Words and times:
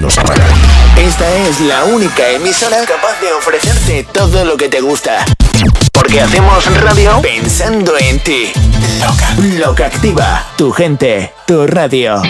nos. 0.00 0.16
Esta 0.96 1.36
es 1.36 1.60
la 1.60 1.84
única 1.84 2.28
emisora 2.30 2.78
capaz 2.84 3.20
de 3.20 3.32
ofrecerte 3.32 4.06
todo 4.12 4.44
lo 4.44 4.56
que 4.56 4.68
te 4.68 4.80
gusta. 4.80 5.24
Porque 5.92 6.20
hacemos 6.20 6.64
radio 6.80 7.20
pensando 7.22 7.96
en 7.98 8.20
ti. 8.20 8.52
Loca. 9.00 9.36
Loca 9.58 9.86
Activa. 9.86 10.46
Tu 10.56 10.72
gente. 10.72 11.32
Tu 11.46 11.66
radio. 11.66 12.22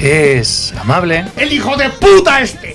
Es 0.00 0.74
amable, 0.80 1.26
¡El 1.36 1.52
hijo 1.52 1.76
de 1.76 1.88
puta 1.90 2.40
este! 2.40 2.71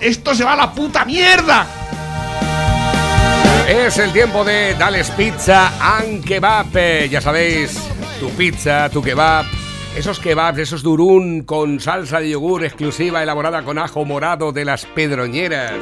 ¡Esto 0.00 0.34
se 0.34 0.44
va 0.44 0.54
a 0.54 0.56
la 0.56 0.72
puta 0.72 1.04
mierda! 1.04 1.66
Es 3.68 3.98
el 3.98 4.12
tiempo 4.12 4.44
de 4.44 4.74
Dales 4.74 5.10
Pizza 5.10 5.72
and 5.98 6.24
Kebab. 6.24 6.66
Eh, 6.74 7.08
Ya 7.10 7.20
sabéis, 7.20 7.78
tu 8.18 8.30
pizza, 8.30 8.88
tu 8.88 9.02
kebab. 9.02 9.44
Esos 9.96 10.18
kebabs, 10.20 10.58
esos 10.58 10.82
durún 10.82 11.42
con 11.42 11.80
salsa 11.80 12.20
de 12.20 12.30
yogur 12.30 12.64
exclusiva 12.64 13.22
elaborada 13.22 13.62
con 13.62 13.78
ajo 13.78 14.04
morado 14.04 14.52
de 14.52 14.64
las 14.64 14.86
pedroñeras. 14.86 15.74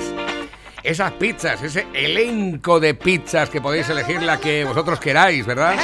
Esas 0.82 1.12
pizzas, 1.12 1.62
ese 1.62 1.86
elenco 1.92 2.80
de 2.80 2.94
pizzas 2.94 3.50
que 3.50 3.60
podéis 3.60 3.88
elegir 3.88 4.22
la 4.22 4.38
que 4.38 4.64
vosotros 4.64 4.98
queráis, 4.98 5.44
¿verdad? 5.46 5.74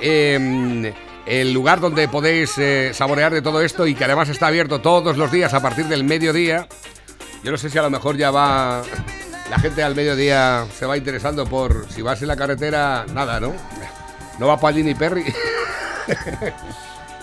Eh, 0.00 0.92
el 1.26 1.52
lugar 1.52 1.80
donde 1.80 2.08
podéis 2.08 2.56
eh, 2.58 2.90
saborear 2.94 3.32
de 3.32 3.42
todo 3.42 3.60
esto 3.60 3.86
y 3.86 3.94
que 3.94 4.04
además 4.04 4.28
está 4.28 4.46
abierto 4.46 4.80
todos 4.80 5.16
los 5.16 5.30
días 5.30 5.52
a 5.54 5.60
partir 5.60 5.86
del 5.86 6.04
mediodía. 6.04 6.66
Yo 7.46 7.52
no 7.52 7.58
sé 7.58 7.70
si 7.70 7.78
a 7.78 7.82
lo 7.82 7.90
mejor 7.90 8.16
ya 8.16 8.32
va. 8.32 8.82
La 9.48 9.60
gente 9.60 9.80
al 9.80 9.94
mediodía 9.94 10.66
se 10.76 10.84
va 10.84 10.96
interesando 10.96 11.46
por 11.46 11.86
si 11.92 12.02
vas 12.02 12.20
en 12.20 12.26
la 12.26 12.34
carretera, 12.34 13.06
nada, 13.14 13.38
¿no? 13.38 13.54
No 14.40 14.48
va 14.48 14.58
allí 14.68 14.82
ni 14.82 14.96
Perry. 14.96 15.22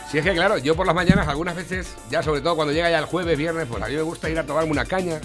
si 0.10 0.20
es 0.20 0.24
que, 0.24 0.32
claro, 0.32 0.60
yo 0.60 0.78
por 0.78 0.88
las 0.88 0.96
mañanas, 0.96 1.28
algunas 1.28 1.58
veces, 1.58 1.94
ya 2.10 2.24
sobre 2.24 2.40
todo 2.40 2.56
cuando 2.56 2.72
llega 2.72 2.90
ya 2.90 3.00
el 3.00 3.06
jueves, 3.06 3.38
viernes, 3.38 3.68
pues 3.70 3.84
a 3.84 3.88
mí 3.88 3.96
me 3.96 4.02
gusta 4.02 4.30
ir 4.30 4.40
a 4.40 4.46
tomarme 4.46 4.72
una 4.72 4.86
caña. 4.86 5.20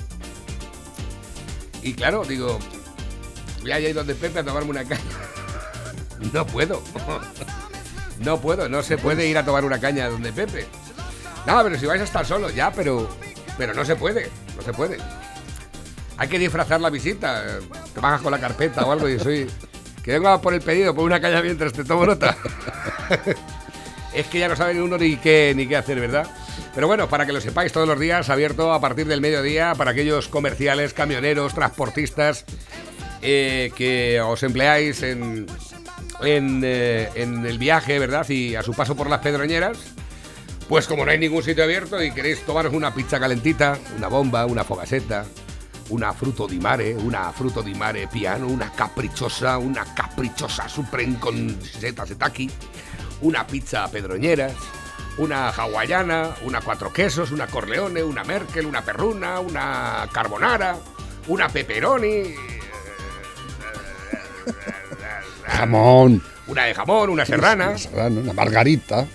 Y 1.80 1.94
claro, 1.94 2.24
digo, 2.24 2.58
voy 3.60 3.70
a 3.70 3.78
ir 3.78 3.94
donde 3.94 4.16
Pepe 4.16 4.40
a 4.40 4.44
tomarme 4.44 4.70
una 4.70 4.84
caña. 4.84 5.00
No 6.32 6.44
puedo. 6.44 6.82
No 8.18 8.40
puedo, 8.40 8.68
no 8.68 8.82
se 8.82 8.98
puede 8.98 9.28
ir 9.28 9.38
a 9.38 9.44
tomar 9.44 9.64
una 9.64 9.78
caña 9.78 10.08
donde 10.08 10.32
Pepe. 10.32 10.66
No, 11.46 11.62
pero 11.62 11.78
si 11.78 11.86
vais 11.86 12.00
a 12.00 12.04
estar 12.04 12.26
solo, 12.26 12.50
ya, 12.50 12.72
pero, 12.72 13.08
pero 13.58 13.74
no 13.74 13.84
se 13.84 13.96
puede, 13.96 14.30
no 14.56 14.62
se 14.62 14.72
puede. 14.72 14.96
Hay 16.16 16.28
que 16.28 16.38
disfrazar 16.38 16.80
la 16.80 16.90
visita. 16.90 17.44
Te 17.92 18.00
bajas 18.00 18.22
con 18.22 18.32
la 18.32 18.40
carpeta 18.40 18.84
o 18.86 18.92
algo 18.92 19.08
y 19.08 19.18
soy. 19.18 19.50
Que 20.02 20.12
vengo 20.12 20.28
a 20.28 20.40
por 20.40 20.54
el 20.54 20.62
pedido, 20.62 20.94
por 20.94 21.04
una 21.04 21.20
caña 21.20 21.42
mientras 21.42 21.72
te 21.72 21.84
tomo 21.84 22.06
nota. 22.06 22.36
es 24.14 24.26
que 24.26 24.38
ya 24.38 24.48
no 24.48 24.56
sabe 24.56 24.74
ni 24.74 24.80
uno 24.80 24.96
ni 24.96 25.16
qué, 25.16 25.52
ni 25.54 25.66
qué 25.66 25.76
hacer, 25.76 26.00
¿verdad? 26.00 26.26
Pero 26.74 26.86
bueno, 26.86 27.08
para 27.08 27.26
que 27.26 27.32
lo 27.32 27.40
sepáis 27.40 27.72
todos 27.72 27.86
los 27.86 27.98
días, 27.98 28.30
abierto 28.30 28.72
a 28.72 28.80
partir 28.80 29.06
del 29.06 29.20
mediodía 29.20 29.74
para 29.76 29.90
aquellos 29.90 30.28
comerciales, 30.28 30.94
camioneros, 30.94 31.54
transportistas 31.54 32.44
eh, 33.20 33.72
que 33.76 34.20
os 34.20 34.42
empleáis 34.42 35.02
en, 35.02 35.46
en, 36.22 36.62
eh, 36.64 37.10
en 37.14 37.44
el 37.44 37.58
viaje, 37.58 37.98
¿verdad? 37.98 38.28
Y 38.28 38.54
a 38.54 38.62
su 38.62 38.72
paso 38.72 38.96
por 38.96 39.10
las 39.10 39.20
pedroñeras. 39.20 39.78
Pues 40.68 40.86
como 40.86 41.04
no 41.04 41.10
hay 41.10 41.18
ningún 41.18 41.42
sitio 41.42 41.64
abierto 41.64 42.02
y 42.02 42.10
queréis 42.12 42.44
tomaros 42.44 42.74
una 42.74 42.92
pizza 42.92 43.18
calentita, 43.18 43.78
una 43.96 44.08
bomba, 44.08 44.44
una 44.44 44.64
fogaseta, 44.64 45.24
una 45.88 46.12
fruto 46.12 46.46
di 46.46 46.58
mare, 46.58 46.94
una 46.94 47.32
fruto 47.32 47.62
di 47.62 47.74
mare 47.74 48.06
piano, 48.06 48.46
una 48.46 48.70
caprichosa, 48.70 49.56
una 49.56 49.94
caprichosa 49.94 50.68
supreme 50.68 51.18
con 51.18 51.58
seta 51.62 52.04
setaki, 52.04 52.50
una 53.22 53.46
pizza 53.46 53.84
a 53.84 53.88
pedroñeras, 53.88 54.52
una 55.16 55.48
hawaiana, 55.48 56.34
una 56.42 56.60
cuatro 56.60 56.92
quesos, 56.92 57.30
una 57.30 57.46
corleone, 57.46 58.02
una 58.02 58.22
merkel, 58.22 58.66
una 58.66 58.82
perruna, 58.82 59.40
una 59.40 60.06
carbonara, 60.12 60.78
una 61.28 61.48
pepperoni, 61.48 62.34
Jamón. 65.46 66.22
una 66.46 66.64
de 66.64 66.74
jamón, 66.74 67.08
una 67.08 67.24
serrana, 67.24 67.70
Una 67.70 67.78
serrana, 67.78 68.20
una 68.20 68.32
margarita. 68.34 69.06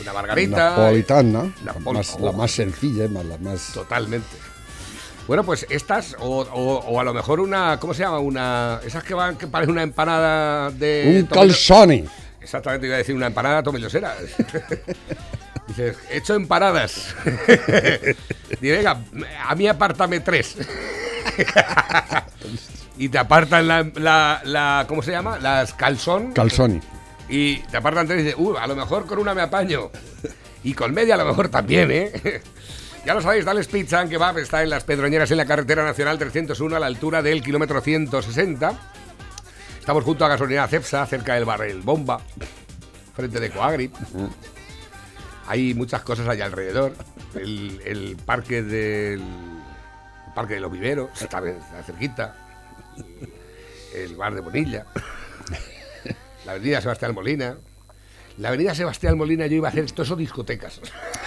Una 0.00 0.12
margarita, 0.12 0.70
Napolitana. 0.70 1.52
La 1.64 1.74
Napol- 1.74 1.94
más, 1.94 2.20
la 2.20 2.32
más 2.32 2.50
sencilla, 2.50 3.08
más- 3.08 3.24
la 3.24 3.38
más. 3.38 3.72
Totalmente. 3.72 4.36
Bueno, 5.26 5.44
pues 5.44 5.66
estas, 5.68 6.16
o, 6.18 6.40
o- 6.40 6.78
o 6.86 7.00
a 7.00 7.04
lo 7.04 7.12
mejor 7.12 7.40
una, 7.40 7.78
¿cómo 7.78 7.92
se 7.94 8.02
llama? 8.02 8.18
Una, 8.18 8.80
esas 8.84 9.04
que 9.04 9.12
van, 9.14 9.36
que 9.36 9.46
parece 9.46 9.70
una 9.70 9.82
empanada 9.82 10.70
de... 10.70 11.20
Un 11.20 11.26
calzone. 11.26 12.06
Exactamente, 12.40 12.86
iba 12.86 12.94
a 12.94 12.98
decir 12.98 13.14
una 13.14 13.26
empanada 13.26 13.62
tomillosera. 13.62 14.14
Dices, 15.68 15.98
he 16.10 16.16
hecho 16.16 16.34
empanadas. 16.34 17.14
Dice, 18.60 18.76
venga, 18.76 19.02
a 19.46 19.54
mí 19.54 19.68
apártame 19.68 20.20
tres. 20.20 20.56
y 22.96 23.08
te 23.10 23.18
apartan 23.18 23.68
la, 23.68 23.86
la, 23.96 24.40
la- 24.44 24.84
¿cómo 24.88 25.02
se 25.02 25.10
llama? 25.10 25.38
Las 25.38 25.74
calzón. 25.74 26.32
Calzone. 26.32 26.80
Y 27.28 27.58
te 27.58 27.76
apartan 27.76 28.06
tres 28.06 28.20
y 28.20 28.22
dices, 28.24 28.38
uh, 28.38 28.56
a 28.56 28.66
lo 28.66 28.74
mejor 28.74 29.06
con 29.06 29.18
una 29.18 29.34
me 29.34 29.42
apaño. 29.42 29.90
Y 30.64 30.74
con 30.74 30.92
media 30.94 31.14
a 31.14 31.18
lo 31.18 31.26
mejor 31.26 31.48
también, 31.48 31.90
¿eh? 31.90 32.42
ya 33.06 33.14
lo 33.14 33.20
sabéis, 33.20 33.44
Dales 33.44 33.68
Pizza 33.68 34.00
and 34.00 34.10
Kebab 34.10 34.38
está 34.38 34.62
en 34.62 34.70
Las 34.70 34.84
Pedroñeras, 34.84 35.30
en 35.30 35.36
la 35.36 35.44
carretera 35.44 35.84
nacional 35.84 36.18
301, 36.18 36.74
a 36.74 36.80
la 36.80 36.86
altura 36.86 37.22
del 37.22 37.42
kilómetro 37.42 37.80
160. 37.80 38.72
Estamos 39.78 40.04
junto 40.04 40.24
a 40.24 40.28
Gasolina 40.28 40.66
Cepsa, 40.68 41.06
cerca 41.06 41.34
del 41.34 41.44
bar 41.44 41.62
El 41.62 41.82
Bomba, 41.82 42.20
frente 43.14 43.40
de 43.40 43.50
Coagri. 43.50 43.90
Hay 45.46 45.74
muchas 45.74 46.02
cosas 46.02 46.28
allá 46.28 46.46
alrededor. 46.46 46.94
El, 47.34 47.80
el 47.84 48.16
parque 48.16 48.62
del 48.62 49.20
el 49.20 50.34
parque 50.34 50.54
de 50.54 50.60
los 50.60 50.72
viveros, 50.72 51.10
está, 51.20 51.38
está 51.48 51.82
cerquita. 51.82 52.36
El 53.94 54.16
bar 54.16 54.34
de 54.34 54.40
Bonilla 54.40 54.86
la 56.48 56.54
avenida 56.54 56.80
Sebastián 56.80 57.14
Molina. 57.14 57.58
La 58.38 58.48
avenida 58.48 58.74
Sebastián 58.74 59.18
Molina 59.18 59.46
yo 59.46 59.56
iba 59.56 59.68
a 59.68 59.70
hacer 59.70 59.90
todo 59.92 60.04
eso 60.04 60.16
discotecas. 60.16 60.80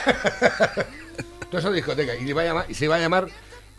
todo 1.52 1.60
eso 1.60 1.72
discotecas. 1.72 2.16
Y, 2.20 2.24
se 2.24 2.30
iba 2.30 2.42
a 2.42 2.46
llamar, 2.46 2.66
y 2.70 2.74
se 2.74 2.86
iba 2.86 2.96
a 2.96 3.00
llamar 3.00 3.28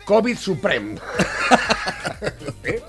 COVID 0.05 0.37
Supreme. 0.37 0.95
¿Eh? 2.63 2.81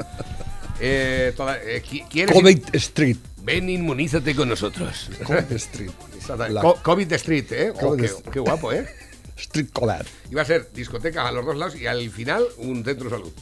Eh, 0.80 1.32
toda- 1.36 1.58
eh, 1.62 1.82
qui- 1.82 2.06
¿quieres- 2.08 2.32
Covid 2.32 2.62
Street. 2.74 3.16
Ven, 3.38 3.68
inmunízate 3.68 4.36
con 4.36 4.48
nosotros. 4.48 5.10
Covid 5.24 5.50
Street. 5.52 5.90
Exactamente. 6.14 6.54
La- 6.54 6.60
Co- 6.60 6.78
COVID 6.80 7.12
Street, 7.14 7.46
¿eh? 7.50 7.72
Oh, 7.74 7.78
COVID 7.80 8.00
qué, 8.00 8.06
Street. 8.06 8.32
qué 8.32 8.38
guapo, 8.40 8.72
¿eh? 8.72 8.86
Street 9.36 9.68
Collab. 9.72 10.06
Iba 10.30 10.42
a 10.42 10.44
ser 10.44 10.70
discotecas 10.72 11.26
a 11.26 11.32
los 11.32 11.44
dos 11.44 11.56
lados 11.56 11.74
y 11.74 11.88
al 11.88 12.08
final 12.10 12.44
un 12.58 12.84
centro 12.84 13.10
de 13.10 13.16
salud. 13.16 13.32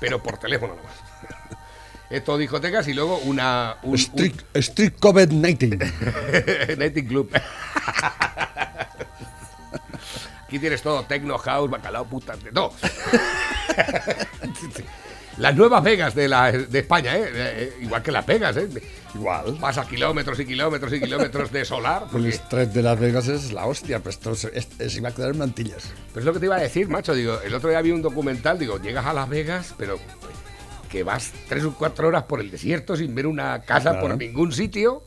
Pero 0.00 0.22
por 0.22 0.36
teléfono 0.38 0.74
nomás. 0.76 0.92
Esto 2.12 2.36
discotecas 2.36 2.86
y 2.88 2.92
luego 2.94 3.16
una. 3.18 3.76
Un, 3.82 3.94
Street, 3.96 4.34
Street 4.54 4.92
COVID-19. 5.00 6.72
un- 6.72 6.78
Nighting 6.78 7.06
Club. 7.08 7.30
Aquí 10.46 10.58
tienes 10.58 10.82
todo: 10.82 11.02
techno, 11.04 11.38
house, 11.38 11.70
bacalao, 11.70 12.04
putas, 12.04 12.42
de 12.44 12.52
todo. 12.52 12.72
Las 15.38 15.56
nuevas 15.56 15.82
Vegas 15.82 16.14
de, 16.14 16.28
la, 16.28 16.52
de 16.52 16.78
España, 16.78 17.16
¿eh? 17.16 17.30
Eh, 17.32 17.72
Igual 17.80 18.02
que 18.02 18.12
las 18.12 18.26
Vegas, 18.26 18.54
¿eh? 18.58 18.68
Igual. 19.14 19.56
Pasa 19.58 19.86
kilómetros 19.88 20.38
y 20.38 20.44
kilómetros 20.44 20.92
y 20.92 21.00
kilómetros 21.00 21.50
de 21.50 21.64
solar. 21.64 22.02
El 22.04 22.08
Porque, 22.10 22.28
Street 22.28 22.68
de 22.68 22.82
Las 22.82 23.00
Vegas 23.00 23.28
es 23.28 23.50
la 23.50 23.64
hostia, 23.64 24.00
pues 24.00 24.16
esto 24.16 24.34
se, 24.34 24.52
es- 24.78 24.94
iba 24.94 25.08
a 25.08 25.14
quedar 25.14 25.30
en 25.30 25.38
mantillas. 25.38 25.84
Pero 26.12 26.20
es 26.20 26.24
lo 26.26 26.34
que 26.34 26.38
te 26.38 26.44
iba 26.46 26.56
a 26.56 26.60
decir, 26.60 26.86
macho. 26.88 27.14
Digo, 27.14 27.40
el 27.42 27.54
otro 27.54 27.70
día 27.70 27.80
vi 27.80 27.92
un 27.92 28.02
documental, 28.02 28.58
digo, 28.58 28.78
llegas 28.78 29.06
a 29.06 29.14
Las 29.14 29.26
Vegas, 29.30 29.74
pero 29.78 29.98
que 30.92 31.02
vas 31.02 31.32
tres 31.48 31.64
o 31.64 31.74
cuatro 31.74 32.06
horas 32.08 32.24
por 32.24 32.38
el 32.40 32.50
desierto 32.50 32.94
sin 32.96 33.14
ver 33.14 33.26
una 33.26 33.62
casa 33.62 33.90
Claro. 33.92 34.08
por 34.08 34.18
ningún 34.18 34.52
sitio 34.52 35.02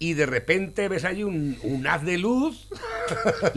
y 0.00 0.14
de 0.14 0.26
repente 0.26 0.88
ves 0.88 1.04
ahí 1.04 1.22
un, 1.22 1.56
un 1.62 1.86
haz 1.86 2.02
de 2.04 2.18
luz 2.18 2.66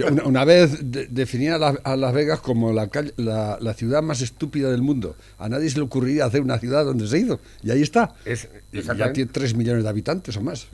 Una, 0.08 0.24
una 0.24 0.46
vez 0.46 0.78
de- 0.92 1.08
definían 1.08 1.56
a, 1.56 1.58
la- 1.58 1.80
a 1.84 1.96
Las 1.96 2.14
Vegas 2.14 2.40
como 2.42 2.72
la, 2.72 2.90
la, 3.18 3.58
la 3.60 3.74
ciudad 3.74 4.04
más 4.04 4.22
estúpida 4.22 4.70
del 4.70 4.82
mundo. 4.84 5.16
A 5.40 5.50
nadie 5.50 5.68
se 5.70 5.78
le 5.78 5.84
ocurriría 5.84 6.26
hacer 6.26 6.42
una 6.42 6.60
ciudad 6.60 6.86
donde 6.86 7.08
se 7.08 7.18
hizo. 7.18 7.40
Y 7.64 7.72
ahí 7.72 7.82
está. 7.82 8.14
Es, 8.24 8.48
ya 8.72 9.12
tiene 9.14 9.32
3 9.34 9.56
millones 9.56 9.84
de 9.84 9.90
habitantes 9.90 10.38
o 10.38 10.42
más. 10.42 10.68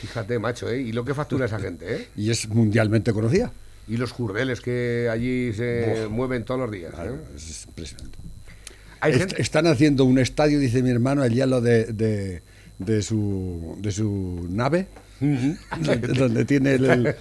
Fíjate, 0.00 0.38
macho, 0.38 0.68
¿eh? 0.68 0.82
Y 0.82 0.92
lo 0.92 1.04
que 1.04 1.14
factura 1.14 1.46
esa 1.46 1.58
gente, 1.58 1.94
¿eh? 1.96 2.08
Y 2.16 2.30
es 2.30 2.46
mundialmente 2.48 3.12
conocida. 3.12 3.50
Y 3.88 3.96
los 3.96 4.12
jurdeles 4.12 4.60
que 4.60 5.08
allí 5.10 5.52
se 5.54 6.08
mueven 6.10 6.44
todos 6.44 6.60
los 6.60 6.70
días. 6.70 6.90
¿eh? 6.92 6.94
Claro, 6.96 7.18
es 7.34 7.64
impresionante. 7.66 8.18
Hay 9.06 9.12
Est- 9.12 9.20
gente- 9.20 9.42
Están 9.42 9.66
haciendo 9.66 10.04
un 10.04 10.18
estadio, 10.18 10.58
dice 10.58 10.82
mi 10.82 10.90
hermano, 10.90 11.22
allí 11.22 11.40
a 11.40 11.46
lo 11.46 11.60
de, 11.60 11.84
de, 11.86 12.42
de 12.78 13.02
su, 13.02 13.76
de 13.80 13.90
su 13.92 14.46
nave, 14.50 14.86
donde, 15.20 16.08
donde 16.18 16.44
tiene 16.44 16.74
el, 16.74 16.84
el- 16.86 17.14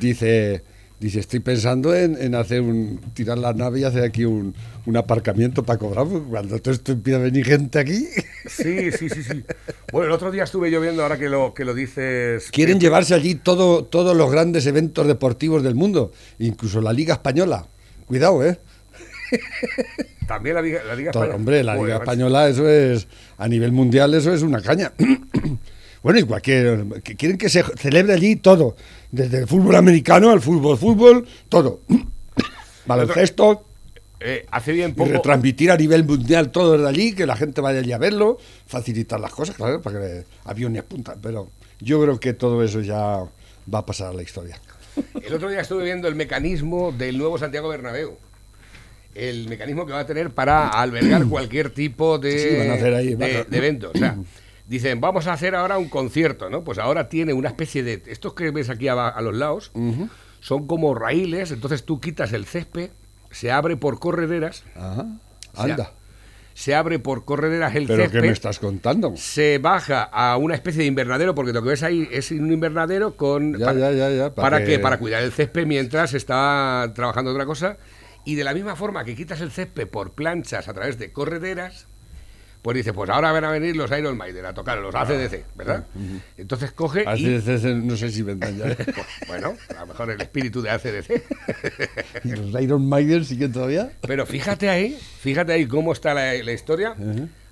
dice, 0.00 0.62
dice, 1.00 1.20
estoy 1.20 1.40
pensando 1.40 1.94
en, 1.94 2.16
en 2.20 2.34
hacer 2.34 2.60
un, 2.62 3.00
tirar 3.14 3.36
la 3.38 3.52
nave 3.52 3.80
y 3.80 3.84
hacer 3.84 4.02
aquí 4.04 4.24
un, 4.24 4.54
un 4.86 4.96
aparcamiento 4.96 5.62
para 5.62 5.78
cobrar, 5.78 6.06
porque 6.06 6.28
cuando 6.28 6.58
todo 6.60 6.72
esto 6.74 6.92
empieza 6.92 7.18
a 7.18 7.22
venir 7.22 7.44
gente 7.44 7.78
aquí, 7.78 8.06
Sí, 8.46 8.90
sí, 8.92 9.08
sí, 9.08 9.22
sí. 9.22 9.42
Bueno, 9.90 10.08
el 10.08 10.12
otro 10.12 10.30
día 10.30 10.44
estuve 10.44 10.70
yo 10.70 10.80
viendo, 10.80 11.02
ahora 11.02 11.18
que 11.18 11.28
lo, 11.30 11.54
que 11.54 11.64
lo 11.64 11.72
dices... 11.74 12.50
quieren 12.50 12.76
Pepe, 12.76 12.84
llevarse 12.86 13.14
allí 13.14 13.34
todo, 13.36 13.84
todos 13.84 14.14
los 14.16 14.30
grandes 14.30 14.66
eventos 14.66 15.06
deportivos 15.06 15.62
del 15.62 15.74
mundo, 15.74 16.12
incluso 16.38 16.80
la 16.82 16.92
Liga 16.92 17.14
Española. 17.14 17.66
Cuidado, 18.06 18.44
¿eh? 18.46 18.58
También 20.26 20.54
la 20.54 20.62
Liga, 20.62 20.82
la 20.84 20.94
Liga 20.94 21.10
Española. 21.10 21.34
hombre, 21.36 21.62
la 21.62 21.76
Liga. 21.76 21.96
Española, 21.96 22.48
eso 22.48 22.68
es, 22.68 23.06
a 23.36 23.46
nivel 23.48 23.72
mundial, 23.72 24.14
eso 24.14 24.32
es 24.32 24.42
una 24.42 24.60
caña. 24.62 24.92
bueno, 26.02 26.18
igual 26.18 26.40
que, 26.40 26.84
que 27.02 27.14
quieren 27.16 27.36
que 27.36 27.48
se 27.48 27.62
celebre 27.62 28.14
allí 28.14 28.36
todo, 28.36 28.76
desde 29.10 29.38
el 29.40 29.46
fútbol 29.46 29.76
americano 29.76 30.30
al 30.30 30.40
fútbol, 30.40 30.78
fútbol, 30.78 31.26
todo. 31.48 31.80
Baloncesto, 32.86 33.64
Eh, 34.20 34.46
hace 34.50 34.72
bien 34.72 34.90
y 34.90 34.94
poco... 34.94 35.10
retransmitir 35.10 35.70
a 35.70 35.76
nivel 35.76 36.04
mundial 36.04 36.50
todo 36.50 36.72
desde 36.72 36.88
allí, 36.88 37.12
que 37.14 37.26
la 37.26 37.36
gente 37.36 37.60
vaya 37.60 37.80
allí 37.80 37.92
a 37.92 37.98
verlo, 37.98 38.38
facilitar 38.66 39.20
las 39.20 39.32
cosas, 39.32 39.54
claro, 39.56 39.82
para 39.82 40.00
que 40.00 40.24
aviones 40.44 40.82
punta. 40.84 41.14
Pero 41.20 41.50
yo 41.80 42.00
creo 42.00 42.18
que 42.18 42.32
todo 42.32 42.62
eso 42.62 42.80
ya 42.80 43.18
va 43.72 43.78
a 43.78 43.84
pasar 43.86 44.08
a 44.08 44.12
la 44.14 44.22
historia. 44.22 44.58
El 45.22 45.34
otro 45.34 45.50
día 45.50 45.60
estuve 45.60 45.84
viendo 45.84 46.08
el 46.08 46.14
mecanismo 46.14 46.92
del 46.92 47.18
nuevo 47.18 47.36
Santiago 47.36 47.68
Bernabéu. 47.68 48.16
El 49.14 49.48
mecanismo 49.48 49.86
que 49.86 49.92
va 49.92 50.00
a 50.00 50.06
tener 50.06 50.30
para 50.30 50.68
albergar 50.68 51.24
cualquier 51.28 51.70
tipo 51.70 52.18
de, 52.18 52.38
Sí, 52.38 52.56
van 52.58 52.70
a 52.70 52.74
hacer 52.74 52.94
ahí, 52.94 53.14
de, 53.14 53.44
de 53.44 53.58
evento. 53.58 53.92
O 53.94 53.98
sea, 53.98 54.16
dicen, 54.66 55.00
vamos 55.00 55.26
a 55.26 55.32
hacer 55.34 55.54
ahora 55.54 55.78
un 55.78 55.88
concierto, 55.88 56.50
¿no? 56.50 56.64
Pues 56.64 56.78
ahora 56.78 57.08
tiene 57.08 57.32
una 57.32 57.48
especie 57.48 57.82
de... 57.82 58.02
Estos 58.06 58.34
que 58.34 58.50
ves 58.50 58.70
aquí 58.70 58.88
a, 58.88 59.08
a 59.08 59.20
los 59.22 59.34
lados 59.34 59.70
son 60.40 60.66
como 60.66 60.94
raíles, 60.94 61.50
entonces 61.52 61.84
tú 61.84 62.00
quitas 62.00 62.32
el 62.32 62.44
césped, 62.44 62.90
se 63.30 63.50
abre 63.50 63.76
por 63.76 63.98
correderas, 63.98 64.62
Ajá, 64.76 65.06
sea, 65.54 65.64
anda. 65.64 65.92
se 66.54 66.74
abre 66.74 66.98
por 66.98 67.24
correderas 67.24 67.74
el 67.74 67.86
¿Pero 67.86 68.04
qué 68.04 68.08
césped. 68.10 68.20
me 68.20 68.28
estás 68.32 68.58
contando? 68.58 69.14
se 69.16 69.58
baja 69.58 70.02
a 70.02 70.36
una 70.36 70.54
especie 70.54 70.80
de 70.82 70.86
invernadero, 70.86 71.34
porque 71.34 71.52
lo 71.52 71.62
que 71.62 71.70
ves 71.70 71.82
ahí 71.82 72.06
es 72.12 72.30
un 72.30 72.52
invernadero 72.52 73.16
con... 73.16 73.56
Ya, 73.58 73.72
ya, 73.72 73.90
ya, 73.92 74.10
ya, 74.10 74.34
¿Para, 74.34 74.50
para 74.50 74.58
qué? 74.64 74.72
que- 74.72 74.78
Para 74.80 74.98
cuidar 74.98 75.22
el 75.22 75.32
césped 75.32 75.66
mientras 75.66 76.12
está 76.14 76.92
trabajando 76.94 77.30
otra 77.30 77.46
cosa. 77.46 77.76
Y 78.24 78.34
de 78.36 78.44
la 78.44 78.54
misma 78.54 78.76
forma 78.76 79.04
que 79.04 79.14
quitas 79.14 79.40
el 79.40 79.50
césped 79.50 79.86
por 79.88 80.12
planchas 80.12 80.68
a 80.68 80.74
través 80.74 80.98
de 80.98 81.12
correderas, 81.12 81.86
pues 82.62 82.76
dice, 82.78 82.94
pues 82.94 83.10
ahora 83.10 83.30
van 83.32 83.44
a 83.44 83.50
venir 83.50 83.76
los 83.76 83.90
Iron 83.90 84.16
Maiden 84.16 84.46
a 84.46 84.54
tocar, 84.54 84.78
los 84.78 84.94
ACDC, 84.94 85.44
¿verdad? 85.54 85.84
Entonces 86.38 86.72
coge 86.72 87.02
y... 87.02 87.36
Hace- 87.36 87.52
hace- 87.54 87.74
no 87.74 87.94
sé 87.96 88.10
si 88.10 88.22
vendrán 88.22 88.56
ya. 88.56 88.74
Bueno, 89.28 89.54
a 89.76 89.80
lo 89.80 89.86
mejor 89.88 90.10
el 90.10 90.20
espíritu 90.22 90.62
de 90.62 90.70
ACDC. 90.70 91.22
¿Y 92.24 92.28
los 92.30 92.62
Iron 92.62 92.88
Maiden 92.88 93.24
siguen 93.26 93.52
todavía? 93.52 93.90
Pero 94.06 94.24
fíjate 94.24 94.70
ahí, 94.70 94.98
fíjate 95.20 95.52
ahí 95.52 95.66
cómo 95.66 95.92
está 95.92 96.14
la, 96.14 96.32
la 96.42 96.52
historia. 96.52 96.94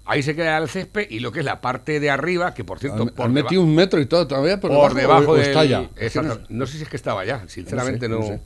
Ahí 0.04 0.22
se 0.22 0.34
queda 0.34 0.58
el 0.58 0.69
césped 0.69 1.06
y 1.10 1.20
lo 1.20 1.30
que 1.30 1.40
es 1.40 1.44
la 1.44 1.60
parte 1.60 2.00
de 2.00 2.10
arriba, 2.10 2.54
que 2.54 2.64
por 2.64 2.78
cierto, 2.80 3.02
Han, 3.02 3.08
por, 3.10 3.26
han 3.26 3.32
metido 3.34 3.62
un 3.62 3.72
metro 3.74 4.00
y 4.00 4.06
todo 4.06 4.26
todavía 4.26 4.58
por, 4.58 4.70
por 4.72 4.94
debajo, 4.94 5.30
o- 5.30 5.34
o 5.34 5.36
del... 5.36 5.46
está 5.46 5.64
ya. 5.64 5.88
Exacto. 5.96 6.32
Es 6.32 6.38
que 6.48 6.54
No 6.54 6.66
sé 6.66 6.78
si 6.78 6.82
es 6.84 6.88
que 6.88 6.96
estaba 6.96 7.24
ya, 7.24 7.46
sinceramente 7.48 8.08
no, 8.08 8.16
no 8.16 8.20
no, 8.22 8.26
sé. 8.28 8.40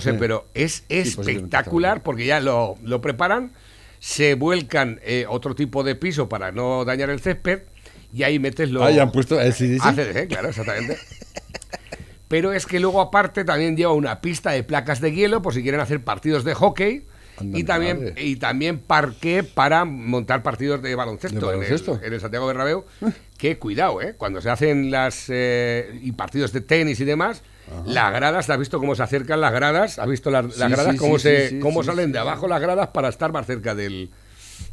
Sé, 0.00 0.12
Sí. 0.12 0.16
pero 0.18 0.46
es 0.54 0.84
espectacular 0.88 2.02
porque 2.02 2.26
ya 2.26 2.40
lo, 2.40 2.76
lo 2.82 3.00
preparan, 3.00 3.52
se 3.98 4.34
vuelcan 4.34 5.00
eh, 5.04 5.26
otro 5.28 5.54
tipo 5.54 5.82
de 5.84 5.94
piso 5.94 6.28
para 6.28 6.52
no 6.52 6.84
dañar 6.84 7.10
el 7.10 7.20
césped 7.20 7.62
y 8.12 8.24
ahí 8.24 8.38
metes 8.38 8.70
lo... 8.70 8.82
Ah, 8.84 8.90
ya 8.90 9.02
han 9.02 9.12
puesto 9.12 9.40
el 9.40 9.52
CDC. 9.54 9.80
ACDC, 9.84 10.28
claro, 10.28 10.48
exactamente. 10.48 10.98
Pero 12.28 12.52
es 12.52 12.64
que 12.66 12.80
luego 12.80 13.00
aparte 13.00 13.44
también 13.44 13.76
lleva 13.76 13.92
una 13.92 14.20
pista 14.20 14.52
de 14.52 14.62
placas 14.62 15.00
de 15.00 15.12
hielo 15.12 15.42
por 15.42 15.52
si 15.54 15.62
quieren 15.62 15.80
hacer 15.80 16.02
partidos 16.02 16.44
de 16.44 16.54
hockey 16.54 17.04
y 17.42 17.64
también 17.64 17.98
madre. 18.04 18.24
y 18.24 18.36
también 18.36 18.78
parque 18.78 19.42
para 19.42 19.84
montar 19.84 20.42
partidos 20.42 20.80
de 20.82 20.94
baloncesto, 20.94 21.38
¿De 21.40 21.46
baloncesto? 21.46 21.92
En, 21.94 21.98
el, 22.00 22.06
en 22.06 22.12
el 22.14 22.20
Santiago 22.20 22.46
Bernabéu. 22.46 22.84
Que 23.36 23.58
cuidado, 23.58 24.00
¿eh? 24.00 24.14
Cuando 24.16 24.40
se 24.40 24.48
hacen 24.48 24.90
las 24.90 25.26
eh, 25.28 25.98
y 26.02 26.12
partidos 26.12 26.52
de 26.52 26.60
tenis 26.62 27.00
y 27.00 27.04
demás, 27.04 27.42
las 27.86 28.12
gradas, 28.12 28.50
¿has 28.50 28.58
visto 28.58 28.78
cómo 28.78 28.94
se 28.94 29.02
acercan 29.02 29.40
las 29.40 29.52
gradas? 29.52 29.98
¿Has 29.98 30.08
visto 30.08 30.30
las, 30.30 30.44
las 30.58 30.68
Sí, 30.68 30.74
gradas 30.74 30.92
sí, 30.92 30.98
cómo 30.98 31.18
sí, 31.18 31.28
se 31.28 31.58
cómo 31.60 31.82
salen 31.82 32.12
de 32.12 32.18
abajo 32.18 32.48
las 32.48 32.60
gradas 32.60 32.88
para 32.88 33.08
estar 33.08 33.32
más 33.32 33.46
cerca 33.46 33.74
del 33.74 34.10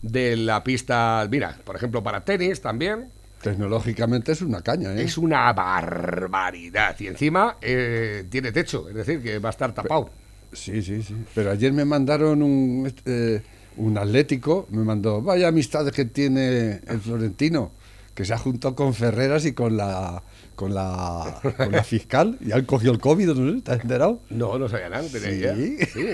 de 0.01 0.35
la 0.35 0.63
pista? 0.63 1.27
Mira, 1.29 1.57
por 1.63 1.75
ejemplo, 1.75 2.03
para 2.03 2.23
tenis 2.23 2.61
también. 2.61 3.09
Tecnológicamente 3.41 4.33
es 4.33 4.41
una 4.41 4.61
caña, 4.61 4.93
¿eh? 4.93 5.03
Es 5.03 5.17
una 5.17 5.51
barbaridad. 5.53 6.95
Y 6.99 7.07
encima 7.07 7.55
eh, 7.61 8.25
tiene 8.29 8.51
techo, 8.51 8.89
es 8.89 8.95
decir, 8.95 9.21
que 9.21 9.39
va 9.39 9.49
a 9.49 9.51
estar 9.51 9.73
tapado. 9.73 10.09
Sí, 10.51 10.81
sí, 10.81 11.01
sí. 11.03 11.15
Pero 11.33 11.51
ayer 11.51 11.71
me 11.71 11.85
mandaron 11.85 12.41
un, 12.43 12.91
eh, 13.05 13.41
un 13.77 13.97
atlético, 13.97 14.67
me 14.71 14.83
mandó, 14.83 15.21
vaya 15.21 15.47
amistades 15.47 15.93
que 15.93 16.05
tiene 16.05 16.81
el 16.87 16.99
Florentino, 16.99 17.71
que 18.19 18.25
se 18.25 18.33
ha 18.33 18.37
juntado 18.37 18.75
con 18.75 18.93
Ferreras 18.93 19.45
y 19.45 19.53
con 19.53 19.77
la 19.77 20.21
con 20.55 20.73
la, 20.73 21.39
con 21.55 21.71
la 21.71 21.85
fiscal, 21.85 22.37
y 22.41 22.51
han 22.51 22.65
cogido 22.65 22.91
el 22.91 22.99
COVID, 22.99 23.29
¿no? 23.29 23.61
has 23.65 23.79
enterado? 23.79 24.19
No, 24.29 24.59
no 24.59 24.67
sabía 24.67 24.89
nada, 24.89 25.07
tenía 25.07 25.55
Sí. 25.55 25.61
idea. 25.61 25.87
Sí. 25.93 26.05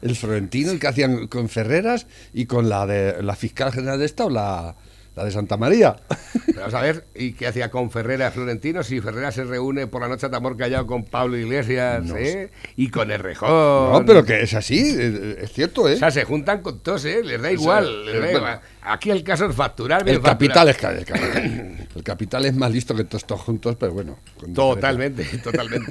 El 0.00 0.14
Florentino, 0.14 0.70
el 0.70 0.78
que 0.78 0.86
hacían 0.86 1.26
con 1.26 1.48
Ferreras 1.48 2.06
y 2.32 2.46
con 2.46 2.68
la 2.68 2.86
de 2.86 3.20
la 3.20 3.34
fiscal 3.34 3.72
general 3.72 3.98
de 3.98 4.04
Estado, 4.04 4.30
la, 4.30 4.76
la 5.16 5.24
de 5.24 5.30
Santa 5.30 5.56
María. 5.56 5.96
Vamos 6.56 6.74
a 6.74 6.80
ver, 6.80 7.06
¿y 7.14 7.32
qué 7.32 7.46
hacía 7.46 7.70
con 7.70 7.90
Ferreras 7.90 8.34
Florentino? 8.34 8.82
Si 8.82 9.00
Ferreras 9.00 9.34
se 9.34 9.44
reúne 9.44 9.86
por 9.86 10.02
la 10.02 10.08
noche 10.08 10.26
a 10.26 10.30
Tamor 10.30 10.56
Callao 10.56 10.86
con 10.86 11.04
Pablo 11.04 11.36
Iglesias, 11.36 12.04
¿eh? 12.16 12.50
Y 12.76 12.88
con 12.88 13.10
Errejón. 13.10 13.50
No, 13.50 14.02
pero 14.06 14.24
que 14.24 14.42
es 14.42 14.54
así, 14.54 14.78
es, 14.78 15.52
cierto, 15.52 15.88
¿eh? 15.88 15.94
O 15.94 15.98
sea, 15.98 16.10
se 16.10 16.24
juntan 16.24 16.62
con 16.62 16.80
todos, 16.80 17.04
¿eh? 17.04 17.22
Les 17.22 17.40
da 17.40 17.52
igual. 17.52 18.06
les 18.06 18.20
da 18.20 18.28
igual. 18.28 18.42
bueno. 18.42 18.74
Aquí 18.86 19.10
el 19.10 19.24
caso 19.24 19.46
es 19.46 19.56
facturar 19.56 20.06
El 20.06 20.20
capital, 20.20 20.68
es, 20.68 20.76
el, 20.76 21.06
capital, 21.06 21.86
el 21.96 22.02
capital 22.02 22.44
es 22.44 22.54
más 22.54 22.70
listo 22.70 22.94
que 22.94 23.04
todos 23.04 23.40
juntos, 23.40 23.76
pero 23.80 23.92
bueno. 23.92 24.18
Totalmente, 24.54 25.24
totalmente. 25.42 25.90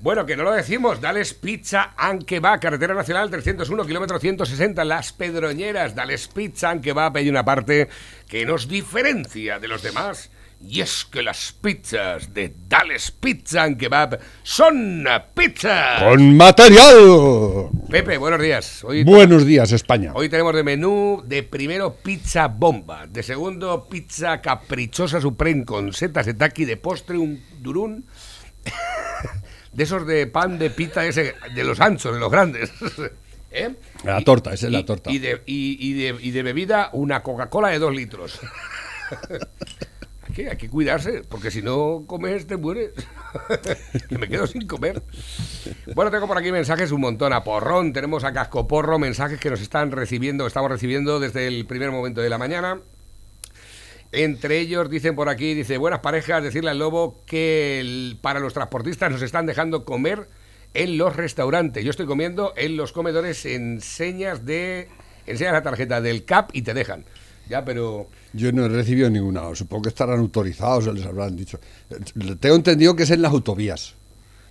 Bueno, 0.00 0.24
que 0.24 0.34
no 0.34 0.42
lo 0.42 0.52
decimos. 0.52 1.02
Dales 1.02 1.34
Pizza 1.34 1.92
and 1.98 2.24
Kebab, 2.24 2.60
carretera 2.60 2.94
nacional 2.94 3.28
301, 3.28 3.84
kilómetro 3.84 4.18
160, 4.18 4.84
Las 4.84 5.12
Pedroñeras. 5.12 5.94
Dales 5.94 6.28
Pizza 6.28 6.70
and 6.70 6.82
Kebab. 6.82 7.14
Hay 7.18 7.28
una 7.28 7.44
parte 7.44 7.88
que 8.34 8.44
nos 8.44 8.66
diferencia 8.66 9.60
de 9.60 9.68
los 9.68 9.80
demás. 9.80 10.28
Y 10.60 10.80
es 10.80 11.04
que 11.04 11.22
las 11.22 11.52
pizzas 11.52 12.34
de 12.34 12.52
Dales 12.68 13.12
Pizza 13.12 13.62
and 13.62 13.78
Kebab 13.78 14.18
son 14.42 15.06
pizzas. 15.32 16.02
¡Con 16.02 16.36
material! 16.36 17.68
Pepe, 17.88 18.18
buenos 18.18 18.40
días. 18.40 18.82
Hoy, 18.82 19.04
Buenos 19.04 19.46
días, 19.46 19.70
España. 19.70 20.10
hoy 20.16 20.28
tenemos 20.28 20.52
de 20.52 20.64
menú 20.64 21.22
de 21.24 21.44
primero 21.44 21.94
pizza 21.94 22.48
bomba, 22.48 23.06
de 23.06 23.22
segundo 23.22 23.86
pizza 23.88 24.40
caprichosa 24.40 25.20
supreme 25.20 25.64
con 25.64 25.92
setas 25.92 26.26
de 26.26 26.34
taqui, 26.34 26.64
de 26.64 26.76
postre 26.76 27.16
un 27.16 27.40
durún 27.60 28.04
de 29.72 29.84
esos 29.84 30.04
de 30.08 30.26
pan 30.26 30.58
de 30.58 30.70
pita 30.70 31.06
ese, 31.06 31.36
de 31.54 31.62
los 31.62 31.78
anchos, 31.78 32.12
de 32.12 32.18
los 32.18 32.32
grandes. 32.32 32.72
¿Eh? 33.52 33.76
La 34.04 34.20
Y- 34.20 34.24
torta, 34.24 34.52
esa 34.52 34.66
es 34.66 34.72
la 34.72 34.84
torta. 34.84 35.10
Y 35.10 35.18
de, 35.18 35.42
y- 35.46 35.92
de- 35.94 36.16
y 36.20 36.30
de 36.30 36.42
bebida, 36.42 36.90
una 36.92 37.22
Coca-Cola 37.22 37.68
de 37.68 37.78
dos 37.78 37.94
litros. 37.94 38.38
hay, 40.28 40.34
que, 40.34 40.50
hay 40.50 40.56
que 40.56 40.68
cuidarse, 40.68 41.22
porque 41.28 41.50
si 41.50 41.62
no 41.62 42.04
comes 42.06 42.46
te 42.46 42.56
mueres. 42.56 42.90
que 44.08 44.18
me 44.18 44.28
quedo 44.28 44.46
sin 44.46 44.66
comer. 44.66 45.02
Bueno, 45.94 46.10
tengo 46.10 46.26
por 46.26 46.38
aquí 46.38 46.52
mensajes 46.52 46.92
un 46.92 47.00
montón 47.00 47.32
a 47.32 47.42
porrón. 47.44 47.92
Tenemos 47.92 48.24
a 48.24 48.32
cascoporro, 48.32 48.98
mensajes 48.98 49.40
que 49.40 49.50
nos 49.50 49.60
están 49.60 49.90
recibiendo, 49.90 50.46
estamos 50.46 50.70
recibiendo 50.70 51.18
desde 51.20 51.46
el 51.48 51.66
primer 51.66 51.90
momento 51.90 52.20
de 52.20 52.28
la 52.30 52.38
mañana. 52.38 52.80
Entre 54.12 54.60
ellos 54.60 54.88
dicen 54.90 55.16
por 55.16 55.28
aquí, 55.28 55.54
dice, 55.54 55.76
buenas 55.76 55.98
parejas, 56.00 56.42
decirle 56.42 56.70
al 56.70 56.78
lobo 56.78 57.20
que 57.26 57.80
el- 57.80 58.18
para 58.20 58.38
los 58.38 58.54
transportistas 58.54 59.10
nos 59.10 59.22
están 59.22 59.46
dejando 59.46 59.84
comer 59.84 60.28
en 60.74 60.98
los 60.98 61.14
restaurantes. 61.16 61.84
Yo 61.84 61.90
estoy 61.90 62.06
comiendo 62.06 62.52
en 62.56 62.76
los 62.76 62.92
comedores 62.92 63.46
enseñas 63.46 64.44
de 64.44 64.88
enseñas 65.26 65.52
la 65.54 65.62
tarjeta 65.62 66.00
del 66.00 66.24
CAP 66.24 66.50
y 66.52 66.62
te 66.62 66.74
dejan. 66.74 67.04
Ya, 67.48 67.64
pero 67.64 68.08
Yo 68.32 68.52
no 68.52 68.64
he 68.64 68.68
recibido 68.68 69.08
ninguna, 69.10 69.54
supongo 69.54 69.82
que 69.82 69.88
estarán 69.90 70.18
autorizados, 70.18 70.86
o 70.86 70.92
les 70.92 71.04
habrán 71.04 71.36
dicho. 71.36 71.60
Tengo 72.40 72.56
entendido 72.56 72.96
que 72.96 73.02
es 73.02 73.10
en 73.10 73.20
las 73.22 73.32
autovías. 73.32 73.94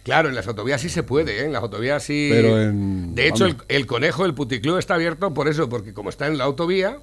Claro, 0.03 0.30
en 0.30 0.36
las 0.36 0.48
autovías 0.48 0.82
sí 0.82 0.89
se 0.89 1.01
puede, 1.01 1.39
¿eh? 1.39 1.46
en 1.46 1.53
las 1.53 1.63
autovías 1.63 2.03
sí. 2.03 2.30
Pero 2.32 2.62
en- 2.62 3.15
De 3.15 3.27
hecho, 3.27 3.48
el, 3.68 3.86
conejo, 3.88 4.25
el 4.25 4.34
puticlub 4.34 4.77
está 4.77 4.96
abierto 4.96 5.34
por 5.34 5.48
eso, 5.48 5.70
porque 5.70 5.94
como 5.94 6.10
está 6.10 6.27
en 6.27 6.38
la 6.38 6.44
autovía 6.44 6.98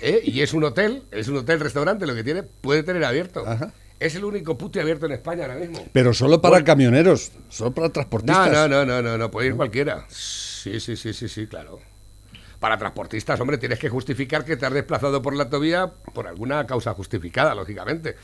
¿eh? 0.00 0.20
y 0.24 0.40
es 0.40 0.54
un 0.54 0.64
hotel, 0.64 1.02
es 1.10 1.28
un 1.28 1.36
hotel-restaurante, 1.38 2.06
lo 2.06 2.14
que 2.14 2.24
tiene, 2.24 2.42
puede 2.44 2.82
tener 2.82 3.04
abierto. 3.04 3.44
Ajá. 3.46 3.72
Es 4.00 4.14
el 4.14 4.24
único 4.24 4.56
puti 4.56 4.80
abierto 4.80 5.04
en 5.04 5.12
España 5.12 5.42
ahora 5.44 5.56
mismo. 5.56 5.84
Pero 5.92 6.14
solo 6.14 6.40
para 6.40 6.64
camioneros, 6.64 7.32
solo 7.50 7.72
para 7.72 7.88
No, 7.88 7.92
transportistas. 7.92 8.50
no, 8.50 8.66
no, 8.66 8.86
no, 8.86 9.02
no, 9.02 9.18
no, 9.18 9.30
puede 9.30 9.48
ir 9.48 9.54
cualquiera. 9.56 10.06
Sí, 10.08 10.80
sí, 10.80 10.96
sí, 10.96 11.12
sí, 11.12 11.28
sí, 11.28 11.46
claro. 11.46 11.78
Para 12.58 12.78
transportistas, 12.78 13.38
hombre, 13.40 13.58
tienes 13.58 13.78
que 13.78 13.88
justificar 13.88 14.44
que 14.44 14.56
te 14.56 14.66
has 14.66 14.72
desplazado 14.72 15.20
por 15.22 15.34
la 15.34 15.44
autovía 15.44 15.90
por 16.14 16.26
alguna 16.26 16.66
causa 16.66 16.92
justificada, 16.94 17.54
lógicamente. 17.54 18.16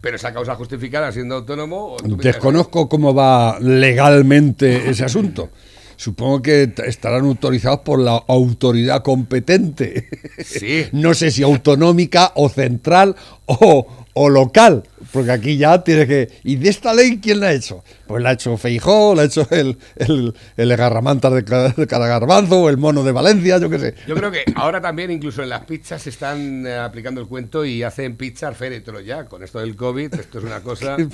Pero 0.00 0.16
esa 0.16 0.32
causa 0.32 0.54
justificada 0.54 1.10
siendo 1.12 1.34
autónomo... 1.36 1.96
Desconozco 2.02 2.88
cómo 2.88 3.14
va 3.14 3.58
legalmente 3.60 4.88
ese 4.90 5.04
asunto. 5.04 5.50
Supongo 5.96 6.42
que 6.42 6.72
estarán 6.86 7.24
autorizados 7.24 7.80
por 7.80 7.98
la 7.98 8.22
autoridad 8.28 9.02
competente. 9.02 10.08
Sí. 10.44 10.86
No 10.92 11.14
sé 11.14 11.30
si 11.30 11.42
autonómica 11.42 12.32
o 12.36 12.48
central 12.48 13.16
o, 13.46 13.86
o 14.14 14.28
local. 14.28 14.84
Porque 15.12 15.30
aquí 15.30 15.56
ya 15.58 15.82
tienes 15.84 16.06
que. 16.06 16.30
¿Y 16.44 16.56
de 16.56 16.70
esta 16.70 16.94
ley 16.94 17.18
quién 17.20 17.40
la 17.40 17.48
ha 17.48 17.52
hecho? 17.52 17.84
Pues 18.06 18.22
la 18.22 18.30
ha 18.30 18.32
hecho 18.32 18.56
Feijó, 18.56 19.14
la 19.14 19.22
ha 19.22 19.24
hecho 19.26 19.46
el, 19.50 19.76
el, 19.96 20.34
el 20.56 20.76
garramantas 20.76 21.32
de 21.34 21.44
cada, 21.44 21.68
de 21.70 21.86
cada 21.86 22.06
garbanzo 22.06 22.62
o 22.62 22.68
el 22.70 22.78
mono 22.78 23.02
de 23.02 23.12
Valencia, 23.12 23.58
yo 23.58 23.68
qué 23.68 23.78
sé. 23.78 23.94
Yo 24.06 24.14
creo 24.14 24.30
que 24.30 24.44
ahora 24.54 24.80
también 24.80 25.10
incluso 25.10 25.42
en 25.42 25.50
las 25.50 25.64
pizzas 25.64 26.02
se 26.02 26.10
están 26.10 26.66
eh, 26.66 26.76
aplicando 26.76 27.20
el 27.20 27.26
cuento 27.26 27.64
y 27.64 27.82
hacen 27.82 28.16
pizzas 28.16 28.56
féretro 28.56 29.00
ya. 29.00 29.26
Con 29.26 29.42
esto 29.42 29.58
del 29.58 29.76
COVID, 29.76 30.14
esto 30.14 30.38
es 30.38 30.44
una 30.44 30.60
cosa... 30.60 30.96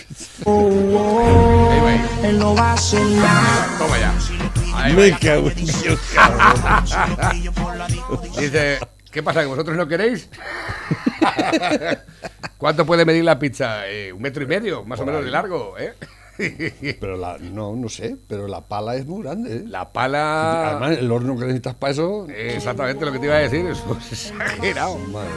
Él 2.23 2.38
no 2.38 2.54
va 2.54 2.75
a. 2.75 2.76
Toma 3.78 3.99
ya. 3.99 4.38
Ahí 4.78 4.94
Me 4.94 5.18
cago 5.18 5.50
en 5.50 5.56
Dios. 5.56 6.00
Dice, 8.38 8.78
¿qué 9.11 9.23
pasa? 9.23 9.40
¿Que 9.40 9.47
vosotros 9.47 9.76
no 9.76 9.88
queréis? 9.88 10.28
¿Cuánto 12.58 12.87
puede 12.87 13.04
medir 13.04 13.25
la 13.25 13.38
pizza? 13.38 13.88
Eh, 13.88 14.12
¿Un 14.12 14.23
metro 14.23 14.42
y 14.42 14.47
medio, 14.47 14.85
más 14.85 15.00
o 15.00 15.06
menos 15.06 15.25
de 15.25 15.30
largo? 15.30 15.76
¿eh? 15.78 15.94
Pero 17.00 17.16
la, 17.16 17.38
no, 17.38 17.75
no 17.75 17.88
sé, 17.88 18.16
pero 18.28 18.47
la 18.47 18.61
pala 18.61 18.94
es 18.94 19.04
muy 19.06 19.25
grande. 19.25 19.56
¿eh? 19.56 19.62
La 19.66 19.92
pala... 19.92 20.70
Además, 20.70 20.99
el 20.99 21.11
horno 21.11 21.37
que 21.37 21.47
necesitas 21.47 21.75
para 21.75 21.92
eso. 21.92 22.28
Eh, 22.30 22.52
Exactamente 22.54 23.04
lo 23.04 23.11
que 23.11 23.18
te 23.18 23.26
iba 23.26 23.35
a 23.35 23.38
decir, 23.38 23.66
eso 23.66 23.99
es 24.00 24.30
exagerado. 24.30 24.97
Madre, 24.99 25.30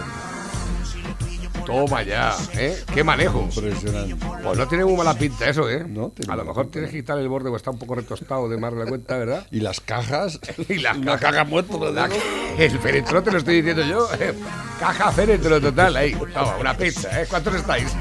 Toma 1.65 2.03
ya, 2.03 2.35
¿eh? 2.53 2.77
¿Qué 2.93 3.03
manejo? 3.03 3.41
impresionante. 3.41 4.15
Pues 4.43 4.57
no 4.57 4.67
tiene 4.67 4.83
muy 4.85 4.95
mala 4.95 5.13
pinta 5.13 5.47
eso, 5.49 5.69
¿eh? 5.69 5.85
No, 5.87 6.11
a 6.27 6.35
lo 6.35 6.45
mejor 6.45 6.67
tienes 6.71 6.89
que 6.91 6.97
quitar 6.97 7.17
el 7.19 7.27
borde 7.29 7.49
o 7.49 7.55
está 7.55 7.71
un 7.71 7.77
poco 7.79 7.95
retostado 7.95 8.49
de 8.49 8.57
más 8.57 8.73
de 8.73 8.79
la 8.79 8.85
cuenta, 8.85 9.17
¿verdad? 9.17 9.45
Y 9.51 9.59
las 9.59 9.79
cajas. 9.79 10.39
Y 10.69 10.75
las 10.79 10.97
una 10.97 11.13
cajas. 11.17 11.31
caja 11.31 11.43
muerta. 11.45 11.77
La- 11.91 12.09
el 12.57 12.79
féretro 12.79 13.21
te 13.23 13.31
lo 13.31 13.37
estoy 13.37 13.61
diciendo 13.61 13.83
yo. 13.83 14.07
Caja 14.79 15.11
féretro 15.11 15.61
total, 15.61 15.95
ahí. 15.95 16.13
Toma, 16.33 16.57
una 16.57 16.75
pizza, 16.75 17.21
¿eh? 17.21 17.27
¿Cuántos 17.29 17.53
estáis? 17.55 17.85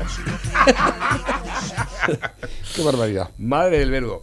Qué 2.75 2.83
barbaridad. 2.83 3.29
Madre 3.39 3.79
del 3.81 3.91
verbo. 3.91 4.23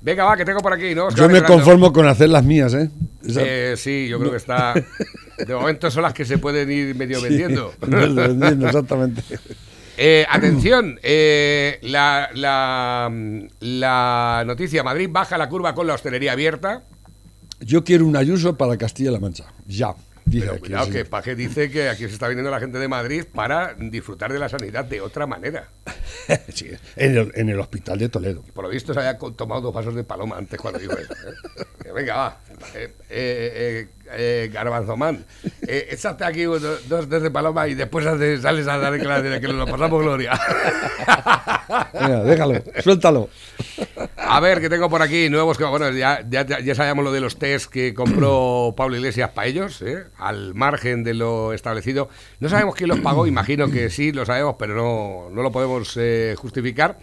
Venga, 0.00 0.24
va, 0.24 0.36
que 0.36 0.44
tengo 0.44 0.60
por 0.60 0.72
aquí, 0.72 0.94
¿no? 0.94 1.10
Yo 1.10 1.24
me 1.28 1.34
Fernando. 1.34 1.46
conformo 1.46 1.92
con 1.92 2.06
hacer 2.06 2.28
las 2.28 2.44
mías, 2.44 2.72
¿eh? 2.74 2.88
Esa- 3.26 3.40
Eh, 3.44 3.74
sí, 3.76 4.06
yo 4.08 4.18
creo 4.18 4.30
que 4.30 4.36
está. 4.36 4.74
De 4.74 5.54
momento 5.54 5.90
son 5.90 6.02
las 6.02 6.14
que 6.14 6.24
se 6.24 6.38
pueden 6.38 6.70
ir 6.70 6.94
medio 6.94 7.20
vendiendo. 7.20 7.72
Vendiendo, 7.80 8.66
exactamente. 8.66 9.22
Eh, 9.96 10.24
atención, 10.30 10.98
eh, 11.02 11.78
la, 11.82 12.28
la, 12.34 13.10
la 13.60 14.44
noticia: 14.46 14.84
Madrid 14.84 15.08
baja 15.10 15.36
la 15.36 15.48
curva 15.48 15.74
con 15.74 15.86
la 15.88 15.94
hostelería 15.94 16.32
abierta. 16.32 16.84
Yo 17.60 17.82
quiero 17.82 18.06
un 18.06 18.16
Ayuso 18.16 18.56
para 18.56 18.76
Castilla-La 18.76 19.18
Mancha. 19.18 19.46
Ya. 19.66 19.94
Dice 20.28 20.46
Pero 20.46 20.60
cuidado, 20.60 20.90
que 20.90 21.04
Paje 21.04 21.34
dice 21.34 21.70
que 21.70 21.88
aquí 21.88 22.04
se 22.04 22.12
está 22.14 22.28
viniendo 22.28 22.50
la 22.50 22.60
gente 22.60 22.78
de 22.78 22.86
Madrid 22.88 23.24
para 23.32 23.74
disfrutar 23.74 24.32
de 24.32 24.38
la 24.38 24.48
sanidad 24.48 24.84
de 24.84 25.00
otra 25.00 25.26
manera. 25.26 25.68
Sí, 26.52 26.70
en, 26.96 27.16
el, 27.16 27.32
en 27.34 27.48
el 27.48 27.58
hospital 27.58 27.98
de 27.98 28.08
Toledo. 28.10 28.42
Por 28.52 28.64
lo 28.64 28.70
visto 28.70 28.92
se 28.92 29.00
había 29.00 29.16
tomado 29.16 29.62
dos 29.62 29.72
vasos 29.72 29.94
de 29.94 30.04
paloma 30.04 30.36
antes 30.36 30.60
cuando 30.60 30.78
dijo 30.78 30.92
eso. 30.92 31.14
¿eh? 31.14 31.92
Venga, 31.94 32.16
va. 32.16 32.40
Eh, 32.74 32.92
eh, 33.10 33.86
eh, 33.88 33.88
eh, 34.10 34.50
Garbanzomán, 34.52 35.24
eh, 35.66 35.88
échate 35.90 36.24
aquí 36.24 36.42
do- 36.44 36.58
dos 36.88 37.08
de 37.22 37.30
paloma 37.30 37.68
y 37.68 37.74
después 37.74 38.04
sales 38.40 38.66
a 38.68 38.78
dar 38.78 38.94
de 39.22 39.40
que 39.40 39.48
nos 39.48 39.56
lo 39.56 39.66
pasamos 39.66 40.02
gloria. 40.02 40.32
Venga, 41.92 42.24
déjalo, 42.24 42.54
suéltalo. 42.82 43.28
A 44.16 44.40
ver, 44.40 44.60
que 44.60 44.68
tengo 44.68 44.88
por 44.88 45.02
aquí 45.02 45.28
nuevos 45.28 45.56
bueno, 45.70 45.90
ya, 45.90 46.24
ya, 46.28 46.44
ya 46.60 46.74
sabíamos 46.74 47.04
lo 47.04 47.12
de 47.12 47.20
los 47.20 47.38
test 47.38 47.70
que 47.70 47.94
compró 47.94 48.74
Pablo 48.76 48.96
Iglesias 48.96 49.30
para 49.30 49.46
ellos, 49.48 49.80
¿eh? 49.82 50.04
al 50.18 50.54
margen 50.54 51.04
de 51.04 51.14
lo 51.14 51.52
establecido. 51.52 52.08
No 52.40 52.48
sabemos 52.48 52.74
quién 52.74 52.88
los 52.88 53.00
pagó, 53.00 53.26
imagino 53.26 53.70
que 53.70 53.90
sí, 53.90 54.12
lo 54.12 54.24
sabemos, 54.26 54.56
pero 54.58 54.74
no, 54.74 55.30
no 55.34 55.42
lo 55.42 55.52
podemos 55.52 55.94
eh, 55.96 56.34
justificar. 56.38 56.98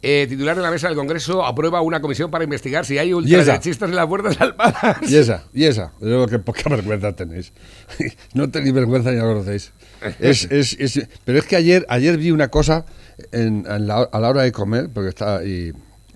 Eh, 0.00 0.26
titular 0.28 0.54
de 0.56 0.62
la 0.62 0.70
mesa 0.70 0.86
del 0.86 0.96
Congreso 0.96 1.44
aprueba 1.44 1.80
una 1.80 2.00
comisión 2.00 2.30
para 2.30 2.44
investigar 2.44 2.86
si 2.86 2.98
hay 2.98 3.12
ultraderechistas 3.12 3.90
en 3.90 3.96
las 3.96 4.06
puertas 4.06 4.40
almadas. 4.40 4.98
Y 5.10 5.16
esa, 5.16 5.44
y 5.52 5.64
esa. 5.64 5.92
Yo 6.00 6.26
que 6.28 6.38
poca 6.38 6.62
vergüenza 6.70 7.14
tenéis. 7.16 7.52
No 8.34 8.48
tenéis 8.48 8.74
vergüenza 8.74 9.10
ni 9.10 9.16
la 9.16 9.24
conocéis. 9.24 9.72
Es, 10.20 10.44
es, 10.52 10.76
es- 10.78 11.08
pero 11.24 11.38
es 11.40 11.44
que 11.46 11.56
ayer, 11.56 11.84
ayer 11.88 12.16
vi 12.16 12.30
una 12.30 12.46
cosa 12.48 12.86
en- 13.32 13.66
en 13.68 13.86
la- 13.88 14.08
a 14.12 14.20
la 14.20 14.28
hora 14.28 14.42
de 14.42 14.52
comer, 14.52 14.88
porque 14.94 15.08
está 15.08 15.44
y 15.44 15.72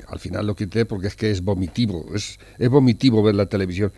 al 0.06 0.20
final 0.20 0.46
lo 0.46 0.54
quité 0.54 0.84
porque 0.84 1.08
es 1.08 1.16
que 1.16 1.30
es 1.32 1.42
vomitivo, 1.42 2.06
es, 2.14 2.38
es 2.58 2.68
vomitivo 2.68 3.22
ver 3.24 3.34
la 3.34 3.46
televisión. 3.46 3.92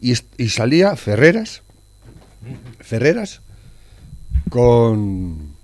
Y, 0.00 0.14
y 0.36 0.48
salía 0.48 0.96
Ferreras, 0.96 1.62
Ferreras, 2.80 3.42
con, 4.50 5.54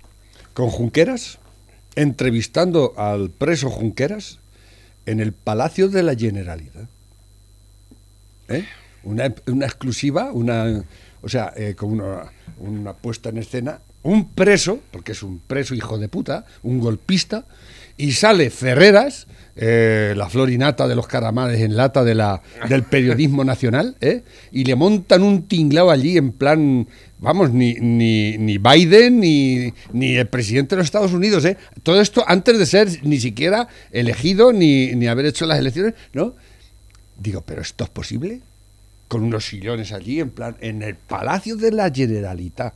con 0.53 0.69
Junqueras, 0.69 1.39
entrevistando 1.95 2.93
al 2.97 3.29
preso 3.29 3.69
Junqueras 3.69 4.39
en 5.05 5.19
el 5.19 5.33
Palacio 5.33 5.89
de 5.89 6.03
la 6.03 6.15
Generalidad. 6.15 6.87
¿eh? 8.49 8.65
Una, 9.03 9.25
exclusiva, 9.25 10.31
una, 10.31 10.83
o 11.21 11.29
sea, 11.29 11.53
eh, 11.55 11.75
con 11.75 11.91
una, 11.91 12.31
una 12.59 12.93
puesta 12.93 13.29
en 13.29 13.37
escena, 13.37 13.79
un 14.03 14.29
preso, 14.29 14.79
porque 14.91 15.13
es 15.13 15.23
un 15.23 15.39
preso 15.39 15.73
hijo 15.73 15.97
de 15.97 16.07
puta, 16.07 16.45
un 16.63 16.79
golpista, 16.79 17.45
y 17.97 18.11
sale 18.11 18.49
Ferreras, 18.49 19.27
eh, 19.57 20.13
la 20.17 20.27
florinata 20.27 20.85
de 20.85 20.95
los 20.95 21.07
caramares 21.07 21.61
en 21.61 21.77
lata 21.77 22.03
de 22.03 22.13
la, 22.13 22.41
del 22.67 22.83
periodismo 22.83 23.43
nacional, 23.45 23.95
¿eh? 24.01 24.23
y 24.51 24.65
le 24.65 24.75
montan 24.75 25.23
un 25.23 25.47
tinglao 25.47 25.89
allí 25.89 26.17
en 26.17 26.33
plan, 26.33 26.87
vamos, 27.19 27.51
ni, 27.51 27.75
ni, 27.75 28.37
ni 28.37 28.57
Biden 28.57 29.21
ni, 29.21 29.73
ni 29.93 30.15
el 30.15 30.27
presidente 30.27 30.75
de 30.75 30.79
los 30.79 30.87
Estados 30.87 31.13
Unidos, 31.13 31.45
¿eh? 31.45 31.55
todo 31.83 32.01
esto 32.01 32.25
antes 32.27 32.59
de 32.59 32.65
ser 32.65 32.89
ni 33.03 33.19
siquiera 33.19 33.69
elegido 33.91 34.51
ni, 34.51 34.93
ni 34.95 35.07
haber 35.07 35.27
hecho 35.27 35.45
las 35.45 35.59
elecciones, 35.59 35.93
¿no? 36.11 36.35
Digo, 37.17 37.41
¿pero 37.41 37.61
esto 37.61 37.85
es 37.85 37.89
posible? 37.89 38.41
Con 39.07 39.23
unos 39.23 39.45
sillones 39.45 39.93
allí, 39.93 40.19
en 40.19 40.31
plan, 40.31 40.57
en 40.59 40.81
el 40.81 40.95
Palacio 40.95 41.55
de 41.55 41.71
la 41.71 41.89
Generalitat, 41.89 42.73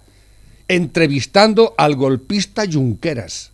entrevistando 0.70 1.74
al 1.78 1.96
golpista 1.96 2.64
Junqueras. 2.72 3.52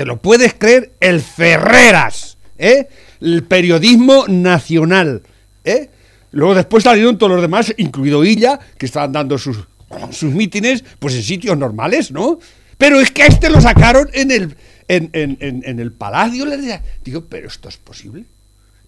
¿Te 0.00 0.06
lo 0.06 0.16
puedes 0.16 0.54
creer? 0.54 0.92
El 0.98 1.20
Ferreras, 1.20 2.38
¿eh? 2.56 2.88
El 3.20 3.42
periodismo 3.44 4.24
nacional, 4.28 5.20
¿eh? 5.62 5.90
Luego 6.30 6.54
después 6.54 6.84
salieron 6.84 7.18
todos 7.18 7.32
los 7.32 7.42
demás, 7.42 7.74
incluido 7.76 8.24
Illa, 8.24 8.58
que 8.78 8.86
estaban 8.86 9.12
dando 9.12 9.36
sus, 9.36 9.58
sus 10.10 10.32
mítines, 10.32 10.82
pues 10.98 11.14
en 11.16 11.22
sitios 11.22 11.58
normales, 11.58 12.12
¿no? 12.12 12.38
Pero 12.78 12.98
es 12.98 13.10
que 13.10 13.24
a 13.24 13.26
este 13.26 13.50
lo 13.50 13.60
sacaron 13.60 14.08
en 14.14 14.30
el, 14.30 14.56
en, 14.88 15.10
en- 15.12 15.36
en- 15.38 15.62
en 15.66 15.78
el 15.80 15.92
palacio. 15.92 16.46
Digo, 17.04 17.26
¿pero 17.28 17.48
esto 17.48 17.68
es 17.68 17.76
posible? 17.76 18.24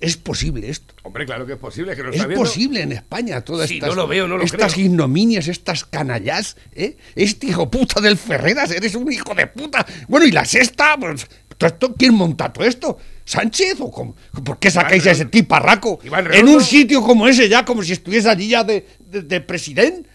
¿Es 0.03 0.17
posible 0.17 0.69
esto? 0.69 0.95
Hombre, 1.05 1.25
claro 1.25 1.47
que 1.47 1.53
es 1.53 1.59
posible, 1.59 1.95
que 1.95 2.03
no 2.03 2.11
Es 2.11 2.17
está 2.17 2.27
viendo. 2.27 2.45
posible 2.45 2.83
en 2.83 2.91
España 2.93 3.41
todas 3.41 3.69
Sí, 3.69 3.75
estas, 3.75 3.91
no 3.91 3.95
lo 3.95 4.09
veo, 4.09 4.27
no 4.27 4.37
lo 4.37 4.43
estas 4.45 4.75
creo. 4.75 4.87
ignominias, 4.87 5.47
estas 5.47 5.85
canallas, 5.85 6.57
¿eh? 6.75 6.97
Este 7.15 7.47
hijo 7.47 7.71
puta 7.71 8.01
del 8.01 8.19
Ferreras, 8.19 8.73
eres 8.73 8.97
un 8.97 9.11
hijo 9.13 9.33
de 9.35 9.47
puta. 9.47 9.87
Bueno, 10.09 10.27
y 10.27 10.33
la 10.33 10.45
sexta, 10.45 10.97
pues, 10.99 11.27
¿todo 11.57 11.69
esto, 11.69 11.95
¿quién 11.95 12.15
monta 12.15 12.53
todo 12.53 12.65
esto? 12.67 12.99
¿Sánchez 13.25 13.77
o 13.79 13.91
cómo? 13.93 14.17
¿Por 14.45 14.59
qué 14.59 14.73
sacáis 14.73 15.07
a 15.07 15.13
ese 15.13 15.27
tiparraco 15.27 16.01
en 16.33 16.49
un 16.49 16.61
sitio 16.63 17.01
como 17.01 17.29
ese 17.29 17.49
ya, 17.49 17.65
como 17.65 17.85
si 17.85 17.93
estuviese 17.93 18.29
allí 18.29 18.49
ya 18.49 18.65
de, 18.65 18.85
de, 18.99 19.23
de 19.23 19.41
presidente? 19.41 20.11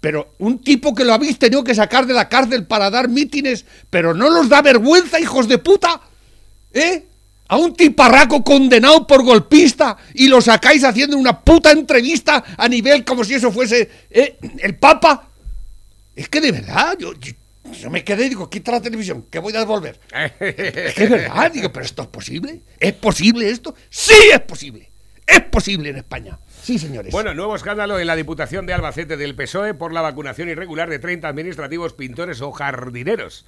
Pero 0.00 0.32
un 0.38 0.60
tipo 0.60 0.94
que 0.94 1.04
lo 1.04 1.12
habéis 1.12 1.38
tenido 1.38 1.62
que 1.64 1.74
sacar 1.74 2.06
de 2.06 2.14
la 2.14 2.28
cárcel 2.30 2.66
para 2.66 2.88
dar 2.88 3.08
mítines, 3.08 3.66
pero 3.90 4.14
no 4.14 4.30
los 4.30 4.48
da 4.48 4.62
vergüenza, 4.62 5.20
hijos 5.20 5.48
de 5.48 5.58
puta. 5.58 6.00
¿Eh? 6.72 7.04
A 7.48 7.56
un 7.56 7.74
tiparraco 7.74 8.44
condenado 8.44 9.06
por 9.06 9.24
golpista 9.24 9.96
y 10.14 10.28
lo 10.28 10.40
sacáis 10.40 10.84
haciendo 10.84 11.16
una 11.16 11.40
puta 11.40 11.70
entrevista 11.70 12.44
a 12.56 12.68
nivel 12.68 13.04
como 13.04 13.24
si 13.24 13.34
eso 13.34 13.50
fuese 13.50 13.90
¿eh? 14.10 14.36
el 14.58 14.76
Papa. 14.76 15.28
Es 16.14 16.28
que 16.28 16.40
de 16.40 16.52
verdad, 16.52 16.96
yo, 16.98 17.90
me 17.90 18.04
quedé 18.04 18.26
y 18.26 18.28
digo, 18.30 18.50
quita 18.50 18.72
la 18.72 18.82
televisión, 18.82 19.26
que 19.30 19.38
voy 19.38 19.54
a 19.56 19.60
devolver. 19.60 19.98
es 20.40 20.94
que 20.94 21.04
es 21.04 21.10
verdad, 21.10 21.50
digo, 21.52 21.72
pero 21.72 21.86
esto 21.86 22.02
es 22.02 22.08
posible. 22.08 22.60
¿Es 22.78 22.92
posible 22.94 23.48
esto? 23.48 23.74
Sí 23.88 24.14
es 24.32 24.40
posible. 24.40 24.90
Es 25.26 25.42
posible 25.42 25.90
en 25.90 25.96
España. 25.96 26.38
Sí, 26.62 26.78
señores. 26.78 27.12
Bueno, 27.12 27.34
nuevo 27.34 27.54
escándalo 27.54 27.98
en 27.98 28.06
la 28.06 28.16
Diputación 28.16 28.66
de 28.66 28.72
Albacete 28.72 29.16
del 29.16 29.34
PSOE 29.34 29.74
por 29.74 29.92
la 29.92 30.00
vacunación 30.00 30.48
irregular 30.48 30.88
de 30.90 30.98
30 30.98 31.28
administrativos, 31.28 31.92
pintores 31.92 32.40
o 32.40 32.50
jardineros. 32.52 33.44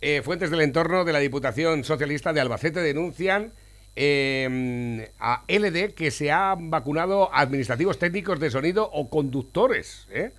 Eh, 0.00 0.22
fuentes 0.22 0.50
del 0.50 0.60
entorno 0.60 1.04
de 1.04 1.12
la 1.12 1.18
Diputación 1.18 1.84
Socialista 1.84 2.32
de 2.32 2.40
Albacete 2.40 2.80
denuncian 2.80 3.52
eh, 3.96 5.10
a 5.18 5.44
LD 5.48 5.94
que 5.94 6.10
se 6.10 6.30
han 6.30 6.70
vacunado 6.70 7.30
administrativos 7.32 7.98
técnicos 7.98 8.40
de 8.40 8.50
sonido 8.50 8.90
o 8.92 9.08
conductores. 9.08 10.06
¿eh? 10.10 10.32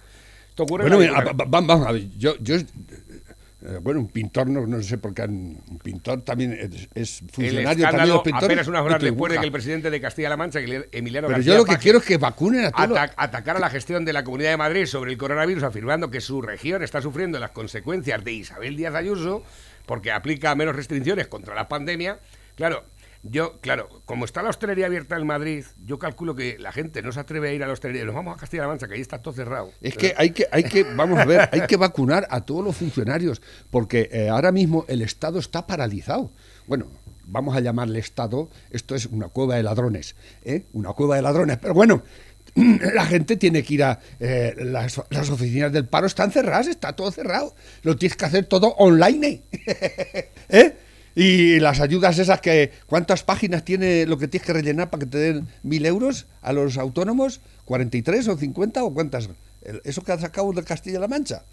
Esto 0.49 0.63
ocurre 0.63 0.85
en 0.85 0.93
Bueno, 0.93 1.21
mira, 1.21 1.33
vamos 1.47 1.87
a 1.87 1.91
ver, 1.91 2.09
yo, 2.17 2.35
yo 2.39 2.55
bueno, 3.81 3.99
un 4.01 4.07
pintor, 4.07 4.47
no, 4.47 4.65
no 4.67 4.81
sé 4.81 4.97
por 4.97 5.13
qué, 5.13 5.23
un 5.23 5.79
pintor 5.83 6.21
también 6.23 6.53
es, 6.53 6.87
es 6.93 7.21
El 7.21 7.29
funcionario 7.29 7.83
también 7.89 8.09
los 8.09 8.21
pintores. 8.21 8.45
apenas 8.45 8.67
unas 8.67 8.81
horas 8.83 9.01
después 9.01 9.33
de 9.33 9.39
que 9.39 9.45
el 9.45 9.51
presidente 9.51 9.89
de 9.89 10.01
Castilla-La 10.01 10.37
Mancha, 10.37 10.59
Emiliano 10.59 11.27
Pero 11.27 11.37
García 11.37 11.53
yo 11.53 11.57
lo 11.57 11.65
que 11.65 11.77
quiero 11.77 11.97
es 11.99 12.05
que 12.05 12.17
vacunen 12.17 12.65
a 12.65 12.71
todos. 12.71 12.97
Atac- 12.97 13.13
atacar 13.17 13.57
a 13.57 13.59
la 13.59 13.69
gestión 13.69 14.05
de 14.05 14.13
la 14.13 14.23
Comunidad 14.23 14.51
de 14.51 14.57
Madrid 14.57 14.85
sobre 14.85 15.11
el 15.11 15.17
coronavirus, 15.17 15.63
afirmando 15.63 16.09
que 16.11 16.21
su 16.21 16.41
región 16.41 16.83
está 16.83 17.01
sufriendo 17.01 17.39
las 17.39 17.51
consecuencias 17.51 18.23
de 18.23 18.33
Isabel 18.33 18.75
Díaz 18.77 18.95
Ayuso 18.95 19.43
porque 19.85 20.11
aplica 20.11 20.53
menos 20.55 20.75
restricciones 20.75 21.27
contra 21.27 21.53
la 21.55 21.67
pandemia. 21.67 22.19
Claro, 22.55 22.85
yo, 23.27 23.59
claro, 23.59 23.89
como 24.05 24.23
está 24.23 24.43
la 24.43 24.49
hostelería 24.49 24.85
abierta 24.85 25.17
en 25.17 25.25
Madrid, 25.25 25.65
yo 25.83 25.97
calculo 25.97 26.35
que 26.35 26.57
la 26.59 26.71
gente 26.71 27.01
no 27.01 27.11
se 27.11 27.19
atreve 27.19 27.49
a 27.49 27.53
ir 27.53 27.63
a 27.63 27.67
la 27.67 27.73
hostelería. 27.73 28.05
Nos 28.05 28.13
vamos 28.13 28.35
a 28.35 28.39
Castilla-La 28.39 28.67
Mancha, 28.67 28.87
que 28.87 28.93
ahí 28.93 29.01
está 29.01 29.19
todo 29.21 29.33
cerrado. 29.33 29.71
Es 29.81 29.97
que 29.97 30.13
hay 30.15 30.29
que, 30.29 30.47
hay 30.51 30.63
que, 30.63 30.83
vamos 30.83 31.17
a 31.17 31.25
ver, 31.25 31.49
hay 31.51 31.61
que 31.61 31.75
vacunar 31.75 32.27
a 32.29 32.41
todos 32.41 32.63
los 32.63 32.77
funcionarios, 32.77 33.41
porque 33.71 34.09
eh, 34.11 34.29
ahora 34.29 34.51
mismo 34.51 34.85
el 34.87 35.01
Estado 35.01 35.39
está 35.39 35.65
paralizado. 35.65 36.31
Bueno, 36.67 36.85
vamos 37.25 37.55
a 37.55 37.61
llamarle 37.61 37.97
Estado, 37.97 38.47
esto 38.69 38.93
es 38.93 39.07
una 39.07 39.29
cueva 39.29 39.55
de 39.55 39.63
ladrones, 39.63 40.15
¿eh? 40.43 40.65
Una 40.73 40.93
cueva 40.93 41.15
de 41.15 41.23
ladrones, 41.23 41.57
pero 41.59 41.73
bueno. 41.73 42.03
La 42.93 43.05
gente 43.05 43.37
tiene 43.37 43.63
que 43.63 43.73
ir 43.73 43.83
a. 43.83 43.99
eh, 44.19 44.53
las, 44.59 45.01
las 45.09 45.29
oficinas 45.29 45.73
del 45.73 45.87
paro 45.87 46.07
están 46.07 46.31
cerradas, 46.31 46.67
está 46.67 46.93
todo 46.93 47.11
cerrado. 47.11 47.55
Lo 47.81 47.97
tienes 47.97 48.15
que 48.15 48.25
hacer 48.25 48.45
todo 48.45 48.75
online. 48.77 49.41
¿Eh? 50.49 50.77
Y 51.15 51.59
las 51.59 51.79
ayudas 51.79 52.19
esas 52.19 52.41
que. 52.41 52.71
¿Cuántas 52.87 53.23
páginas 53.23 53.63
tiene 53.63 54.05
lo 54.05 54.17
que 54.17 54.27
tienes 54.27 54.45
que 54.45 54.53
rellenar 54.53 54.89
para 54.89 54.99
que 54.99 55.09
te 55.09 55.17
den 55.17 55.47
mil 55.63 55.85
euros 55.85 56.27
a 56.41 56.51
los 56.51 56.77
autónomos? 56.77 57.39
¿43 57.65 58.27
o 58.27 58.37
50 58.37 58.83
o 58.83 58.93
cuántas? 58.93 59.29
Eso 59.83 60.03
que 60.03 60.11
has 60.11 60.21
sacado 60.21 60.51
de 60.51 60.63
Castilla-La 60.63 61.07
Mancha. 61.07 61.43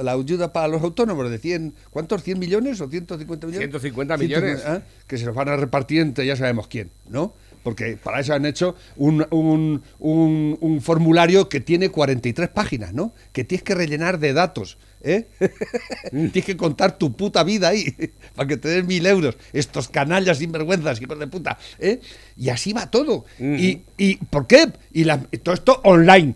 La 0.00 0.12
ayuda 0.12 0.52
para 0.52 0.68
los 0.68 0.82
autónomos 0.82 1.30
de 1.30 1.38
100. 1.38 1.74
¿Cuántos? 1.90 2.26
¿100 2.26 2.36
millones 2.36 2.80
o 2.80 2.88
150 2.88 3.46
millones? 3.46 3.68
150 3.68 4.16
millones. 4.16 4.60
150, 4.60 4.76
¿eh? 4.76 4.82
Que 5.06 5.18
se 5.18 5.26
los 5.26 5.34
van 5.34 5.48
a 5.48 5.56
repartir 5.56 6.00
entre 6.00 6.26
ya 6.26 6.34
sabemos 6.34 6.66
quién, 6.66 6.90
¿no? 7.08 7.32
Porque 7.62 7.96
para 7.96 8.20
eso 8.20 8.34
han 8.34 8.44
hecho 8.46 8.74
un, 8.96 9.26
un- 9.30 9.82
un- 10.00 10.58
un 10.60 10.80
formulario 10.80 11.48
que 11.48 11.60
tiene 11.60 11.90
43 11.90 12.48
páginas, 12.48 12.92
¿no? 12.92 13.12
Que 13.32 13.44
tienes 13.44 13.62
que 13.62 13.74
rellenar 13.74 14.18
de 14.18 14.32
datos, 14.32 14.78
¿eh? 15.02 15.26
tienes 16.10 16.44
que 16.44 16.56
contar 16.56 16.98
tu 16.98 17.12
puta 17.16 17.42
vida 17.44 17.68
ahí 17.68 17.94
para 18.34 18.48
que 18.48 18.56
te 18.56 18.68
den 18.68 18.86
mil 18.86 19.06
euros. 19.06 19.36
Estos 19.52 19.88
canallas 19.88 20.38
sinvergüenzas, 20.38 21.00
hijos 21.00 21.18
de 21.18 21.26
puta, 21.28 21.58
¿eh? 21.78 22.00
Y 22.36 22.48
así 22.48 22.72
va 22.72 22.90
todo. 22.90 23.24
y, 23.38 23.82
¿Y 23.96 24.16
por 24.16 24.46
qué? 24.46 24.72
Y 24.92 25.04
la- 25.04 25.18
todo 25.42 25.54
esto 25.54 25.80
online, 25.84 26.34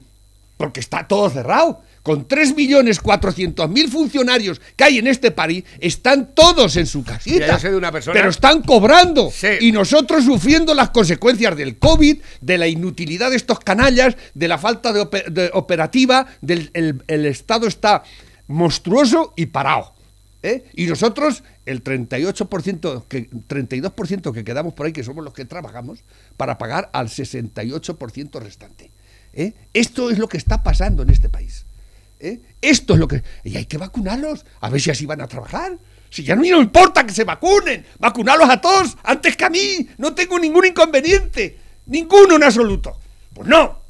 porque 0.57 0.81
está 0.81 1.09
todo 1.09 1.29
cerrado. 1.31 1.83
Con 2.07 2.29
3.400.000 2.29 3.89
funcionarios 3.89 4.61
que 4.77 4.85
hay 4.85 4.99
en 4.99 5.09
este 5.09 5.33
país, 5.33 5.65
están 5.81 6.35
todos 6.37 6.77
en 6.77 6.87
su 6.87 7.03
casita. 7.03 7.35
Mira, 7.35 7.53
yo 7.55 7.59
sé 7.59 7.71
de 7.71 7.77
una 7.77 7.91
persona- 7.91 8.15
Pero 8.15 8.31
están 8.31 8.63
cobrando. 8.63 9.29
Sí. 9.33 9.49
Y 9.61 9.73
nosotros 9.73 10.25
sufriendo 10.25 10.73
las 10.73 10.91
consecuencias 10.91 11.57
del 11.57 11.79
COVID, 11.79 12.19
de 12.41 12.59
la 12.59 12.69
inutilidad 12.69 13.31
de 13.31 13.37
estos 13.37 13.59
canallas, 13.59 14.17
de 14.35 14.47
la 14.47 14.57
falta 14.57 14.93
de, 14.93 15.01
ope- 15.01 15.25
de 15.29 15.51
operativa, 15.53 16.29
del 16.41 16.71
el, 16.75 17.03
el 17.09 17.27
Estado 17.27 17.67
está 17.67 18.05
monstruoso 18.47 19.33
y 19.37 19.47
parado. 19.47 19.93
¿eh? 20.45 20.63
Y 20.75 20.87
nosotros, 20.87 21.43
el 21.65 21.83
38%, 21.83 23.05
que, 23.09 23.29
32% 23.31 24.33
que 24.33 24.45
quedamos 24.45 24.75
por 24.75 24.87
ahí, 24.87 24.93
que 24.93 25.03
somos 25.03 25.25
los 25.25 25.35
que 25.35 25.45
trabajamos, 25.45 26.05
para 26.37 26.57
pagar 26.57 26.89
al 26.93 27.09
68% 27.09 28.41
restante. 28.41 28.93
¿eh? 29.33 29.55
Esto 29.75 30.09
es 30.11 30.19
lo 30.19 30.29
que 30.29 30.37
está 30.37 30.63
pasando 30.63 31.03
en 31.03 31.11
este 31.11 31.29
país. 31.29 31.65
¿Eh? 32.21 32.41
Esto 32.61 32.95
es 32.95 33.01
lo 33.01 33.09
que... 33.09 33.23
Y 33.45 33.57
hay 33.57 33.67
que 33.67 33.79
vacunarlos, 33.79 34.45
a 34.61 34.71
ver 34.71 34.81
si 34.81 34.91
así 34.91 35.07
van 35.07 35.21
a 35.21 35.29
trabajar. 35.29 35.79
Si 36.11 36.23
ya 36.23 36.37
no 36.37 36.45
importa 36.45 37.05
que 37.05 37.13
se 37.13 37.25
vacunen, 37.25 37.85
vacunarlos 37.99 38.49
a 38.49 38.61
todos 38.61 38.97
antes 39.03 39.37
que 39.37 39.45
a 39.45 39.51
mí. 39.51 39.89
No 39.99 40.15
tengo 40.15 40.39
ningún 40.39 40.67
inconveniente, 40.67 41.59
ninguno 41.87 42.37
en 42.37 42.45
absoluto. 42.45 42.99
Pues 43.35 43.49
no, 43.49 43.81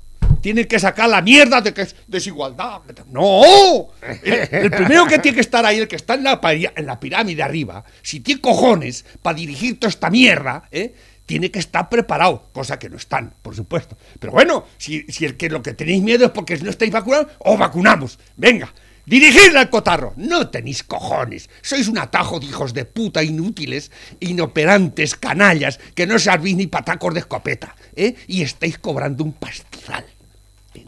tienen 0.41 0.67
que 0.67 0.79
sacar 0.79 1.09
la 1.09 1.23
mierda 1.23 1.61
de 1.61 1.73
que 1.73 1.83
es 1.83 1.97
desigualdad. 2.07 2.81
No, 3.11 3.89
el, 4.23 4.71
primero 4.71 5.07
que 5.07 5.19
tiene 5.19 5.37
que 5.37 5.41
estar 5.41 5.65
ahí, 5.65 5.79
el 5.79 5.89
que 5.89 5.97
está 5.97 6.15
en 6.15 6.25
la, 6.25 6.41
en 6.43 6.87
la 6.87 6.99
pirámide 6.99 7.43
arriba, 7.43 7.85
si 8.03 8.21
tiene 8.21 8.41
cojones 8.41 9.05
para 9.23 9.37
dirigir 9.37 9.79
toda 9.79 9.91
esta 9.91 10.11
mierda, 10.11 10.69
¿eh? 10.71 10.95
Tiene 11.27 11.51
que 11.51 11.59
estar 11.59 11.89
preparado, 11.89 12.49
cosa 12.53 12.79
que 12.79 12.89
no 12.89 12.97
están, 12.97 13.35
por 13.43 13.55
supuesto. 13.55 13.99
Pero 14.19 14.33
bueno, 14.33 14.65
si, 14.79 15.03
si 15.09 15.25
el 15.25 15.37
que 15.37 15.51
lo 15.51 15.63
que 15.63 15.75
tenéis 15.75 16.03
miedo 16.03 16.25
es 16.27 16.31
porque 16.31 16.57
no 16.59 16.71
estáis 16.71 16.93
vacunados, 16.93 17.27
os 17.39 17.59
vacunamos. 17.59 18.19
Venga, 18.37 18.73
dirigirle 19.07 19.59
al 19.59 19.71
cotarro. 19.71 20.13
No 20.17 20.49
tenéis 20.49 20.83
cojones. 20.83 21.49
Sois 21.63 21.89
un 21.89 21.99
atajo 21.99 22.39
de 22.39 22.47
hijos 22.47 22.75
de 22.75 22.85
puta 22.85 23.23
inútiles, 23.23 23.91
inoperantes, 24.21 25.15
canallas, 25.15 25.79
que 25.95 26.07
no 26.07 26.19
servís 26.19 26.57
ni 26.57 26.67
patacos 26.67 27.15
de 27.15 27.21
escopeta. 27.21 27.75
¿eh? 27.95 28.15
Y 28.27 28.43
estáis 28.43 28.79
cobrando 28.79 29.25
un 29.25 29.33
pastizal. 29.33 30.05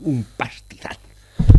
Un 0.03 0.24
pastizal. 0.37 0.98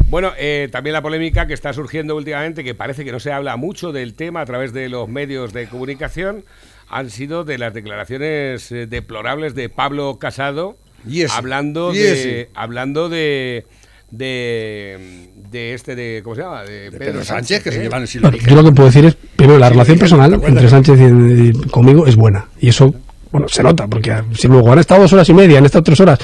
Bueno, 0.10 0.34
eh, 0.38 0.70
también 0.72 0.94
la 0.94 1.04
polémica 1.04 1.46
que 1.46 1.54
está 1.54 1.72
surgiendo 1.72 2.16
últimamente, 2.16 2.64
que 2.64 2.74
parece 2.74 3.06
que 3.06 3.12
no 3.12 3.20
se 3.20 3.32
habla 3.32 3.58
mucho 3.58 3.92
del 3.92 4.16
tema 4.16 4.42
a 4.42 4.46
través 4.46 4.74
de 4.74 4.90
los 4.90 5.08
medios 5.08 5.54
de 5.54 5.68
comunicación, 5.68 6.46
han 6.90 7.10
sido 7.10 7.44
de 7.44 7.58
las 7.58 7.74
declaraciones 7.74 8.72
eh, 8.72 8.88
deplorables 8.88 9.56
de 9.56 9.70
Pablo 9.70 10.18
Casado, 10.20 10.78
Y 11.08 11.22
ese, 11.22 11.34
hablando 11.36 11.94
y 11.94 11.98
de, 12.00 12.12
ese. 12.12 12.50
hablando 12.56 13.10
de, 13.10 13.66
de, 14.12 15.30
de 15.52 15.74
este 15.74 15.96
de, 15.96 16.22
¿cómo 16.24 16.36
se 16.36 16.42
llama? 16.42 16.64
De, 16.64 16.92
Pedro 16.92 17.24
Sánchez, 17.24 17.64
que 17.64 17.72
se 17.72 17.80
¿eh? 17.80 17.84
llevan 17.84 18.08
si 18.08 18.20
lo. 18.20 18.32
Yo 18.32 18.56
lo 18.56 18.64
que 18.64 18.72
puedo 18.72 18.88
decir 18.88 19.06
es, 19.06 19.16
primero, 19.36 19.60
la 19.60 19.70
relación 19.70 19.98
¿te 19.98 20.02
personal 20.02 20.34
entre 20.34 20.68
Sánchez 20.70 21.00
y, 21.00 21.50
y 21.50 21.52
conmigo 21.70 22.08
es 22.08 22.16
buena. 22.16 22.48
Y 22.60 22.70
eso, 22.70 22.94
bueno, 23.32 23.48
se 23.48 23.62
nota, 23.64 23.88
porque 23.88 24.12
si 24.34 24.48
luego 24.48 24.72
han 24.72 24.80
estado 24.80 25.02
dos 25.04 25.14
horas 25.14 25.30
y 25.30 25.34
media, 25.34 25.60
han 25.60 25.66
estado 25.66 25.84
tres 25.84 26.00
horas, 26.00 26.20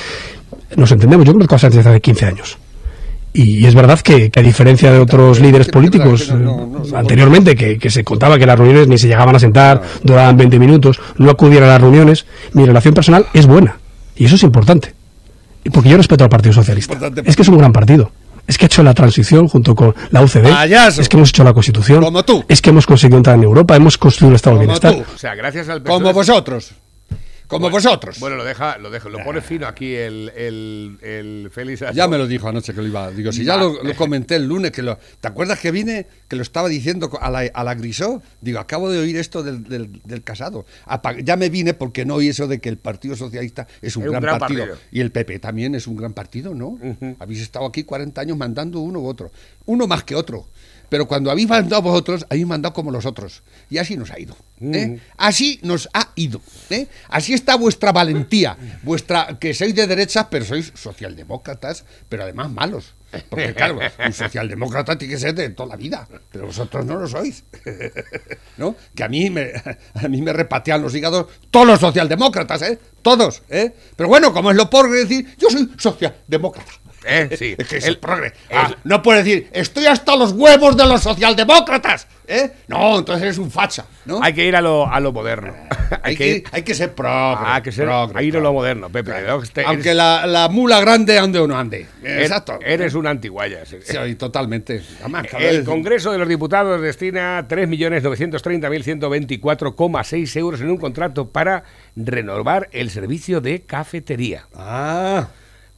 nos 0.76 0.92
entendemos. 0.92 1.26
Yo 1.26 1.34
conozco 1.34 1.56
a 1.56 1.60
Sánchez 1.60 1.86
hace 1.86 2.02
15 2.02 2.26
años. 2.26 2.58
Y 3.38 3.66
es 3.66 3.76
verdad 3.76 4.00
que, 4.00 4.32
que 4.32 4.40
a 4.40 4.44
diferencia 4.44 4.92
de 4.94 5.00
otros 5.00 5.42
líderes 5.42 5.68
políticos 5.68 6.32
eh, 6.32 6.96
anteriormente, 6.96 7.54
que, 7.54 7.78
que 7.78 7.90
se 7.90 8.04
contaba 8.04 8.40
que 8.40 8.46
las 8.46 8.58
reuniones 8.58 8.88
ni 8.88 8.98
se 8.98 9.08
llegaban 9.08 9.36
a 9.36 9.40
sentar, 9.40 9.82
duraban 10.04 10.38
20 10.38 10.58
minutos, 10.58 11.02
no 11.18 11.30
acudían 11.30 11.64
a 11.64 11.68
las 11.68 11.82
reuniones, 11.82 12.26
mi 12.54 12.66
relación 12.66 12.94
personal 12.94 13.26
es 13.34 13.46
buena. 13.46 13.78
Y 14.16 14.26
eso 14.26 14.36
es 14.36 14.44
importante. 14.44 14.94
Porque 15.74 15.90
yo 15.90 15.98
respeto 15.98 16.24
al 16.24 16.30
Partido 16.30 16.54
Socialista. 16.54 16.98
Es 17.26 17.36
que 17.36 17.42
es 17.42 17.48
un 17.50 17.58
gran 17.58 17.74
partido. 17.74 18.10
Es 18.48 18.58
que 18.58 18.66
ha 18.66 18.68
hecho 18.68 18.84
la 18.84 18.94
transición 18.94 19.48
junto 19.48 19.76
con 19.76 19.94
la 20.12 20.22
UCD. 20.22 20.44
Payaso. 20.44 21.02
Es 21.02 21.10
que 21.10 21.18
hemos 21.18 21.30
hecho 21.30 21.44
la 21.44 21.54
Constitución. 21.54 22.04
Como 22.04 22.24
tú. 22.24 22.46
Es 22.48 22.62
que 22.62 22.70
hemos 22.70 22.86
conseguido 22.86 23.18
entrar 23.18 23.36
en 23.36 23.44
Europa. 23.44 23.76
Hemos 23.76 23.98
construido 23.98 24.30
el 24.30 24.36
Estado 24.36 24.56
Como 24.58 24.66
Bienestar. 24.68 24.94
tú. 24.94 25.04
O 25.14 25.18
sea, 25.18 25.36
gracias 25.36 25.68
al 25.68 25.82
PSOE. 25.82 25.98
Como 25.98 26.14
vosotros. 26.14 26.72
Como 27.56 27.70
vosotros. 27.70 28.20
Bueno, 28.20 28.36
lo 28.36 28.44
deja, 28.44 28.78
lo 28.78 28.90
deja, 28.90 29.10
lo 29.10 29.24
pone 29.24 29.42
fino 29.42 29.68
aquí 29.68 29.94
el, 29.94 30.32
el, 30.36 30.98
el 31.02 31.50
Félix. 31.52 31.84
Ya 31.94 32.08
me 32.08 32.18
lo 32.18 32.28
dijo 32.28 32.48
anoche 32.48 32.74
que 32.74 32.82
lo 32.82 32.88
iba. 32.88 33.12
Digo, 33.12 33.32
si 33.32 33.44
ya 33.44 33.58
lo, 33.58 33.82
lo 33.84 33.96
comenté 33.96 34.36
el 34.36 34.46
lunes, 34.46 34.72
que 34.72 34.82
lo. 34.82 34.98
¿Te 35.20 35.28
acuerdas 35.28 35.60
que 35.60 35.72
vine? 35.72 36.08
Que 36.28 36.36
lo 36.36 36.42
estaba 36.42 36.68
diciendo 36.68 37.10
a 37.20 37.30
la, 37.30 37.40
a 37.54 37.64
la 37.64 37.76
Grisó. 37.76 38.22
Digo, 38.42 38.60
acabo 38.60 38.90
de 38.90 39.00
oír 39.00 39.18
esto 39.18 39.44
del, 39.44 39.64
del, 39.64 40.02
del 40.04 40.24
casado. 40.24 40.66
Ya 41.24 41.36
me 41.36 41.50
vine 41.50 41.74
porque 41.74 42.06
no 42.06 42.16
oí 42.16 42.30
eso 42.30 42.48
de 42.48 42.60
que 42.60 42.70
el 42.70 42.78
Partido 42.78 43.16
Socialista 43.16 43.68
es 43.82 43.96
un, 43.96 44.04
Es 44.04 44.10
un 44.10 44.20
gran, 44.20 44.40
partido. 44.40 44.66
Y 44.92 45.02
el 45.02 45.12
PP 45.12 45.40
también 45.40 45.76
es 45.76 45.88
un 45.88 45.96
gran 45.96 46.14
partido, 46.14 46.54
¿no? 46.54 46.78
Habéis 47.20 47.42
estado 47.42 47.66
aquí 47.66 47.84
40 47.84 48.20
años 48.22 48.38
mandando 48.38 48.80
uno 48.80 49.00
u 49.00 49.08
otro. 49.08 49.32
Uno 49.66 49.88
más 49.88 50.04
que 50.04 50.16
otro. 50.16 50.48
Pero 50.90 51.08
cuando 51.08 51.32
habéis 51.32 51.48
mandado 51.48 51.82
vosotros, 51.82 52.26
habéis 52.30 52.48
mandado 52.48 52.74
como 52.74 52.92
los 52.92 53.06
otros. 53.06 53.44
Y 53.70 53.78
así 53.78 53.98
nos 53.98 54.12
ha 54.12 54.20
ido. 54.20 54.36
¿eh? 54.62 55.00
Así 55.18 55.60
nos 55.64 55.90
ha 55.94 56.10
ido. 56.16 56.42
¿eh? 56.70 56.88
Así 57.10 57.34
está 57.34 57.56
vuestra 57.56 57.92
valentía. 57.92 58.58
Vuestra, 58.84 59.38
que 59.40 59.54
sois 59.54 59.76
de 59.76 59.88
derechas, 59.88 60.28
pero 60.30 60.46
sois 60.46 60.72
socialdemócratas, 60.76 61.86
pero 62.10 62.24
además 62.24 62.52
malos. 62.52 62.94
Porque 63.30 63.54
claro, 63.54 63.80
un 64.06 64.14
socialdemócrata 64.14 64.98
tiene 64.98 65.14
que 65.14 65.20
ser 65.20 65.34
de 65.36 65.50
toda 65.50 65.70
la 65.70 65.76
vida, 65.76 66.08
pero 66.32 66.48
vosotros 66.48 66.86
no 66.86 66.96
lo 66.96 67.08
sois. 67.08 67.44
¿No? 68.58 68.76
Que 68.94 69.04
a 69.04 69.08
mí 69.08 69.30
me, 69.30 69.52
a 69.94 70.08
mí 70.08 70.22
me 70.22 70.34
repatean 70.34 70.82
los 70.82 70.94
hígados 70.96 71.28
todos 71.50 71.68
los 71.68 71.80
socialdemócratas, 71.80 72.62
¿eh? 72.64 72.80
Todos, 73.06 73.44
¿eh? 73.50 73.72
Pero 73.96 74.10
bueno, 74.10 74.34
como 74.34 74.50
es 74.50 74.58
lo 74.58 74.68
por 74.68 74.90
decir, 74.90 75.28
yo 75.38 75.48
soy 75.52 75.70
socialdemócrata. 75.78 76.72
Eh, 77.08 77.30
sí. 77.38 77.54
Es 77.60 77.68
que 77.68 77.78
es 77.78 77.86
El- 77.86 78.00
progre. 78.00 78.34
el- 78.50 78.58
Ah, 78.58 78.76
no 78.84 79.04
puede 79.04 79.20
decir, 79.24 79.48
estoy 79.54 79.86
hasta 79.86 80.16
los 80.16 80.32
huevos 80.32 80.76
de 80.76 80.88
los 80.88 81.04
socialdemócratas. 81.04 82.08
¿Eh? 82.28 82.50
No, 82.68 82.98
entonces 82.98 83.22
eres 83.22 83.38
un 83.38 83.52
facha, 83.52 83.86
¿no? 84.06 84.20
Hay 84.24 84.34
que 84.34 84.44
ir 84.48 84.56
a 84.56 84.62
lo, 84.62 84.92
a 84.92 85.00
lo 85.00 85.12
moderno. 85.14 85.54
Hay 86.02 86.16
que, 86.18 86.44
hay 86.52 86.64
que 86.64 86.74
ser 86.74 86.96
progre. 86.96 87.46
hay 87.48 87.62
que 87.62 87.72
ser, 87.72 87.86
progre, 87.86 88.20
a 88.20 88.24
ir 88.24 88.36
a 88.36 88.40
lo 88.40 88.52
moderno, 88.54 88.90
Pepe. 88.90 89.12
Claro. 89.12 89.44
Este- 89.44 89.64
Aunque 89.64 89.94
la, 89.94 90.26
la 90.26 90.50
mula 90.50 90.80
grande 90.82 91.20
ande 91.20 91.38
o 91.38 91.46
no 91.48 91.56
ande. 91.56 91.86
er- 92.04 92.22
Exacto. 92.24 92.58
Eres 92.66 92.96
un 92.96 93.06
antiguayas. 93.06 93.70
Sí, 93.84 94.16
totalmente. 94.16 94.82
Además, 95.02 95.28
cada 95.30 95.44
El 95.44 95.58
vez- 95.58 95.66
Congreso 95.66 96.12
de 96.12 96.18
los 96.18 96.28
Diputados 96.28 96.82
destina 96.82 97.48
3.930.124,6 97.48 100.36
euros 100.38 100.62
en 100.62 100.72
un 100.72 100.78
contrato 100.78 101.30
para 101.30 101.64
renovar 101.96 102.68
el 102.72 102.90
servicio 102.96 103.40
de 103.42 103.62
cafetería. 103.62 104.48
Ah, 104.56 105.28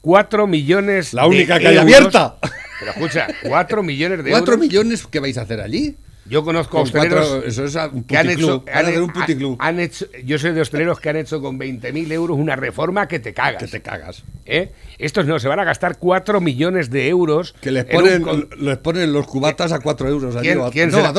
4 0.01 0.47
millones 0.47 1.13
la 1.13 1.27
única 1.27 1.55
de 1.55 1.59
que 1.59 1.67
hay 1.67 1.75
euros. 1.75 1.93
abierta. 2.15 2.37
Pero 2.79 2.91
escucha, 2.91 3.27
4 3.43 3.83
millones 3.83 4.23
de 4.23 4.29
¿Cuatro 4.31 4.53
euros. 4.53 4.65
millones 4.67 5.05
que 5.07 5.19
vais 5.19 5.37
a 5.37 5.41
hacer 5.41 5.59
allí? 5.59 5.97
Yo 6.29 6.43
conozco 6.43 6.71
Con 6.77 6.81
hosteleros 6.83 7.27
cuatro- 7.29 7.47
eso 7.47 7.63
es 7.65 7.75
un 7.93 8.03
que 8.03 8.17
han 8.17 8.29
hecho, 8.29 8.63
un 8.65 9.55
han 9.59 9.79
hecho, 9.79 10.05
yo 10.25 10.37
soy 10.37 10.51
de 10.53 10.61
hosteleros 10.61 10.99
que 10.99 11.09
han 11.09 11.15
hecho 11.15 11.41
con 11.41 11.57
20.000 11.57 12.11
euros 12.11 12.37
una 12.37 12.55
reforma 12.55 13.07
que 13.07 13.19
te 13.19 13.33
cagas. 13.33 13.61
Que 13.63 13.67
te 13.67 13.81
cagas. 13.81 14.23
¿eh? 14.45 14.71
Estos 14.97 15.25
no, 15.25 15.39
se 15.39 15.47
van 15.47 15.59
a 15.59 15.63
gastar 15.63 15.97
4 15.99 16.41
millones 16.41 16.89
de 16.89 17.07
euros. 17.07 17.53
Que 17.61 17.71
les 17.71 17.85
un 17.85 17.91
ponen, 17.91 18.21
con- 18.23 18.49
les 18.59 18.77
ponen 18.77 19.13
los 19.13 19.25
cubatas 19.27 19.71
a 19.71 19.79
cuatro 19.79 20.07
euros 20.09 20.35
allí. 20.35 20.47
¿Quién, 20.47 20.57
o 20.59 20.65
a, 20.65 20.71
quién 20.71 20.89
no, 20.89 20.97
será, 20.97 21.09
a 21.09 21.13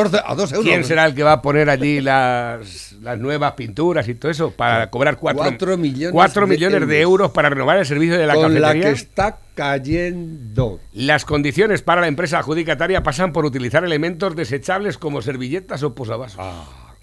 a 0.52 0.56
euros. 0.56 0.64
¿Quién 0.64 0.84
será 0.84 1.06
el 1.06 1.14
que 1.14 1.22
va 1.22 1.32
a 1.32 1.42
poner 1.42 1.70
allí 1.70 2.00
las, 2.00 2.92
las 3.00 3.18
nuevas 3.18 3.52
pinturas 3.52 4.06
y 4.08 4.14
todo 4.14 4.30
eso 4.30 4.50
para 4.50 4.90
cobrar 4.90 5.16
4 5.16 5.42
Cuatro 5.42 5.76
millones 5.78 6.12
cuatro 6.12 6.46
de 6.46 6.52
millones 6.54 6.80
de 6.88 7.00
euros. 7.00 7.08
euros 7.20 7.30
para 7.32 7.48
renovar 7.48 7.78
el 7.78 7.86
servicio 7.86 8.18
de 8.18 8.26
la 8.26 8.34
Con 8.34 8.52
la 8.54 8.60
cafetería? 8.60 8.88
que 8.90 8.94
está 8.96 9.38
cayendo. 9.58 10.78
Las 10.92 11.24
condiciones 11.24 11.82
para 11.82 12.00
la 12.00 12.06
empresa 12.06 12.38
adjudicataria 12.38 13.02
pasan 13.02 13.32
por 13.32 13.44
utilizar 13.44 13.84
elementos 13.84 14.36
desechables 14.36 14.98
como 14.98 15.20
servilletas 15.20 15.82
o 15.82 15.96
posavasos. 15.96 16.40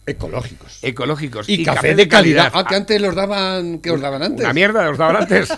Ecológicos. 0.05 0.79
Ecológicos. 0.81 1.47
Ah. 1.49 1.51
Y, 1.51 1.65
café, 1.65 1.95
de 1.95 2.07
calidad. 2.07 2.53
Ah, 2.53 2.63
que 2.65 2.75
antes 2.75 3.01
los 3.01 3.13
daban. 3.13 3.79
¿Qué 3.79 3.91
os 3.91 3.99
daban 3.99 4.23
antes? 4.23 4.45
Una 4.45 4.53
mierda, 4.53 4.85
los 4.85 4.97
daban 4.97 5.17
antes. 5.17 5.49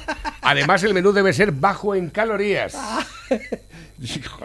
Además, 0.41 0.81
el 0.81 0.95
menú 0.95 1.11
debe 1.11 1.33
ser 1.33 1.51
bajo 1.51 1.93
en 1.93 2.09
calorías. 2.09 2.75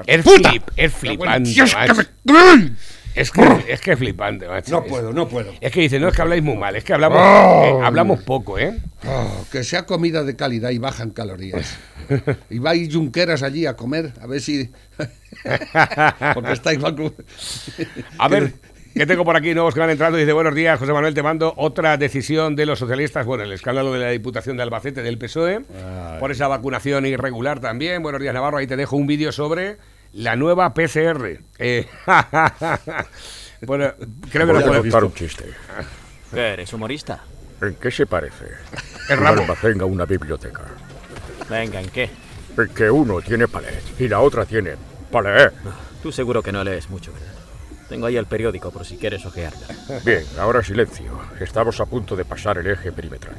Es, 0.06 0.22
flip, 0.22 0.62
es 0.76 0.92
flipante. 0.94 1.50
Dios, 1.50 1.74
que. 1.74 2.72
Es 3.14 3.30
que, 3.30 3.42
es 3.68 3.80
que 3.80 3.92
es 3.92 3.98
flipante, 3.98 4.48
macho. 4.48 4.70
No 4.72 4.84
puedo, 4.84 5.12
no 5.12 5.28
puedo. 5.28 5.52
Es 5.60 5.70
que 5.70 5.80
dice, 5.80 6.00
no 6.00 6.08
es 6.08 6.14
que 6.16 6.22
habláis 6.22 6.42
muy 6.42 6.56
mal, 6.56 6.74
es 6.76 6.84
que 6.84 6.94
hablamos, 6.94 7.18
Oh. 7.22 7.80
eh, 7.80 7.86
hablamos 7.86 8.22
poco, 8.22 8.58
¿eh? 8.58 8.78
Oh, 9.06 9.44
que 9.52 9.64
sea 9.64 9.84
comida 9.84 10.24
de 10.24 10.34
calidad 10.36 10.70
y 10.70 10.78
baja 10.78 11.02
en 11.02 11.10
calorías. 11.10 11.76
y 12.50 12.58
vais 12.58 12.88
yunqueras 12.88 13.42
allí 13.42 13.66
a 13.66 13.74
comer, 13.76 14.12
a 14.20 14.26
ver 14.26 14.40
si. 14.40 14.70
Porque 16.34 16.52
estáis 16.52 16.78
mal. 16.80 16.96
A 18.18 18.28
ver, 18.28 18.54
¿qué 18.94 19.06
tengo 19.06 19.24
por 19.24 19.36
aquí? 19.36 19.52
Nuevos 19.54 19.74
que 19.74 19.80
van 19.80 19.90
entrando. 19.90 20.16
Dice, 20.18 20.32
buenos 20.32 20.54
días, 20.54 20.78
José 20.78 20.92
Manuel, 20.92 21.14
te 21.14 21.22
mando 21.22 21.52
otra 21.56 21.96
decisión 21.96 22.56
de 22.56 22.66
los 22.66 22.78
socialistas. 22.78 23.26
Bueno, 23.26 23.44
el 23.44 23.52
escándalo 23.52 23.92
de 23.92 23.98
la 23.98 24.08
Diputación 24.10 24.56
de 24.56 24.62
Albacete 24.62 25.02
del 25.02 25.18
PSOE, 25.18 25.60
por 26.18 26.30
esa 26.32 26.48
vacunación 26.48 27.06
irregular 27.06 27.60
también. 27.60 28.02
Buenos 28.02 28.20
días, 28.20 28.32
Navarro. 28.34 28.58
Ahí 28.58 28.66
te 28.66 28.76
dejo 28.76 28.96
un 28.96 29.06
vídeo 29.06 29.32
sobre 29.32 29.76
la 30.12 30.36
nueva 30.36 30.72
PCR. 30.74 31.40
Eh, 31.58 31.86
bueno, 33.62 33.92
creo 34.30 34.46
que 34.46 34.52
Voy 34.52 34.54
lo 34.54 34.58
a 34.58 34.62
puedo... 34.64 34.80
contar 34.82 35.04
un 35.04 35.14
chiste. 35.14 35.44
¿Qué 36.32 36.40
eres, 36.52 36.72
humorista? 36.72 37.22
¿En 37.60 37.74
qué 37.74 37.90
se 37.90 38.06
parece? 38.06 38.46
El 39.08 39.20
Un 39.20 39.26
almacén 39.26 39.80
a 39.80 39.84
una 39.84 40.04
biblioteca. 40.04 40.62
Venga, 41.48 41.80
¿en 41.80 41.88
qué? 41.90 42.10
En 42.56 42.68
que 42.68 42.90
uno 42.90 43.20
tiene 43.20 43.48
palet 43.48 43.82
y 43.98 44.08
la 44.08 44.20
otra 44.20 44.44
tiene 44.44 44.72
palet. 45.10 45.52
Tú 46.02 46.10
seguro 46.10 46.42
que 46.42 46.52
no 46.52 46.64
lees 46.64 46.90
mucho, 46.90 47.12
¿verdad? 47.12 47.28
Tengo 47.88 48.06
ahí 48.06 48.16
el 48.16 48.26
periódico 48.26 48.70
por 48.70 48.86
si 48.86 48.96
quieres 48.96 49.24
ojearlo. 49.26 49.60
Bien, 50.04 50.24
ahora 50.38 50.62
silencio. 50.62 51.20
Estamos 51.40 51.78
a 51.80 51.86
punto 51.86 52.16
de 52.16 52.24
pasar 52.24 52.58
el 52.58 52.66
eje 52.66 52.90
perimetral. 52.90 53.36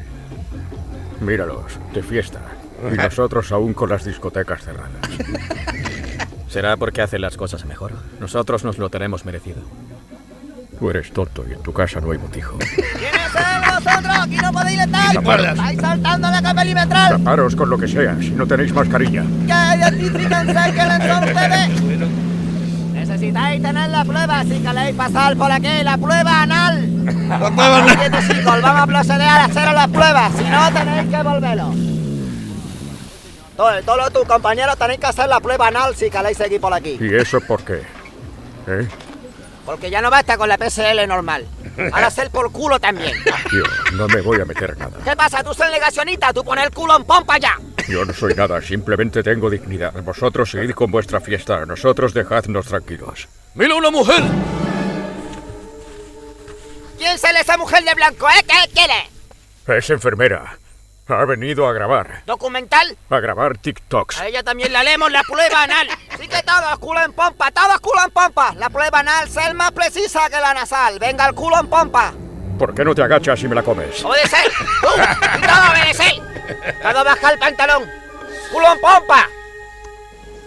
Míralos, 1.21 1.79
de 1.93 2.03
fiesta. 2.03 2.39
Y 2.91 2.95
nosotros 2.97 3.51
aún 3.51 3.73
con 3.73 3.89
las 3.89 4.05
discotecas 4.05 4.63
cerradas. 4.63 5.01
¿Será 6.53 6.77
porque 6.77 7.01
hacen 7.01 7.19
las 7.19 7.35
cosas 7.35 7.65
mejor? 7.65 7.93
Nosotros 8.19 8.63
nos 8.63 8.77
lo 8.77 8.91
tenemos 8.91 9.25
merecido. 9.25 9.63
Tú 10.77 10.87
eres 10.91 11.11
tonto 11.11 11.43
y 11.49 11.53
en 11.53 11.63
tu 11.63 11.73
casa 11.73 11.99
no 11.99 12.11
hay 12.11 12.19
botijo. 12.19 12.59
¿Quiénes 12.59 13.31
sois 13.31 13.83
vosotros? 13.83 14.17
Aquí 14.21 14.35
no 14.37 14.51
podéis 14.51 14.81
estar. 14.81 15.13
Taparos. 15.15 15.47
Estáis 15.47 15.81
saltando 15.81 16.29
la 16.29 16.41
capa 16.43 16.61
perimetral. 16.61 17.17
Taparos 17.17 17.55
con 17.55 17.71
lo 17.71 17.77
que 17.79 17.87
sea, 17.87 18.15
si 18.19 18.29
no 18.29 18.45
tenéis 18.45 18.71
mascarilla. 18.71 19.23
Que 19.47 19.77
identifíquense 19.79 20.73
quiénes 20.75 21.07
son 21.07 21.23
ustedes. 21.23 22.11
Necesitáis 22.93 23.61
tener 23.63 23.89
la 23.89 24.05
prueba 24.05 24.43
si 24.43 24.59
queréis 24.59 24.95
pasar 24.95 25.35
por 25.35 25.51
aquí, 25.51 25.83
la 25.83 25.97
prueba 25.97 26.43
anal. 26.43 26.87
La 27.29 27.39
prueba 27.39 27.77
anal. 27.77 28.27
chicos, 28.27 28.61
vamos 28.61 28.81
a 28.83 28.85
proceder 28.85 29.21
a 29.27 29.45
hacer 29.45 29.73
la 29.73 29.87
prueba, 29.87 30.29
si 30.37 30.43
no 30.43 30.71
tenéis 30.71 31.09
que 31.09 31.23
volverlo. 31.23 31.92
Todos, 33.63 33.85
todos 33.85 34.11
tus 34.11 34.25
compañeros 34.25 34.77
tenéis 34.77 34.99
que 34.99 35.05
hacer 35.05 35.29
la 35.29 35.39
prueba 35.39 35.67
anal 35.67 35.95
si 35.95 36.09
queréis 36.09 36.37
seguir 36.37 36.59
por 36.59 36.73
aquí. 36.73 36.97
¿Y 36.99 37.15
eso 37.15 37.39
por 37.39 37.63
qué? 37.63 37.81
¿Eh? 38.67 38.89
Porque 39.65 39.89
ya 39.89 40.01
no 40.01 40.09
basta 40.09 40.37
con 40.37 40.49
la 40.49 40.57
PSL 40.57 41.07
normal. 41.07 41.47
Ahora 41.93 42.07
hacer 42.07 42.29
por 42.29 42.51
culo 42.51 42.77
también. 42.77 43.15
Yo 43.53 43.63
no 43.93 44.09
me 44.09 44.19
voy 44.19 44.41
a 44.41 44.45
meter 44.45 44.77
nada. 44.77 44.99
¿Qué 45.05 45.15
pasa? 45.15 45.41
Tú 45.45 45.51
eres 45.51 45.71
negacionista, 45.71 46.33
tú 46.33 46.43
pones 46.43 46.65
el 46.65 46.71
culo 46.71 46.97
en 46.97 47.05
pompa 47.05 47.37
ya. 47.37 47.57
Yo 47.87 48.03
no 48.03 48.11
soy 48.11 48.33
nada, 48.33 48.61
simplemente 48.61 49.23
tengo 49.23 49.49
dignidad. 49.49 49.93
Vosotros 50.03 50.51
seguid 50.51 50.71
con 50.71 50.91
vuestra 50.91 51.21
fiesta, 51.21 51.65
nosotros 51.65 52.13
dejadnos 52.13 52.65
tranquilos. 52.65 53.29
¡Mira 53.55 53.75
una 53.75 53.91
mujer! 53.91 54.23
¿Quién 56.97 57.17
sale 57.17 57.39
esa 57.39 57.55
mujer 57.55 57.85
de 57.85 57.93
blanco, 57.93 58.27
eh? 58.27 58.45
¿Qué 58.45 58.73
quiere? 58.73 59.79
Es 59.79 59.89
enfermera. 59.89 60.57
Ha 61.07 61.25
venido 61.25 61.67
a 61.67 61.73
grabar. 61.73 62.23
¿Documental? 62.25 62.97
A 63.09 63.19
grabar 63.19 63.57
TikToks. 63.57 64.21
A 64.21 64.27
ella 64.27 64.41
también 64.41 64.71
le 64.71 64.77
haremos 64.77 65.11
la 65.11 65.21
prueba 65.23 65.63
anal. 65.63 65.87
Así 66.09 66.27
que 66.29 66.41
todos 66.43 66.79
culo 66.79 67.01
en 67.03 67.11
pompa, 67.11 67.51
todos 67.51 67.77
culo 67.81 68.05
en 68.05 68.11
pompa. 68.11 68.53
La 68.55 68.69
prueba 68.69 68.99
anal 68.99 69.27
es 69.27 69.53
más 69.53 69.71
precisa 69.71 70.29
que 70.29 70.39
la 70.39 70.53
nasal. 70.53 70.99
Venga, 70.99 71.27
el 71.27 71.35
culo 71.35 71.59
en 71.59 71.67
pompa. 71.67 72.13
¿Por 72.57 72.73
qué 72.73 72.85
no 72.85 72.95
te 72.95 73.03
agachas 73.03 73.41
y 73.43 73.47
me 73.49 73.55
la 73.55 73.63
comes? 73.63 74.03
Obedecer. 74.03 74.49
Tú, 74.81 74.87
y 75.37 75.41
todo 75.41 75.71
obedecer. 75.71 76.13
Todo 76.81 77.03
baja 77.03 77.31
el 77.31 77.39
pantalón. 77.39 77.83
Culo 78.51 78.71
en 78.71 78.79
pompa. 78.79 79.27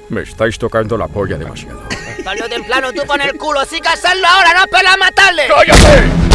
Me 0.08 0.22
estáis 0.22 0.58
tocando 0.58 0.96
la 0.96 1.08
polla 1.08 1.36
demasiado. 1.36 1.82
Tarde 2.24 2.42
o 2.42 2.48
temprano 2.48 2.92
tú 2.94 3.02
pones 3.06 3.28
el 3.28 3.36
culo. 3.36 3.62
Sí 3.66 3.80
que 3.80 3.88
hacerlo 3.88 4.26
ahora, 4.26 4.54
no 4.54 4.60
esperas 4.60 4.94
a 4.94 4.96
matarle. 4.96 5.48
¡Cállate! 5.48 6.25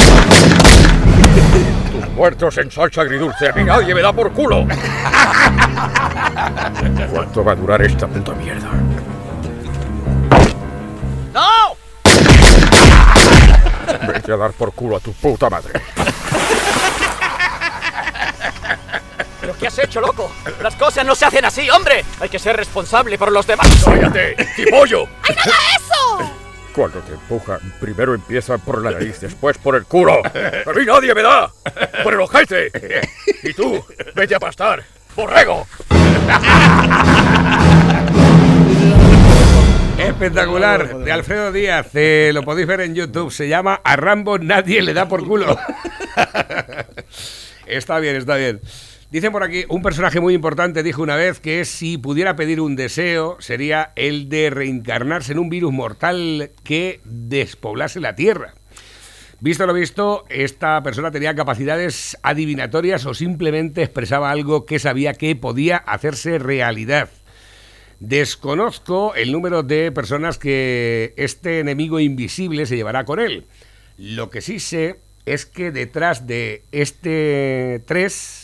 Muertos 2.16 2.58
en 2.58 2.70
salsa 2.70 3.02
agridulce, 3.02 3.50
a 3.50 3.54
mí 3.54 3.64
nadie 3.64 3.96
me 3.96 4.02
da 4.02 4.12
por 4.14 4.32
culo. 4.34 4.68
¿Cuánto 7.12 7.44
va 7.44 7.54
a 7.54 7.56
durar 7.56 7.82
esta 7.82 8.08
puta 8.08 8.34
mierda? 8.34 8.70
¡No! 11.34 11.76
Vete 14.08 14.32
a 14.34 14.38
dar 14.38 14.52
por 14.52 14.74
culo 14.74 14.98
a 14.98 15.00
tu 15.00 15.14
puta 15.14 15.50
madre. 15.50 15.82
¿Pero 19.40 19.58
qué 19.58 19.68
has 19.68 19.80
hecho, 19.80 20.02
loco? 20.02 20.32
Las 20.62 20.76
cosas 20.76 21.06
no 21.06 21.16
se 21.16 21.26
hacen 21.26 21.46
así, 21.46 21.70
hombre. 21.70 22.06
Hay 22.20 22.30
que 22.30 22.40
ser 22.40 22.56
responsable 22.56 23.18
por 23.18 23.32
los 23.32 23.48
demás. 23.48 23.68
¡Cállate! 23.84 24.36
¡Tipollo! 24.56 25.08
¡Ay, 25.24 25.36
no 25.36 25.42
hagas 25.42 25.76
eso! 25.76 25.81
Cuando 26.76 27.00
te 27.00 27.14
empujan, 27.14 27.60
primero 27.80 28.14
empiezan 28.14 28.60
por 28.62 28.82
la 28.82 28.92
nariz, 28.92 29.20
después 29.20 29.58
por 29.58 29.76
el 29.76 29.84
culo. 29.86 30.22
¡A 30.26 30.74
mí 30.74 30.86
nadie 30.86 31.14
me 31.14 31.22
da! 31.22 31.52
¡Por 32.04 32.14
el 32.14 32.22
ojete! 32.22 32.72
Y 33.44 33.54
tú, 33.54 33.84
vete 34.16 34.36
a 34.36 34.40
pastar. 34.40 34.84
¡Borrego! 35.16 35.68
Espectacular, 39.98 40.98
de 41.00 41.12
Alfredo 41.12 41.52
Díaz. 41.52 41.88
eh, 41.94 42.32
lo 42.34 42.44
podéis 42.44 42.68
ver 42.68 42.82
en 42.82 42.96
YouTube. 42.96 43.32
Se 43.32 43.48
llama 43.48 43.82
A 43.84 43.96
Rambo 43.96 44.40
nadie 44.40 44.82
le 44.82 44.94
da 44.94 45.08
por 45.08 45.26
culo. 45.28 45.58
está 47.66 48.00
bien, 48.00 48.16
está 48.16 48.36
bien. 48.36 48.62
Dicen 49.12 49.34
por 49.34 49.44
aquí, 49.44 49.66
un 49.68 49.82
personaje 49.82 50.22
muy 50.22 50.34
importante 50.34 50.84
dijo 50.84 51.04
una 51.04 51.18
vez 51.18 51.42
que 51.42 51.66
si 51.66 51.98
pudiera 51.98 52.38
pedir 52.38 52.62
un 52.62 52.78
deseo 52.78 53.36
sería 53.42 53.92
el 53.98 54.30
de 54.30 54.50
reencarnarse 54.50 55.34
en 55.34 55.40
un 55.40 55.50
virus 55.50 55.74
mortal 55.74 56.52
que 56.64 57.02
despoblase 57.04 58.00
la 58.00 58.16
Tierra. 58.16 58.54
Visto 59.42 59.68
lo 59.68 59.74
visto, 59.74 60.24
esta 60.30 60.82
persona 60.82 61.12
tenía 61.12 61.36
capacidades 61.36 62.18
adivinatorias 62.24 63.06
o 63.06 63.14
simplemente 63.14 63.84
expresaba 63.84 64.32
algo 64.32 64.66
que 64.66 64.80
sabía 64.80 65.14
que 65.14 65.36
podía 65.36 65.76
hacerse 65.76 66.40
realidad. 66.40 67.10
Desconozco 68.00 69.14
el 69.16 69.34
número 69.34 69.62
de 69.62 69.92
personas 69.92 70.38
que 70.38 71.14
este 71.18 71.60
enemigo 71.60 72.00
invisible 72.00 72.66
se 72.66 72.78
llevará 72.78 73.04
con 73.04 73.20
él. 73.20 73.46
Lo 73.98 74.30
que 74.30 74.40
sí 74.40 74.60
sé 74.60 75.00
es 75.26 75.46
que 75.46 75.72
detrás 75.72 76.28
de 76.28 76.64
este 76.72 77.84
3, 77.86 78.41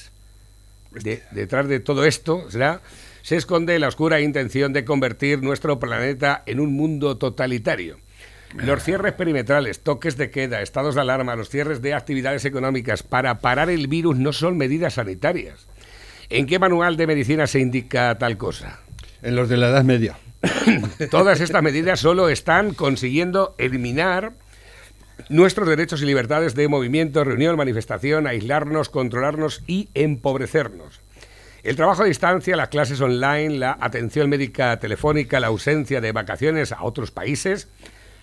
de- 1.03 1.23
detrás 1.31 1.67
de 1.67 1.79
todo 1.79 2.05
esto, 2.05 2.49
¿será? 2.49 2.81
se 3.21 3.35
esconde 3.35 3.77
la 3.79 3.89
oscura 3.89 4.21
intención 4.21 4.71
de 4.71 4.85
convertir 4.85 5.41
nuestro 5.43 5.79
planeta 5.79 6.43
en 6.45 6.59
un 6.61 6.73
mundo 6.73 7.17
totalitario. 7.17 7.97
Los 8.55 8.81
cierres 8.83 9.11
perimetrales, 9.13 9.81
toques 9.81 10.15
de 10.15 10.29
queda, 10.31 10.61
estados 10.61 10.95
de 10.95 11.01
alarma, 11.01 11.35
los 11.35 11.49
cierres 11.49 11.81
de 11.81 11.93
actividades 11.93 12.45
económicas 12.45 13.03
para 13.03 13.39
parar 13.39 13.69
el 13.69 13.87
virus 13.87 14.15
no 14.15 14.31
son 14.31 14.57
medidas 14.57 14.93
sanitarias. 14.93 15.67
¿En 16.29 16.45
qué 16.45 16.57
manual 16.57 16.95
de 16.95 17.07
medicina 17.07 17.47
se 17.47 17.59
indica 17.59 18.17
tal 18.17 18.37
cosa? 18.37 18.79
En 19.21 19.35
los 19.35 19.49
de 19.49 19.57
la 19.57 19.67
Edad 19.69 19.83
Media. 19.83 20.17
Todas 21.11 21.41
estas 21.41 21.61
medidas 21.63 21.99
solo 21.99 22.29
están 22.29 22.73
consiguiendo 22.73 23.55
eliminar 23.57 24.33
nuestros 25.29 25.67
derechos 25.67 26.01
y 26.01 26.05
libertades 26.05 26.55
de 26.55 26.67
movimiento, 26.67 27.23
reunión, 27.23 27.57
manifestación, 27.57 28.27
aislarnos, 28.27 28.89
controlarnos 28.89 29.63
y 29.67 29.89
empobrecernos. 29.93 31.01
El 31.63 31.75
trabajo 31.75 32.03
a 32.03 32.05
distancia, 32.05 32.55
las 32.55 32.69
clases 32.69 33.01
online, 33.01 33.57
la 33.57 33.77
atención 33.81 34.29
médica 34.29 34.79
telefónica, 34.79 35.39
la 35.39 35.47
ausencia 35.47 35.99
de 35.99 36.11
vacaciones 36.11 36.71
a 36.71 36.83
otros 36.83 37.11
países, 37.11 37.67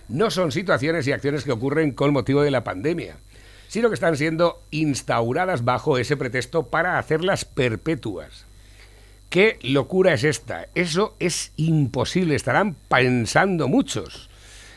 no 0.09 0.31
son 0.31 0.53
situaciones 0.53 1.07
y 1.07 1.12
acciones 1.12 1.45
que 1.45 1.53
ocurren 1.53 1.93
con 1.93 2.12
motivo 2.12 2.43
de 2.43 2.51
la 2.51 2.64
pandemia, 2.64 3.17
sino 3.69 3.88
que 3.88 3.95
están 3.95 4.17
siendo 4.17 4.62
instauradas 4.71 5.64
bajo 5.64 5.99
ese 5.99 6.17
pretexto 6.17 6.67
para 6.67 6.99
hacerlas 6.99 7.45
perpetuas. 7.45 8.47
¿Qué 9.29 9.59
locura 9.62 10.14
es 10.14 10.25
esta? 10.25 10.69
Eso 10.75 11.17
es 11.19 11.53
imposible, 11.57 12.37
estarán 12.37 12.77
pensando 12.88 13.69
muchos. 13.69 14.31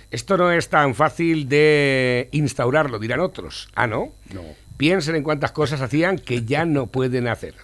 Esto 0.10 0.38
no 0.38 0.52
es 0.52 0.70
tan 0.70 0.96
fácil 0.96 1.50
de 1.50 2.30
instaurarlo, 2.32 3.00
dirán 3.00 3.20
otros. 3.20 3.70
Ah, 3.76 3.88
¿no? 3.88 4.14
No. 4.34 4.42
Piensen 4.78 5.16
en 5.16 5.24
cuántas 5.24 5.52
cosas 5.52 5.82
hacían 5.82 6.18
que 6.18 6.46
ya 6.46 6.66
no 6.66 6.88
pueden 6.88 7.28
hacer. 7.28 7.56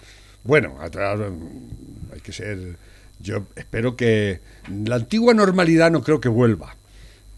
Bueno, 0.42 0.76
atrás, 0.80 1.18
mm, 1.18 2.12
hay 2.12 2.20
que 2.20 2.32
ser. 2.32 2.76
Yo 3.20 3.46
espero 3.56 3.96
que 3.96 4.40
la 4.68 4.96
antigua 4.96 5.32
normalidad 5.32 5.90
no 5.90 6.02
creo 6.02 6.20
que 6.20 6.28
vuelva, 6.28 6.76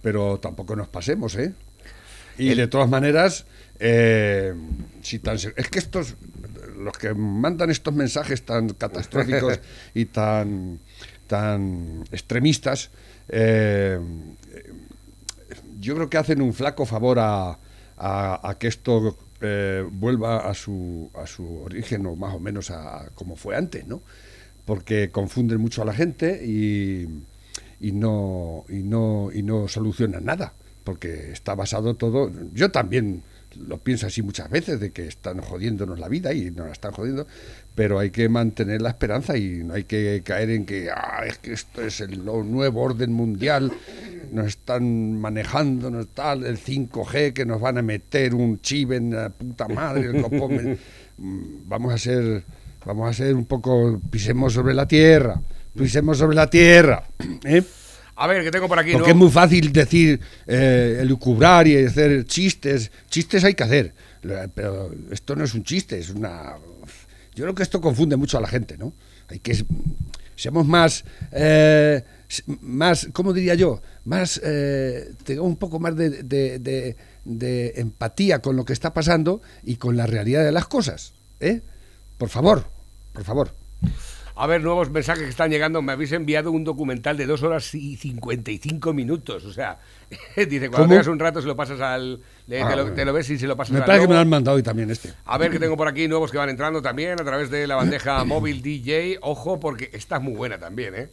pero 0.03 0.41
tampoco 0.41 0.75
nos 0.75 0.89
pasemos, 0.89 1.37
¿eh? 1.37 1.55
Y 2.39 2.55
de 2.55 2.67
todas 2.67 2.89
maneras, 2.89 3.47
eh, 3.79 4.55
si 5.03 5.19
tan, 5.21 5.37
es 5.37 5.69
que 5.71 5.79
estos, 5.79 6.17
los 6.77 6.97
que 6.99 7.15
mandan 7.15 7.71
estos 7.71 7.95
mensajes 7.95 8.43
tan 8.43 8.71
catastróficos 8.71 9.61
y 9.95 10.07
tan, 10.07 10.81
tan 11.27 12.05
extremistas, 12.11 12.91
eh, 13.29 13.99
yo 15.81 15.95
creo 15.95 16.11
que 16.11 16.19
hacen 16.19 16.41
un 16.43 16.53
flaco 16.55 16.87
favor 16.87 17.19
a, 17.19 17.59
a- 17.97 18.57
que 18.59 18.69
esto 18.69 19.17
eh, 19.41 19.85
vuelva 19.91 20.49
a 20.49 20.55
su, 20.55 21.11
a 21.15 21.27
su 21.27 21.63
origen 21.63 22.07
o 22.07 22.17
más 22.17 22.35
o 22.35 22.41
menos 22.41 22.71
a, 22.71 23.11
como 23.15 23.37
fue 23.37 23.57
antes, 23.57 23.87
¿no? 23.87 24.03
Porque 24.65 25.11
confunden 25.11 25.61
mucho 25.61 25.83
a 25.83 25.85
la 25.85 25.93
gente 25.93 26.45
y, 26.45 27.07
y 27.81 27.93
no, 27.93 28.65
y, 28.69 28.83
no, 28.83 29.31
y 29.33 29.43
no 29.43 29.69
solucionan 29.69 30.25
nada, 30.25 30.53
porque 30.85 31.31
está 31.33 31.55
basado 31.55 31.95
todo... 31.95 32.33
Yo 32.53 32.71
también 32.71 33.23
lo 33.69 33.79
pienso 33.79 34.07
así 34.07 34.21
muchas 34.23 34.51
veces, 34.51 34.81
de 34.81 34.91
que 34.91 35.07
están 35.07 35.41
jodiéndonos 35.41 35.99
la 35.99 36.09
vida 36.09 36.35
y 36.35 36.51
nos 36.51 36.67
la 36.67 36.73
están 36.73 36.93
jodiendo, 36.93 37.27
pero 37.75 37.99
hay 37.99 38.11
que 38.11 38.29
mantener 38.29 38.83
la 38.83 38.91
esperanza 38.91 39.37
y 39.39 39.63
no 39.65 39.75
hay 39.75 39.85
que 39.85 40.21
caer 40.25 40.51
en 40.51 40.67
que 40.67 40.91
"Ah, 40.91 41.23
es 41.27 41.39
que 41.39 41.53
esto 41.53 41.81
es 41.83 42.01
el 42.01 42.25
nuevo 42.25 42.83
orden 42.83 43.13
mundial, 43.13 43.73
nos 44.37 44.47
están 44.49 45.19
manejando, 45.19 45.91
nos 45.91 46.09
tal, 46.09 46.45
el 46.45 46.59
5G, 46.59 47.33
que 47.33 47.45
nos 47.47 47.61
van 47.61 47.79
a 47.79 47.83
meter 47.83 48.35
un 48.35 48.61
chip 48.61 48.93
en 48.93 49.15
la 49.15 49.31
puta 49.31 49.67
madre, 49.67 50.11
el 50.15 50.23
copón. 50.23 50.79
Mm, 51.17 51.41
vamos 51.67 51.95
a 51.95 51.99
ser, 51.99 52.45
vamos 52.85 53.09
a 53.09 53.13
ser 53.15 53.35
un 53.35 53.47
poco, 53.47 53.99
pisemos 54.11 54.53
sobre 54.53 54.75
la 54.75 54.87
tierra, 54.87 55.41
pisemos 55.77 56.19
sobre 56.19 56.37
la 56.37 56.49
tierra, 56.49 57.03
¿eh? 57.45 57.63
A 58.19 58.27
ver, 58.27 58.45
que 58.45 58.51
tengo 58.51 58.69
por 58.69 58.79
aquí. 58.79 58.93
Porque 58.93 59.09
¿no? 59.09 59.15
es 59.15 59.17
muy 59.17 59.31
fácil 59.31 59.73
decir, 59.73 60.21
eh, 60.47 60.99
elucubrar 61.01 61.67
y 61.69 61.85
hacer 61.85 62.25
chistes. 62.25 62.91
Chistes 63.11 63.45
hay 63.45 63.55
que 63.55 63.63
hacer, 63.65 63.93
la- 64.23 64.49
pero 64.49 64.91
esto 65.11 65.35
no 65.37 65.45
es 65.45 65.53
un 65.55 65.63
chiste, 65.65 65.99
es 65.99 66.11
una... 66.11 66.55
Yo 67.35 67.45
creo 67.45 67.55
que 67.55 67.63
esto 67.63 67.81
confunde 67.81 68.17
mucho 68.17 68.39
a 68.39 68.41
la 68.41 68.49
gente, 68.49 68.79
¿no? 68.79 68.93
Hay 69.29 69.39
que... 69.41 69.63
Seamos 70.35 70.67
más... 70.67 71.05
eh, 71.33 72.03
más, 72.61 73.09
¿cómo 73.13 73.33
diría 73.33 73.55
yo? 73.55 73.81
Más... 74.05 74.41
Eh, 74.45 75.13
tengamos 75.25 75.51
un 75.51 75.57
poco 75.57 75.79
más 75.79 75.97
de, 75.97 76.23
de- 76.23 76.59
de- 76.59 76.97
de 77.25 77.73
empatía 77.77 78.41
con 78.41 78.57
lo 78.57 78.65
que 78.65 78.73
está 78.73 78.93
pasando 78.95 79.41
y 79.65 79.77
con 79.77 79.97
la 79.97 80.07
realidad 80.07 80.45
de 80.45 80.53
las 80.53 80.67
cosas, 80.69 81.13
¿eh? 81.41 81.61
Por 82.19 82.29
favor, 82.29 82.67
por 83.13 83.25
favor. 83.25 83.51
A 84.39 84.47
ver, 84.47 84.63
nuevos 84.63 84.91
mensajes 84.91 85.25
que 85.25 85.31
están 85.31 85.51
llegando. 85.51 85.81
Me 85.83 85.93
habéis 85.93 86.13
enviado 86.13 86.51
un 86.53 86.63
documental 86.63 87.17
de 87.17 87.25
dos 87.27 87.43
horas 87.43 87.75
y 87.75 87.97
55 87.97 88.93
minutos. 88.93 89.45
O 89.45 89.53
sea, 89.53 89.79
dice, 90.37 90.69
cuando 90.69 90.77
¿Cómo? 90.85 90.89
tengas 90.91 91.07
un 91.07 91.19
rato 91.19 91.41
se 91.41 91.47
lo 91.47 91.57
pasas 91.57 91.81
al... 91.81 92.21
le- 92.47 92.63
Ah, 92.63 92.69
te, 92.69 92.77
lo, 92.77 92.93
te 92.93 93.05
lo 93.07 93.13
ves 93.13 93.31
y 93.31 93.39
se 93.39 93.47
lo 93.47 93.57
pasas 93.57 93.73
Me 93.73 93.79
al 93.81 93.87
parece 93.87 94.03
que 94.05 94.09
me 94.09 94.15
lo 94.15 94.21
han 94.21 94.29
mandado 94.29 94.57
hoy 94.57 94.63
también 94.63 94.91
este. 94.91 95.13
A 95.25 95.39
ver, 95.39 95.51
que 95.51 95.59
tengo 95.59 95.77
por 95.77 95.89
aquí 95.89 96.07
nuevos 96.07 96.31
que 96.31 96.37
van 96.39 96.51
entrando 96.51 96.83
también 96.83 97.13
a 97.21 97.25
través 97.25 97.51
de 97.51 97.67
la 97.67 97.77
bandeja 97.77 98.23
móvil 98.27 98.61
DJ. 98.63 99.19
Ojo, 99.23 99.59
porque 99.59 99.91
esta 99.95 100.17
es 100.19 100.23
muy 100.23 100.35
buena 100.35 100.59
también, 100.59 100.95
¿eh? 100.95 101.09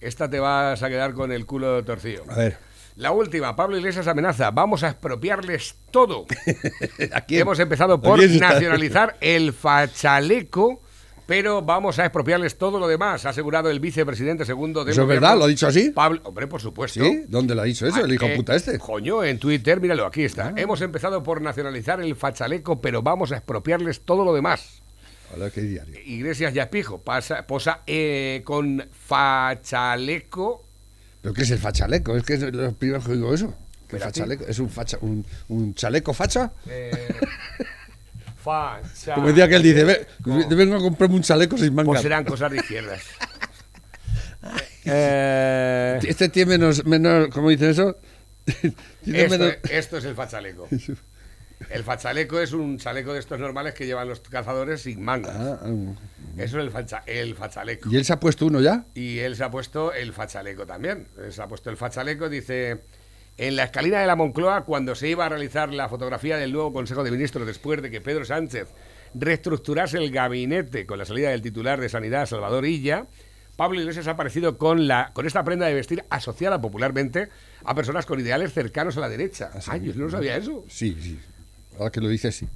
Esta 0.00 0.30
te 0.30 0.38
vas 0.38 0.82
a 0.82 0.88
quedar 0.88 1.12
con 1.12 1.32
el 1.32 1.44
culo 1.44 1.84
torcido. 1.84 2.24
A 2.28 2.36
ver. 2.36 2.58
La 2.96 3.12
última, 3.12 3.54
Pablo 3.54 3.76
Iglesias 3.78 4.08
amenaza, 4.08 4.50
vamos 4.50 4.82
a 4.82 4.88
expropiarles 4.88 5.76
todo. 5.92 6.26
¿A 7.12 7.20
quién? 7.22 7.42
Hemos 7.42 7.60
empezado 7.60 7.94
¿A 7.94 8.02
por 8.02 8.18
nacionalizar 8.28 9.16
el 9.20 9.52
fachaleco, 9.52 10.80
pero 11.26 11.62
vamos 11.62 11.98
a 12.00 12.06
expropiarles 12.06 12.58
todo 12.58 12.80
lo 12.80 12.88
demás, 12.88 13.24
ha 13.24 13.28
asegurado 13.28 13.70
el 13.70 13.78
vicepresidente 13.78 14.44
segundo 14.44 14.84
del 14.84 14.92
¿Eso 14.92 15.02
es 15.02 15.08
verdad? 15.08 15.36
¿Lo 15.36 15.44
ha 15.44 15.46
dicho 15.46 15.68
así? 15.68 15.90
Pablo, 15.90 16.20
hombre, 16.24 16.48
por 16.48 16.60
supuesto. 16.60 17.04
¿Sí? 17.04 17.24
¿Dónde 17.28 17.54
lo 17.54 17.62
ha 17.62 17.64
dicho 17.64 17.86
eso, 17.86 18.04
el 18.04 18.12
hijo 18.12 18.26
Eh, 18.26 18.34
puta 18.34 18.56
este? 18.56 18.78
Coño, 18.78 19.22
en 19.22 19.38
Twitter, 19.38 19.80
míralo, 19.80 20.06
aquí 20.06 20.24
está. 20.24 20.52
Hemos 20.56 20.80
empezado 20.80 21.22
por 21.22 21.40
nacionalizar 21.40 22.00
el 22.00 22.16
fachaleco, 22.16 22.80
pero 22.80 23.02
vamos 23.02 23.30
a 23.30 23.36
expropiarles 23.36 24.00
todo 24.00 24.24
lo 24.24 24.34
demás. 24.34 24.82
Hola, 25.34 25.50
qué 25.50 25.60
diario. 25.62 25.94
Iglesias 26.04 26.54
pasa, 27.02 27.46
posa 27.46 27.80
eh, 27.86 28.40
con 28.44 28.86
fachaleco. 29.06 30.64
¿Pero 31.20 31.34
qué 31.34 31.42
es 31.42 31.50
el 31.50 31.58
fachaleco? 31.58 32.16
Es 32.16 32.22
que 32.24 32.34
es 32.34 32.42
lo 32.42 32.72
primero 32.72 33.02
que 33.02 33.12
digo 33.12 33.34
eso. 33.34 33.54
¿Qué 33.88 33.98
fachaleco? 33.98 34.44
¿Es 34.46 34.58
un, 34.58 34.68
facha, 34.70 34.98
un, 35.00 35.24
un 35.48 35.74
chaleco 35.74 36.12
facha? 36.14 36.52
eh, 36.66 36.90
facha- 38.44 39.14
Como 39.14 39.28
decía 39.28 39.48
que 39.48 39.56
él 39.56 39.62
dice, 39.62 39.84
"Ve, 39.84 40.06
vengo 40.54 40.76
a 40.76 40.80
comprarme 40.80 41.16
un 41.16 41.22
chaleco 41.22 41.56
sin 41.58 41.74
manga. 41.74 41.88
Pues 41.92 42.02
serán 42.02 42.24
cosas 42.24 42.50
de 42.50 42.56
izquierdas. 42.58 43.02
Eh, 44.90 45.98
Este 46.04 46.30
tiene 46.30 46.52
menos, 46.52 46.86
menos 46.86 47.28
¿cómo 47.28 47.50
dicen 47.50 47.70
eso? 47.70 47.96
Tiene 49.04 49.24
esto, 49.24 49.38
menos- 49.38 49.54
esto 49.70 49.98
es 49.98 50.04
el 50.06 50.14
fachaleco. 50.14 50.66
El 51.70 51.82
fachaleco 51.84 52.40
es 52.40 52.52
un 52.52 52.78
chaleco 52.78 53.12
de 53.12 53.18
estos 53.18 53.38
normales 53.38 53.74
que 53.74 53.84
llevan 53.86 54.08
los 54.08 54.20
cazadores 54.20 54.82
sin 54.82 55.02
mangas. 55.02 55.34
Ah, 55.36 55.58
ah. 55.62 55.72
Eso 56.36 56.58
es 56.58 56.64
el, 56.64 56.70
facha- 56.70 57.02
el 57.06 57.34
fachaleco. 57.34 57.90
¿Y 57.90 57.96
él 57.96 58.04
se 58.04 58.12
ha 58.12 58.20
puesto 58.20 58.46
uno 58.46 58.60
ya? 58.60 58.84
Y 58.94 59.18
él 59.18 59.34
se 59.36 59.44
ha 59.44 59.50
puesto 59.50 59.92
el 59.92 60.12
fachaleco 60.12 60.66
también. 60.66 61.08
Él 61.22 61.32
se 61.32 61.42
ha 61.42 61.48
puesto 61.48 61.68
el 61.70 61.76
fachaleco, 61.76 62.28
dice, 62.28 62.80
en 63.36 63.56
la 63.56 63.64
escalina 63.64 64.00
de 64.00 64.06
la 64.06 64.14
Moncloa, 64.16 64.64
cuando 64.64 64.94
se 64.94 65.08
iba 65.08 65.26
a 65.26 65.28
realizar 65.28 65.72
la 65.74 65.88
fotografía 65.88 66.36
del 66.36 66.52
nuevo 66.52 66.72
Consejo 66.72 67.02
de 67.02 67.10
Ministros 67.10 67.46
después 67.46 67.82
de 67.82 67.90
que 67.90 68.00
Pedro 68.00 68.24
Sánchez 68.24 68.68
reestructurase 69.14 69.98
el 69.98 70.10
gabinete 70.10 70.86
con 70.86 70.98
la 70.98 71.04
salida 71.04 71.30
del 71.30 71.42
titular 71.42 71.80
de 71.80 71.88
Sanidad, 71.88 72.26
Salvador 72.26 72.64
Illa, 72.66 73.06
Pablo 73.56 73.80
Iglesias 73.80 74.06
ha 74.06 74.12
aparecido 74.12 74.56
con, 74.58 74.86
la, 74.86 75.10
con 75.14 75.26
esta 75.26 75.42
prenda 75.42 75.66
de 75.66 75.74
vestir 75.74 76.04
asociada 76.10 76.60
popularmente 76.60 77.28
a 77.64 77.74
personas 77.74 78.06
con 78.06 78.20
ideales 78.20 78.52
cercanos 78.52 78.96
a 78.96 79.00
la 79.00 79.08
derecha. 79.08 79.50
Ay, 79.66 79.80
yo 79.92 79.94
no 79.94 80.08
sabía 80.08 80.36
eso. 80.36 80.64
Sí, 80.68 80.96
sí. 81.00 81.18
Ahora 81.78 81.90
que 81.92 82.00
lo 82.00 82.08
dices, 82.08 82.34
sí. 82.34 82.48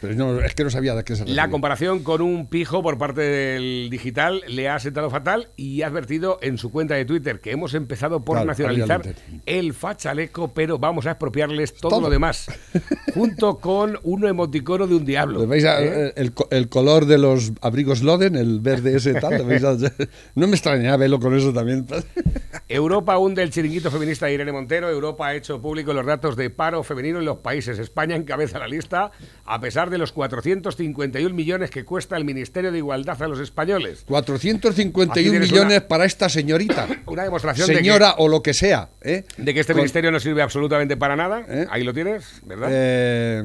Pero 0.00 0.14
no, 0.14 0.40
es 0.40 0.54
que 0.54 0.64
no 0.64 0.70
sabía 0.70 0.94
de 0.94 1.02
qué 1.04 1.14
se 1.14 1.20
La 1.20 1.24
refería. 1.26 1.50
comparación 1.50 2.02
con 2.02 2.22
un 2.22 2.46
pijo 2.48 2.82
por 2.82 2.98
parte 2.98 3.20
del 3.22 3.88
digital 3.90 4.42
le 4.46 4.68
ha 4.68 4.78
sentado 4.78 5.10
fatal 5.10 5.48
y 5.56 5.82
ha 5.82 5.88
advertido 5.88 6.38
en 6.42 6.58
su 6.58 6.70
cuenta 6.70 6.94
de 6.94 7.04
Twitter 7.04 7.40
que 7.40 7.50
hemos 7.50 7.74
empezado 7.74 8.24
por 8.24 8.36
Claro, 8.36 8.46
nacionalizar 8.48 9.02
el 9.46 9.74
fachaleco, 9.74 10.52
pero 10.54 10.78
vamos 10.78 11.06
a 11.06 11.10
expropiarles 11.12 11.74
todo, 11.74 11.90
Todo. 11.90 12.00
lo 12.02 12.10
demás, 12.10 12.46
junto 13.14 13.58
con 13.58 13.98
un 14.02 14.26
emoticono 14.26 14.86
de 14.86 14.94
un 14.94 15.04
diablo. 15.04 15.40
¿Le 15.40 15.46
veis 15.46 15.64
a- 15.64 15.82
¿eh? 15.82 16.12
el, 16.16 16.32
co- 16.32 16.48
el 16.50 16.68
color 16.68 17.06
de 17.06 17.18
los 17.18 17.52
abrigos 17.60 18.02
Loden, 18.02 18.36
el 18.36 18.60
verde 18.60 18.96
ese 18.96 19.14
tal? 19.14 19.38
¿le 19.38 19.44
veis 19.44 19.64
a- 19.64 19.76
no 20.34 20.46
me 20.46 20.54
extrañaría 20.54 20.96
verlo 20.96 21.18
con 21.18 21.36
eso 21.36 21.52
también. 21.52 21.86
Europa 22.68 23.16
hunde 23.18 23.42
el 23.42 23.50
chiringuito 23.50 23.90
feminista 23.90 24.26
de 24.26 24.34
Irene 24.34 24.52
Montero. 24.52 24.88
Europa 24.90 25.26
ha 25.28 25.34
hecho 25.34 25.60
público 25.60 25.92
los 25.92 26.04
datos 26.06 26.36
de 26.36 26.50
paro 26.50 26.82
femenino 26.82 27.18
en 27.18 27.24
los 27.24 27.38
países. 27.38 27.78
España 27.78 28.14
encabeza 28.16 28.58
la 28.58 28.68
lista 28.68 29.10
a 29.44 29.60
pesar 29.60 29.87
de 29.90 29.98
los 29.98 30.12
451 30.12 31.34
millones 31.34 31.70
que 31.70 31.84
cuesta 31.84 32.16
el 32.16 32.24
Ministerio 32.24 32.70
de 32.72 32.78
Igualdad 32.78 33.22
a 33.22 33.28
los 33.28 33.40
españoles. 33.40 33.98
Aquí 34.00 34.06
451 34.08 35.12
tienes 35.12 35.50
millones 35.50 35.78
una- 35.78 35.88
para 35.88 36.04
esta 36.04 36.28
señorita. 36.28 36.86
Una 37.06 37.24
demostración 37.24 37.66
de 37.68 37.72
que- 37.74 37.78
Señora 37.80 38.14
o 38.18 38.28
lo 38.28 38.42
que 38.42 38.54
sea. 38.54 38.90
¿eh? 39.02 39.24
De 39.36 39.54
que 39.54 39.60
este 39.60 39.72
Con- 39.72 39.80
ministerio 39.80 40.10
no 40.10 40.20
sirve 40.20 40.42
absolutamente 40.42 40.96
para 40.96 41.16
nada. 41.16 41.44
¿Eh? 41.48 41.66
Ahí 41.70 41.84
lo 41.84 41.92
tienes, 41.94 42.40
¿verdad? 42.44 42.68
Eh, 42.72 43.44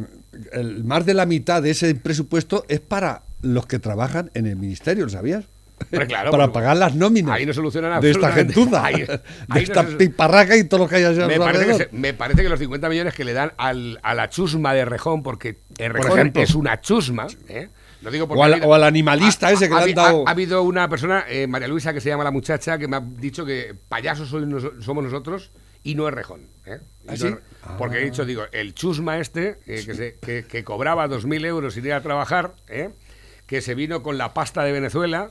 el, 0.51 0.84
más 0.84 1.06
de 1.06 1.13
la 1.13 1.25
mitad 1.25 1.62
de 1.62 1.71
ese 1.71 1.93
presupuesto 1.95 2.65
es 2.67 2.79
para 2.79 3.23
los 3.41 3.65
que 3.65 3.79
trabajan 3.79 4.32
en 4.34 4.45
el 4.47 4.56
ministerio, 4.56 5.03
¿lo 5.06 5.10
sabías? 5.10 5.45
Claro, 5.89 6.32
para 6.32 6.46
porque- 6.46 6.54
pagar 6.54 6.78
las 6.78 6.96
nóminas 6.96 7.36
Ahí 7.36 7.46
no 7.46 7.54
solucionan 7.54 8.02
de 8.02 8.12
esta 8.12 8.32
gentuza, 8.32 8.86
ahí- 8.86 9.02
de 9.04 9.12
ahí 9.13 9.19
no 9.48 9.56
esta 9.58 9.88
se- 9.88 9.96
piparraca 9.96 10.56
y 10.58 10.63
todo 10.65 10.82
lo 10.84 10.88
que 10.89 10.96
hay 10.98 11.04
allá 11.04 11.28
Me 11.28 11.38
parece, 11.39 11.65
que 11.65 11.72
alrededor. 11.72 11.89
se- 11.91 11.98
me 11.98 12.13
parece 12.13 12.43
que 12.43 12.50
los 12.50 12.60
50 12.60 12.89
millones 12.89 13.13
que 13.13 13.24
le 13.24 13.34
dan 13.34 13.54
al, 13.58 14.00
a 14.04 14.13
la 14.13 14.30
chusma 14.30 14.74
de 14.74 14.86
Rejón, 14.86 15.24
porque 15.24 15.58
Rejón 15.78 16.12
ejemplo. 16.19 16.41
es 16.41 16.56
una 16.56 16.82
chusma, 16.82 17.28
¿eh? 17.48 17.69
No 18.02 18.12
digo 18.12 18.28
porque 18.28 18.41
O 18.41 18.43
al- 18.43 18.52
ha 18.52 18.56
habido- 18.58 18.67
o 18.69 18.74
al 18.74 18.84
animalista 18.84 19.52
ese 19.52 19.69
que 19.69 19.76
le 19.76 19.82
han 19.82 19.93
dado- 19.93 20.28
Ha, 20.28 20.32
habido 20.32 20.62
una 20.63 20.89
persona, 20.89 21.24
eh, 21.30 21.48
María 21.48 21.67
Luisa, 21.69 21.93
que 21.93 22.02
se 22.02 22.10
llama 22.10 22.24
la 22.26 22.32
muchacha, 22.32 22.78
que 22.78 22.88
me 22.89 22.98
ha 22.98 23.00
dicho 23.02 23.46
que 23.46 23.74
payasos 23.88 24.28
somos 24.30 25.04
nosotros 25.06 25.52
y 25.84 25.96
no 25.96 26.08
es 26.10 26.13
Rejón. 26.13 26.41
¿eh? 26.65 26.80
¿Ah, 27.08 27.13
no 27.19 27.28
es- 27.28 27.36
Porque 27.78 28.00
he 28.02 28.04
dicho, 28.04 28.26
digo, 28.26 28.43
el 28.52 28.74
chusma 28.74 29.19
este, 29.19 29.58
eh, 29.65 29.84
que, 29.86 29.93
se- 29.93 30.15
que- 30.22 30.43
que 30.46 30.63
cobraba 30.65 31.08
2.000 31.08 31.46
euros 31.46 31.78
ir 31.78 31.93
a 31.93 32.02
trabajar, 32.02 32.56
¿eh? 32.67 32.89
que 33.48 33.62
se 33.62 33.74
vino 33.74 34.04
con 34.04 34.17
la 34.17 34.34
pasta 34.34 34.63
de 34.63 34.72
Venezuela, 34.74 35.30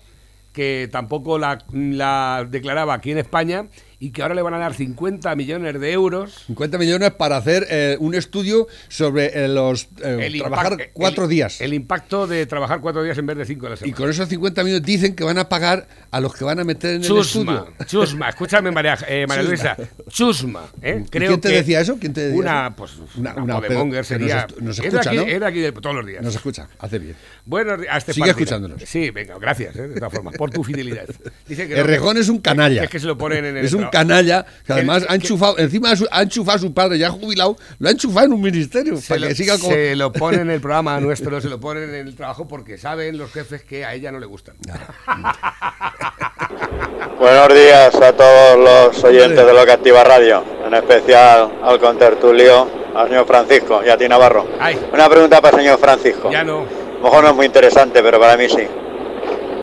que 0.53 0.89
tampoco 0.91 1.39
la, 1.39 1.59
la 1.73 2.47
declaraba 2.49 2.95
aquí 2.95 3.11
en 3.11 3.19
España 3.19 3.67
y 4.05 4.11
que 4.11 4.23
ahora 4.23 4.35
le 4.35 4.43
van 4.43 4.53
a 4.55 4.59
dar 4.59 4.75
50 4.75 5.37
millones 5.37 5.79
de 5.81 5.93
euros 5.93 6.43
50 6.49 6.77
millones 6.77 7.13
para 7.13 7.37
hacer 7.37 7.67
eh, 7.71 7.97
un 8.01 8.17
estudio 8.17 8.67
sobre 8.89 9.27
eh, 9.45 9.47
los 9.47 9.85
eh, 10.03 10.19
El 10.27 10.39
trabajar 10.41 10.73
impact- 10.73 10.91
cuatro 10.93 11.25
el- 11.25 11.31
días. 11.31 11.61
El 11.61 11.73
impacto 11.73 12.27
de 12.27 12.45
trabajar 12.47 12.81
cuatro 12.81 13.05
días 13.05 13.17
en 13.19 13.27
vez 13.27 13.37
de 13.39 13.45
cinco 13.45 13.67
a 13.67 13.71
la 13.71 13.75
y 13.77 13.79
semana. 13.79 13.97
con 13.97 14.11
esos 14.11 14.29
50 14.29 14.65
millones 14.65 14.83
dicen 14.85 15.15
que 15.15 15.23
van 15.23 15.39
a 15.39 15.49
pagar 15.49 15.87
a 16.11 16.21
los 16.21 16.35
que 16.35 16.45
van 16.45 16.59
a 16.59 16.65
meter 16.65 16.97
en 16.97 17.03
Chusma, 17.03 17.53
el 17.53 17.59
estudio. 17.59 17.87
chusma, 17.87 18.29
escúchame 18.29 18.71
María, 18.73 18.99
María 19.01 19.27
Chusma. 19.27 19.43
Luisa, 19.43 19.77
chusma, 20.09 20.63
¿eh? 20.83 21.03
¿Y 21.07 21.09
Creo 21.09 21.29
quién 21.29 21.41
te 21.41 21.49
que 21.51 21.55
decía 21.55 21.81
eso? 21.81 21.97
¿Quién 22.01 22.13
te 22.13 22.23
decía 22.23 22.41
una, 22.41 22.67
eso? 22.67 22.77
pues, 22.77 22.93
Una- 23.17 23.35
una, 23.37 23.59
una 23.59 23.85
nos 23.85 24.07
sería. 24.07 24.47
nos 24.61 24.79
Era 24.81 24.89
escucha, 24.89 25.11
aquí- 25.11 25.17
¿no? 25.17 25.23
era 25.23 25.47
aquí 25.47 25.61
de 25.61 25.73
todos 25.73 25.95
los 25.95 26.05
días. 26.07 26.23
Nos 26.25 26.35
escucha, 26.35 26.69
hace 26.81 26.99
bien. 26.99 27.15
Buenos 27.47 27.81
días. 27.81 27.97
Este 27.99 28.15
Sigue 28.15 28.31
escuchándonos. 28.31 28.83
Sí, 28.85 29.11
venga, 29.11 29.39
gracias, 29.39 29.77
eh, 29.77 29.89
de 29.89 29.95
todas 29.95 30.13
formas, 30.13 30.35
por 30.37 30.51
tu 30.51 30.65
fidelidad. 30.65 31.07
Dice 31.49 31.69
que 31.69 31.75
El 31.75 31.81
no, 31.81 31.87
Rejón 31.87 32.17
es 32.17 32.29
un 32.29 32.41
canalla. 32.41 32.83
es 32.85 32.91
que 32.91 32.99
se 32.99 33.07
lo 33.07 33.17
ponen 33.17 33.45
en 33.45 33.57
el 33.59 33.65
Es 33.65 33.73
un 33.73 33.85
tra- 33.85 33.91
canalla 33.93 34.45
que 34.67 34.73
además 34.73 35.05
ha 35.09 35.15
enchufado, 35.15 35.57
encima 35.59 35.93
ha 35.93 35.97
su- 35.97 36.09
ha 36.11 36.23
enchufado 36.23 36.57
a 36.57 36.61
su 36.61 36.75
padre 36.75 36.99
ya 36.99 37.11
jubilado, 37.11 37.57
lo 37.79 37.89
ha 37.89 37.93
enchufado 37.93 38.27
en 38.27 38.33
un 38.33 38.41
ministerio 38.41 38.97
Se 38.97 39.07
para 39.09 39.21
lo, 39.21 39.29
que 39.29 39.35
siga 39.37 39.57
como. 39.59 39.73
se 39.73 39.95
lo 39.95 40.11
ponen 40.13 40.41
en 40.41 40.51
el 40.51 40.61
programa 40.63 40.99
nuestro, 40.99 41.41
se 41.41 41.49
lo 41.49 41.61
ponen 41.61 41.91
en 41.95 42.09
el 42.09 42.17
trabajo 42.17 42.49
porque 42.49 42.77
saben 42.79 43.17
los 43.19 43.31
jefes 43.33 43.63
que 43.63 43.85
a 43.85 43.95
ella 43.95 44.11
no 44.11 44.19
le 44.19 44.27
gustan. 44.27 44.57
Buenos 47.19 47.49
días 47.55 47.95
a 47.95 48.13
todos 48.13 48.59
los 48.59 49.05
oyentes 49.05 49.47
de 49.47 49.53
Lo 49.55 49.65
que 49.65 49.73
Activa 49.73 50.03
Radio, 50.05 50.43
en 50.67 50.75
especial 50.75 51.53
al 51.63 51.79
contertulio, 51.79 52.69
al 52.95 53.09
señor 53.09 53.27
Francisco 53.27 53.81
y 53.87 53.89
a 53.91 53.97
ti 53.97 54.09
Navarro. 54.09 54.47
Ay, 54.59 54.79
Una 54.93 55.09
pregunta 55.09 55.41
para 55.41 55.57
el 55.59 55.63
señor 55.65 55.79
Francisco. 55.79 56.31
ya 56.31 56.43
no. 56.43 56.61
A 56.63 56.65
lo 56.65 57.03
mejor 57.05 57.25
no 57.25 57.31
es 57.31 57.37
muy 57.37 57.47
interesante, 57.47 58.03
pero 58.03 58.19
para 58.21 58.37
mí 58.37 58.49
sí. 58.49 58.67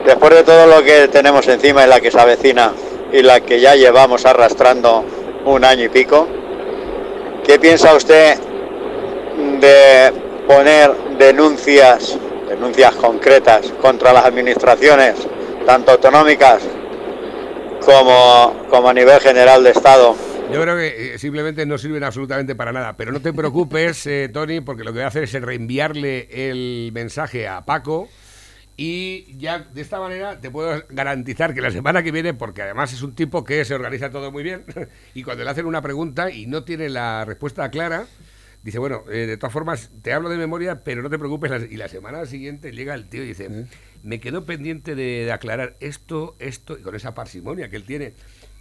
Después 0.06 0.34
de 0.34 0.44
todo 0.44 0.68
lo 0.68 0.84
que 0.84 1.08
tenemos 1.10 1.48
encima 1.48 1.86
y 1.86 1.90
la 1.90 2.00
que 2.00 2.12
se 2.12 2.20
avecina 2.20 2.72
y 3.12 3.22
la 3.22 3.42
que 3.42 3.60
ya 3.60 3.76
llevamos 3.76 4.26
arrastrando 4.26 5.04
un 5.46 5.64
año 5.64 5.86
y 5.86 5.90
pico, 5.90 6.28
¿qué 7.46 7.60
piensa 7.60 7.96
usted 7.96 8.38
de 9.60 10.12
poner 10.48 10.92
denuncias, 11.18 12.18
denuncias 12.48 12.96
concretas 12.96 13.72
contra 13.82 14.14
las 14.14 14.26
administraciones, 14.26 15.16
tanto 15.66 15.92
autonómicas 15.92 16.62
como, 17.84 18.66
como 18.70 18.90
a 18.90 18.94
nivel 18.94 19.20
general 19.20 19.64
de 19.64 19.72
Estado? 19.72 20.16
Yo 20.52 20.60
creo 20.64 20.76
que 20.78 21.14
eh, 21.14 21.20
simplemente 21.20 21.64
no 21.68 21.78
sirven 21.78 22.04
absolutamente 22.04 22.56
para 22.56 22.72
nada. 22.72 22.98
Pero 22.98 23.12
no 23.12 23.22
te 23.22 23.34
preocupes, 23.34 24.08
eh, 24.08 24.30
Tony, 24.34 24.62
porque 24.62 24.84
lo 24.84 24.92
que 24.92 24.98
voy 24.98 25.04
a 25.04 25.08
hacer 25.08 25.24
es 25.24 25.34
reenviarle 25.34 26.28
el 26.32 26.90
mensaje 26.92 27.48
a 27.48 27.66
Paco. 27.66 28.10
Y 28.82 29.36
ya 29.38 29.60
de 29.60 29.82
esta 29.82 30.00
manera 30.00 30.40
te 30.40 30.50
puedo 30.50 30.86
garantizar 30.90 31.54
que 31.54 31.60
la 31.60 31.70
semana 31.70 32.02
que 32.02 32.14
viene, 32.14 32.34
porque 32.34 32.62
además 32.62 32.94
es 32.94 33.02
un 33.02 33.14
tipo 33.14 33.44
que 33.44 33.66
se 33.66 33.76
organiza 33.76 34.10
todo 34.10 34.32
muy 34.32 34.42
bien, 34.42 34.64
y 35.14 35.24
cuando 35.24 35.44
le 35.44 35.50
hacen 35.50 35.66
una 35.66 35.82
pregunta 35.82 36.32
y 36.32 36.48
no 36.48 36.64
tiene 36.64 36.88
la 36.88 37.26
respuesta 37.26 37.70
clara, 37.72 38.08
dice, 38.64 38.80
bueno, 38.80 39.04
eh, 39.12 39.28
de 39.28 39.36
todas 39.36 39.52
formas, 39.52 39.92
te 40.02 40.14
hablo 40.14 40.30
de 40.30 40.38
memoria, 40.38 40.82
pero 40.82 41.02
no 41.02 41.10
te 41.10 41.20
preocupes. 41.20 41.70
Y 41.70 41.76
la 41.76 41.90
semana 41.90 42.26
siguiente 42.26 42.72
llega 42.72 42.94
el 42.94 43.10
tío 43.10 43.22
y 43.22 43.28
dice, 43.28 43.66
me 44.02 44.22
quedo 44.22 44.46
pendiente 44.46 44.96
de, 44.96 45.26
de 45.26 45.32
aclarar 45.34 45.76
esto, 45.82 46.38
esto, 46.40 46.78
y 46.80 46.82
con 46.82 46.96
esa 46.96 47.14
parsimonia 47.14 47.70
que 47.70 47.76
él 47.76 47.84
tiene. 47.84 48.14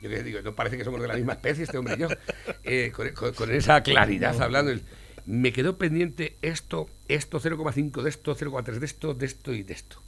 Yo 0.02 0.10
que 0.10 0.24
digo, 0.24 0.40
no 0.42 0.52
parece 0.56 0.76
que 0.78 0.82
somos 0.84 1.00
de 1.00 1.06
la 1.06 1.14
misma 1.14 1.34
especie 1.34 1.62
este 1.62 1.78
hombre 1.78 1.94
y 1.96 2.00
yo. 2.00 2.08
Eh, 2.64 2.90
con, 2.92 3.08
con- 3.10 3.34
con 3.34 3.52
esa 3.52 3.82
claridad 3.84 4.40
hablando. 4.42 4.72
el, 4.72 4.82
me 5.28 5.52
quedó 5.52 5.76
pendiente 5.76 6.36
esto, 6.42 6.88
esto 7.08 7.38
0,5 7.38 8.02
de 8.02 8.08
esto, 8.10 8.34
0,3 8.34 8.78
de 8.78 8.86
esto, 8.86 9.12
de 9.14 9.26
esto 9.26 9.52
y 9.52 9.62
de 9.62 9.74
esto. 9.74 10.02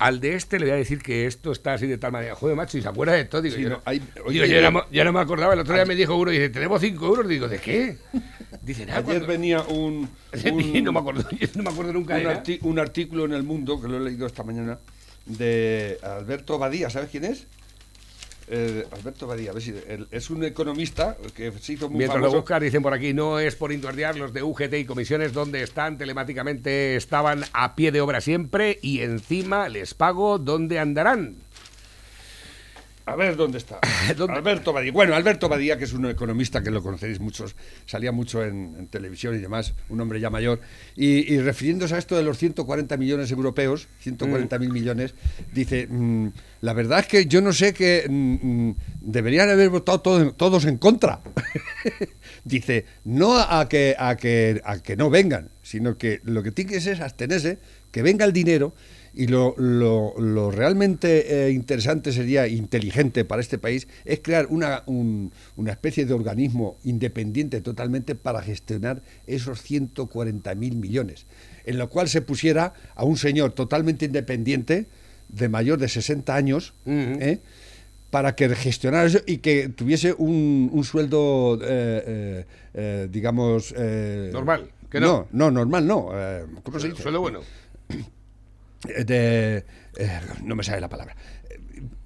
Al 0.00 0.20
de 0.20 0.34
este 0.34 0.58
le 0.58 0.66
voy 0.66 0.74
a 0.74 0.76
decir 0.76 1.00
que 1.02 1.26
esto 1.26 1.50
está 1.50 1.74
así 1.74 1.86
de 1.86 1.98
tal 1.98 2.12
manera. 2.12 2.34
Joder, 2.36 2.54
macho, 2.56 2.76
y 2.78 2.82
se 2.82 2.88
acuerda 2.88 3.14
de 3.14 3.24
todo. 3.24 3.42
Digo, 3.42 3.56
Sí, 3.56 3.62
yo, 3.62 3.68
no, 3.70 3.82
hay- 3.84 3.98
digo, 3.98 4.26
oye, 4.26 4.38
yo 4.38 4.60
ya 4.60 4.70
no, 4.70 4.84
ya 4.92 5.04
no 5.04 5.12
me 5.12 5.20
acordaba. 5.20 5.54
El 5.54 5.60
otro 5.60 5.74
día 5.74 5.84
me 5.86 5.94
dijo 5.96 6.14
uno, 6.16 6.30
dice, 6.30 6.50
tenemos 6.50 6.80
5 6.80 7.06
euros. 7.06 7.28
Digo, 7.28 7.48
¿de 7.48 7.58
qué? 7.58 7.96
Dice, 8.62 8.84
nada, 8.86 8.98
Ayer 8.98 9.06
cuando- 9.06 9.26
venía 9.26 9.62
un, 9.62 10.08
no 10.84 10.92
me 10.92 10.98
acuerdo, 11.00 11.24
no 11.56 11.62
me 11.62 11.70
acuerdo 11.70 11.92
nunca 11.92 12.16
un, 12.16 12.22
nada. 12.24 12.42
arti- 12.44 12.58
un 12.62 12.78
artículo 12.78 13.24
en 13.24 13.32
El 13.32 13.42
Mundo, 13.42 13.80
que 13.80 13.88
lo 13.88 13.96
he 13.96 14.00
leído 14.00 14.26
esta 14.26 14.42
mañana, 14.44 14.78
de 15.26 15.98
Alberto 16.02 16.58
Badía, 16.58 16.90
¿sabes 16.90 17.10
quién 17.10 17.24
es? 17.24 17.46
Eh, 18.50 18.86
Alberto 18.92 19.26
Badía, 19.26 19.50
a 19.50 19.54
ver 19.54 19.62
si 19.62 19.70
el- 19.70 20.08
es 20.10 20.30
un 20.30 20.42
economista 20.44 21.16
que 21.34 21.52
se 21.60 21.74
hizo 21.74 21.88
muy 21.88 21.98
Mientras 21.98 22.20
lo 22.22 22.30
buscan, 22.32 22.62
dicen 22.62 22.82
por 22.82 22.94
aquí, 22.94 23.12
no 23.12 23.38
es 23.38 23.54
por 23.56 23.72
intordiar 23.72 24.16
los 24.16 24.32
de 24.32 24.42
UGT 24.42 24.72
y 24.78 24.84
comisiones 24.84 25.32
donde 25.32 25.62
están 25.62 25.98
telemáticamente, 25.98 26.96
estaban 26.96 27.44
a 27.52 27.74
pie 27.74 27.92
de 27.92 28.00
obra 28.00 28.20
siempre 28.20 28.78
y 28.80 29.00
encima 29.00 29.68
les 29.68 29.92
pago 29.94 30.38
donde 30.38 30.78
andarán. 30.78 31.36
A 33.08 33.16
ver 33.16 33.36
dónde 33.36 33.58
está. 33.58 33.78
Alberto 34.34 34.72
Badía. 34.72 34.92
Bueno, 34.92 35.14
Alberto 35.14 35.48
Badía, 35.48 35.78
que 35.78 35.84
es 35.84 35.92
un 35.92 36.06
economista 36.06 36.62
que 36.62 36.70
lo 36.70 36.82
conoceréis 36.82 37.20
muchos, 37.20 37.56
salía 37.86 38.12
mucho 38.12 38.44
en, 38.44 38.74
en 38.78 38.86
televisión 38.88 39.34
y 39.34 39.38
demás, 39.38 39.74
un 39.88 40.00
hombre 40.00 40.20
ya 40.20 40.30
mayor, 40.30 40.60
y, 40.94 41.32
y 41.32 41.40
refiriéndose 41.40 41.94
a 41.94 41.98
esto 41.98 42.16
de 42.16 42.22
los 42.22 42.38
140 42.38 42.96
millones 42.96 43.30
europeos, 43.30 43.88
140 44.00 44.58
mil 44.58 44.70
millones, 44.72 45.14
dice, 45.52 45.86
mm, 45.88 46.28
la 46.60 46.72
verdad 46.74 47.00
es 47.00 47.06
que 47.06 47.26
yo 47.26 47.40
no 47.40 47.52
sé 47.52 47.72
que 47.72 48.04
mm, 48.08 48.68
mm, 48.68 48.76
deberían 49.00 49.48
haber 49.48 49.70
votado 49.70 50.00
todo- 50.00 50.32
todos 50.32 50.64
en 50.66 50.76
contra. 50.78 51.20
dice, 52.44 52.84
no 53.04 53.38
a 53.38 53.68
que, 53.68 53.94
a, 53.98 54.16
que, 54.16 54.60
a 54.64 54.78
que 54.80 54.96
no 54.96 55.10
vengan, 55.10 55.50
sino 55.62 55.96
que 55.98 56.20
lo 56.24 56.42
que 56.42 56.50
tiene 56.52 56.72
que 56.72 56.76
es 56.78 57.00
abstenerse, 57.00 57.58
que 57.90 58.02
venga 58.02 58.24
el 58.24 58.32
dinero 58.32 58.74
y 59.14 59.26
lo, 59.26 59.54
lo- 59.58 60.14
lo 60.18 60.50
realmente 60.50 61.46
eh, 61.46 61.50
interesante 61.52 62.12
sería, 62.12 62.46
inteligente 62.46 63.24
para 63.24 63.40
este 63.42 63.58
país, 63.58 63.88
es 64.04 64.20
crear 64.20 64.46
una, 64.50 64.82
un- 64.86 65.32
una 65.56 65.72
especie 65.72 66.04
de 66.06 66.14
organismo 66.14 66.76
independiente 66.84 67.60
totalmente 67.60 68.14
para 68.14 68.42
gestionar 68.42 69.02
esos 69.26 69.62
140 69.62 70.54
mil 70.54 70.76
millones, 70.76 71.26
en 71.64 71.78
lo 71.78 71.88
cual 71.88 72.08
se 72.08 72.22
pusiera 72.22 72.74
a 72.94 73.04
un 73.04 73.16
señor 73.16 73.52
totalmente 73.52 74.04
independiente, 74.06 74.86
de 75.28 75.48
mayor 75.48 75.78
de 75.78 75.88
60 75.88 76.34
años, 76.34 76.72
¿eh? 76.86 77.40
para 78.10 78.34
que 78.34 78.48
gestionara 78.56 79.04
eso 79.06 79.18
y 79.26 79.38
que 79.38 79.68
tuviese 79.68 80.14
un, 80.16 80.70
un 80.72 80.84
sueldo, 80.84 81.58
eh, 81.62 82.44
digamos... 83.10 83.74
Normal, 84.32 84.70
que 84.90 85.00
no. 85.00 85.26
no, 85.32 85.50
normal 85.50 85.86
no. 85.86 86.08
¿Cómo 86.62 86.78
se 86.80 86.88
dice? 86.88 87.02
Sueldo 87.02 87.20
bueno. 87.20 87.40
Eh, 88.88 89.04
de, 89.04 89.64
eh, 89.96 90.20
no 90.44 90.54
me 90.54 90.62
sale 90.62 90.80
la 90.80 90.88
palabra. 90.88 91.16
Eh, 91.50 91.58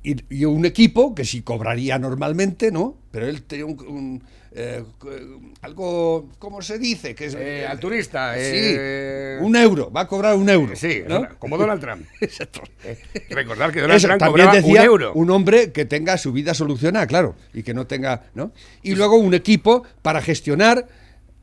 Y, 0.05 0.17
y 0.41 0.45
un 0.45 0.65
equipo 0.65 1.15
que 1.15 1.25
sí 1.25 1.43
cobraría 1.43 1.97
normalmente, 1.99 2.73
¿no? 2.73 2.97
Pero 3.13 3.27
él 3.29 3.43
tenía 3.43 3.67
un, 3.67 3.79
un, 3.87 4.23
eh, 4.51 4.83
algo, 5.61 6.29
¿cómo 6.41 6.61
se 6.61 6.79
dice? 6.79 7.15
Que 7.15 7.27
es, 7.27 7.37
Eh, 7.39 7.65
al 7.69 7.79
turista, 7.79 8.35
Sí, 8.35 8.75
un 9.45 9.55
euro, 9.55 9.93
va 9.93 10.01
a 10.03 10.09
cobrar 10.09 10.35
un 10.35 10.49
euro. 10.49 10.75
Sí, 10.75 11.03
¿no? 11.07 11.29
como 11.39 11.57
Donald 11.57 11.81
Trump. 11.81 12.05
Recordar 13.31 13.71
que 13.73 13.81
Donald 13.81 13.99
Eso, 13.99 14.09
Trump 14.09 14.21
también 14.21 14.47
cobraba 14.49 14.55
decía 14.55 14.81
un 14.83 14.87
euro. 14.87 15.13
un 15.15 15.31
hombre 15.31 15.73
que 15.73 15.85
tenga 15.85 16.19
su 16.19 16.33
vida 16.33 16.53
solucionada, 16.55 17.07
claro, 17.07 17.37
y 17.55 17.63
que 17.63 17.73
no 17.75 17.87
tenga, 17.87 18.25
¿no? 18.35 18.53
Y 18.83 18.95
luego 18.97 19.17
un 19.17 19.35
equipo 19.35 19.85
para 20.03 20.21
gestionar 20.21 20.87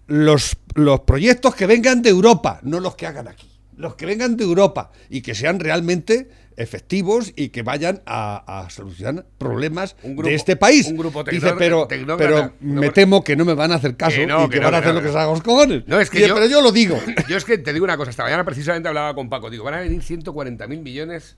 los, 0.07 0.57
los 0.75 0.99
proyectos 1.01 1.55
que 1.55 1.65
vengan 1.65 2.01
de 2.01 2.09
Europa, 2.09 2.59
no 2.63 2.79
los 2.79 2.95
que 2.95 3.05
hagan 3.07 3.27
aquí, 3.27 3.47
los 3.79 3.95
que 3.95 4.05
vengan 4.05 4.35
de 4.37 4.43
Europa 4.43 4.91
y 5.09 5.21
que 5.21 5.33
sean 5.33 5.59
realmente 5.59 6.29
efectivos 6.57 7.31
y 7.37 7.47
que 7.49 7.63
vayan 7.63 8.01
a, 8.05 8.65
a 8.65 8.69
solucionar 8.69 9.25
problemas 9.37 9.95
grupo- 10.03 10.23
de 10.27 10.35
este 10.35 10.57
país. 10.57 10.87
un 10.87 10.97
grupo 10.97 11.23
Dice, 11.23 11.53
pero, 11.57 11.87
pero 12.17 12.53
me 12.59 12.89
temo 12.89 13.23
que 13.23 13.37
no 13.37 13.45
me 13.45 13.53
van 13.53 13.71
a 13.71 13.75
hacer 13.75 13.95
caso 13.95 14.17
Que 14.17 14.27
no, 14.27 14.43
y 14.45 14.49
que, 14.49 14.55
que 14.55 14.59
no, 14.59 14.65
van 14.65 14.75
a 14.75 14.77
hacer 14.79 14.93
no, 14.93 14.99
lo 14.99 15.05
que 15.05 15.11
se 15.13 15.17
haga 15.17 15.31
los 15.31 15.41
cojones. 15.41 15.87
No, 15.87 15.97
es 16.01 16.09
que 16.09 16.17
Dice, 16.17 16.27
yo, 16.29 16.35
pero 16.35 16.47
yo 16.47 16.61
lo 16.61 16.73
digo. 16.73 16.99
Yo 17.29 17.37
es 17.37 17.45
que 17.45 17.57
te 17.57 17.71
digo 17.71 17.85
una 17.85 17.95
cosa, 17.95 18.11
esta 18.11 18.23
mañana 18.23 18.43
precisamente 18.43 18.89
hablaba 18.89 19.15
con 19.15 19.29
Paco, 19.29 19.49
digo, 19.49 19.63
van 19.63 19.75
a 19.75 19.79
venir 19.79 20.03
140 20.03 20.67
mil 20.67 20.81
millones 20.81 21.37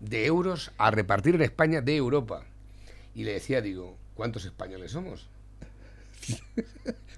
de 0.00 0.24
euros 0.24 0.72
a 0.78 0.90
repartir 0.90 1.34
en 1.34 1.42
España 1.42 1.82
de 1.82 1.96
Europa. 1.96 2.44
Y 3.14 3.24
le 3.24 3.34
decía, 3.34 3.60
digo, 3.60 3.98
¿cuántos 4.14 4.46
españoles 4.46 4.90
somos? 4.92 5.28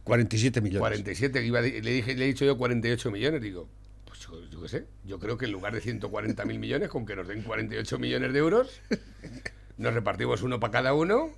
47 0.05 0.61
millones. 0.61 0.81
47, 0.81 1.45
iba 1.47 1.59
a 1.61 1.63
di- 1.63 1.81
le, 1.81 1.91
dije, 1.93 2.15
le 2.15 2.25
he 2.25 2.29
dicho 2.29 2.45
yo 2.45 2.57
48 2.59 3.11
millones, 3.11 3.41
digo, 3.43 3.69
yo, 4.31 4.51
yo 4.51 4.63
qué 4.63 4.69
sé, 4.69 4.87
yo 5.05 5.19
creo 5.19 5.37
que 5.39 5.47
en 5.47 5.53
lugar 5.53 5.73
de 5.75 5.81
140.000 5.83 6.59
millones, 6.59 6.89
con 6.89 7.07
que 7.07 7.17
nos 7.17 7.29
den 7.29 7.43
48 7.43 7.99
millones 7.99 8.33
de 8.33 8.39
euros, 8.39 8.81
nos 9.77 9.95
repartimos 9.95 10.43
uno 10.43 10.59
para 10.61 10.73
cada 10.73 10.95
uno 10.95 11.31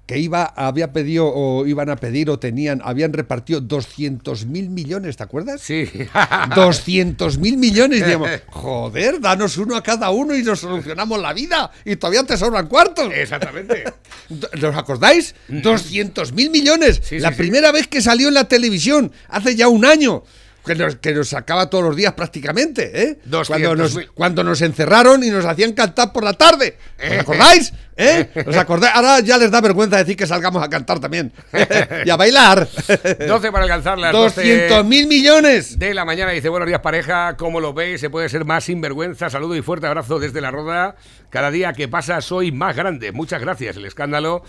que 0.08 0.18
iba, 0.18 0.44
había 0.56 0.90
pedido 0.90 1.30
o 1.30 1.66
iban 1.66 1.90
a 1.90 1.96
pedir 1.96 2.30
o 2.30 2.38
tenían, 2.38 2.80
habían 2.82 3.12
repartido 3.12 3.60
200 3.60 4.46
mil 4.46 4.70
millones, 4.70 5.18
¿te 5.18 5.22
acuerdas? 5.22 5.60
Sí. 5.60 5.86
200 6.56 7.36
mil 7.36 7.58
millones. 7.58 8.06
Digamos, 8.06 8.30
joder, 8.46 9.20
danos 9.20 9.58
uno 9.58 9.76
a 9.76 9.82
cada 9.82 10.08
uno 10.08 10.34
y 10.34 10.42
nos 10.42 10.60
solucionamos 10.60 11.20
la 11.20 11.34
vida. 11.34 11.70
Y 11.84 11.96
todavía 11.96 12.24
te 12.24 12.38
sobran 12.38 12.68
cuartos. 12.68 13.12
Exactamente. 13.12 13.84
¿Os 14.66 14.76
acordáis? 14.76 15.34
200 15.48 16.32
mil 16.32 16.48
millones. 16.48 17.02
Sí, 17.04 17.18
la 17.18 17.28
sí, 17.28 17.34
sí. 17.34 17.42
primera 17.42 17.70
vez 17.70 17.86
que 17.86 18.00
salió 18.00 18.28
en 18.28 18.34
la 18.34 18.48
televisión, 18.48 19.12
hace 19.28 19.56
ya 19.56 19.68
un 19.68 19.84
año. 19.84 20.24
Que 20.68 20.74
nos, 20.74 20.96
que 20.96 21.14
nos 21.14 21.28
sacaba 21.28 21.70
todos 21.70 21.84
los 21.84 21.96
días 21.96 22.12
prácticamente, 22.12 23.02
¿eh? 23.02 23.18
200 23.24 23.48
Cuando 23.48 23.74
nos, 23.74 23.98
cuando 24.14 24.44
nos 24.44 24.62
encerraron 24.62 25.24
y 25.24 25.30
nos 25.30 25.44
hacían 25.44 25.72
cantar 25.72 26.12
por 26.12 26.24
la 26.24 26.34
tarde. 26.34 26.76
¿Os 26.98 27.18
acordáis? 27.18 27.72
¿Eh? 27.96 28.28
¿Os 28.46 28.56
acordáis? 28.56 28.94
Ahora 28.94 29.20
ya 29.20 29.38
les 29.38 29.50
da 29.50 29.60
vergüenza 29.60 29.96
decir 29.96 30.16
que 30.16 30.26
salgamos 30.26 30.62
a 30.62 30.68
cantar 30.68 31.00
también. 31.00 31.32
y 32.04 32.10
a 32.10 32.16
bailar. 32.16 32.68
12 33.26 33.50
para 33.50 33.64
alcanzar 33.64 33.98
las 33.98 34.12
200 34.12 34.84
mil 34.84 35.08
millones. 35.08 35.78
de 35.78 35.94
la 35.94 36.04
mañana. 36.04 36.30
Dice, 36.30 36.48
buenos 36.48 36.68
días 36.68 36.80
pareja, 36.80 37.36
¿cómo 37.36 37.60
lo 37.60 37.74
veis? 37.74 38.00
Se 38.00 38.10
puede 38.10 38.28
ser 38.28 38.44
más 38.44 38.64
sinvergüenza. 38.64 39.30
Saludo 39.30 39.56
y 39.56 39.62
fuerte 39.62 39.88
abrazo 39.88 40.20
desde 40.20 40.40
la 40.40 40.50
roda. 40.50 40.94
Cada 41.30 41.50
día 41.50 41.72
que 41.72 41.88
pasa 41.88 42.20
soy 42.20 42.52
más 42.52 42.76
grande. 42.76 43.10
Muchas 43.10 43.40
gracias. 43.40 43.76
El 43.76 43.86
escándalo 43.86 44.44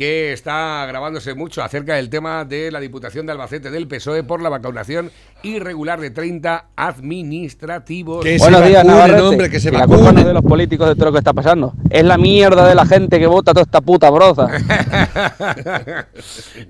que 0.00 0.32
está 0.32 0.86
grabándose 0.86 1.34
mucho 1.34 1.62
acerca 1.62 1.96
del 1.96 2.08
tema 2.08 2.46
de 2.46 2.70
la 2.70 2.80
Diputación 2.80 3.26
de 3.26 3.32
Albacete 3.32 3.70
del 3.70 3.86
PSOE 3.86 4.22
por 4.22 4.40
la 4.40 4.48
vacunación 4.48 5.10
irregular 5.42 6.00
de 6.00 6.08
30 6.10 6.68
administrativos. 6.74 8.24
Que 8.24 8.38
Buenos 8.38 8.66
días, 8.66 8.82
Navarrete. 8.82 9.20
hombre, 9.20 9.50
que 9.50 9.60
se 9.60 9.70
la 9.70 9.80
culpa 9.80 9.96
no 9.96 10.04
vacunen. 10.04 10.18
es 10.20 10.24
de 10.24 10.32
los 10.32 10.42
políticos 10.42 10.88
de 10.88 10.94
todo 10.94 11.04
lo 11.04 11.12
que 11.12 11.18
está 11.18 11.34
pasando. 11.34 11.74
Es 11.90 12.02
la 12.02 12.16
mierda 12.16 12.66
de 12.66 12.74
la 12.74 12.86
gente 12.86 13.18
que 13.18 13.26
vota 13.26 13.52
toda 13.52 13.64
esta 13.64 13.82
puta 13.82 14.08
broza. 14.08 14.46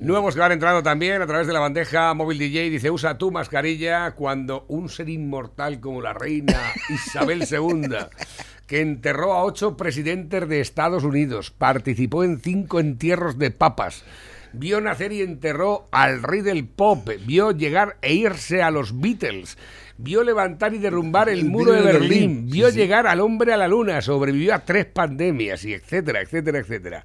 Nuevos 0.00 0.34
que 0.34 0.40
van 0.40 0.50
entrando 0.50 0.82
también 0.82 1.22
a 1.22 1.26
través 1.28 1.46
de 1.46 1.52
la 1.52 1.60
bandeja 1.60 2.12
móvil 2.14 2.36
DJ. 2.36 2.68
Dice, 2.68 2.90
usa 2.90 3.16
tu 3.16 3.30
mascarilla 3.30 4.10
cuando 4.10 4.64
un 4.66 4.88
ser 4.88 5.08
inmortal 5.08 5.78
como 5.78 6.02
la 6.02 6.12
reina 6.12 6.58
Isabel 6.88 7.46
II, 7.48 7.96
que 8.70 8.80
enterró 8.80 9.32
a 9.32 9.42
ocho 9.42 9.76
presidentes 9.76 10.48
de 10.48 10.60
Estados 10.60 11.02
Unidos, 11.02 11.50
participó 11.50 12.22
en 12.22 12.38
cinco 12.38 12.78
entierros 12.78 13.36
de 13.36 13.50
papas, 13.50 14.04
vio 14.52 14.80
nacer 14.80 15.10
y 15.10 15.22
enterró 15.22 15.88
al 15.90 16.22
rey 16.22 16.40
del 16.40 16.68
pop, 16.68 17.08
vio 17.26 17.50
llegar 17.50 17.96
e 18.00 18.14
irse 18.14 18.62
a 18.62 18.70
los 18.70 19.00
Beatles. 19.00 19.58
Vio 19.98 20.22
levantar 20.22 20.72
y 20.72 20.78
derrumbar 20.78 21.28
el, 21.28 21.40
El 21.40 21.44
muro 21.46 21.72
de 21.72 21.82
Berlín, 21.82 22.46
sí, 22.46 22.52
vio 22.58 22.70
sí. 22.70 22.76
llegar 22.76 23.08
al 23.08 23.18
hombre 23.18 23.52
a 23.52 23.56
la 23.56 23.66
luna, 23.66 24.00
sobrevivió 24.02 24.54
a 24.54 24.60
tres 24.60 24.86
pandemias 24.86 25.64
y 25.64 25.74
etcétera, 25.74 26.20
etcétera, 26.20 26.60
etcétera. 26.60 27.04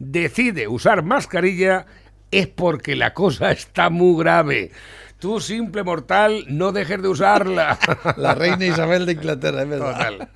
Decide 0.00 0.66
usar 0.66 1.04
mascarilla 1.04 1.86
es 2.32 2.48
porque 2.48 2.96
la 2.96 3.14
cosa 3.14 3.52
está 3.52 3.88
muy 3.88 4.20
grave. 4.20 4.72
Tú, 5.20 5.38
simple 5.38 5.84
mortal, 5.84 6.44
no 6.48 6.72
dejes 6.72 7.00
de 7.00 7.06
usarla. 7.06 7.78
La 8.16 8.34
reina 8.34 8.66
Isabel 8.66 9.06
de 9.06 9.12
Inglaterra, 9.12 9.62
es 9.62 9.68
verdad. 9.68 9.92
Total. 9.92 10.28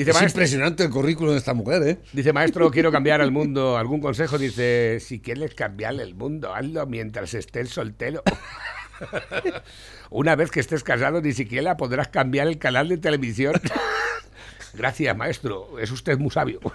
Dice 0.00 0.12
es 0.12 0.16
maestro, 0.16 0.40
impresionante 0.40 0.84
el 0.84 0.88
currículum 0.88 1.32
de 1.32 1.38
esta 1.38 1.52
mujer, 1.52 1.82
¿eh? 1.82 1.98
dice 2.14 2.32
maestro, 2.32 2.70
quiero 2.70 2.90
cambiar 2.90 3.20
al 3.20 3.30
mundo. 3.30 3.76
¿Algún 3.76 4.00
consejo? 4.00 4.38
Dice, 4.38 4.96
si 4.98 5.20
quieres 5.20 5.54
cambiar 5.54 5.92
el 6.00 6.14
mundo, 6.14 6.54
hazlo 6.54 6.86
mientras 6.86 7.34
estés 7.34 7.68
soltero. 7.68 8.22
Una 10.10 10.36
vez 10.36 10.50
que 10.50 10.60
estés 10.60 10.82
casado, 10.84 11.20
ni 11.20 11.34
siquiera 11.34 11.76
podrás 11.76 12.08
cambiar 12.08 12.48
el 12.48 12.56
canal 12.56 12.88
de 12.88 12.96
televisión. 12.96 13.60
Gracias, 14.72 15.14
maestro. 15.14 15.78
Es 15.78 15.90
usted 15.90 16.16
muy 16.16 16.30
sabio. 16.30 16.60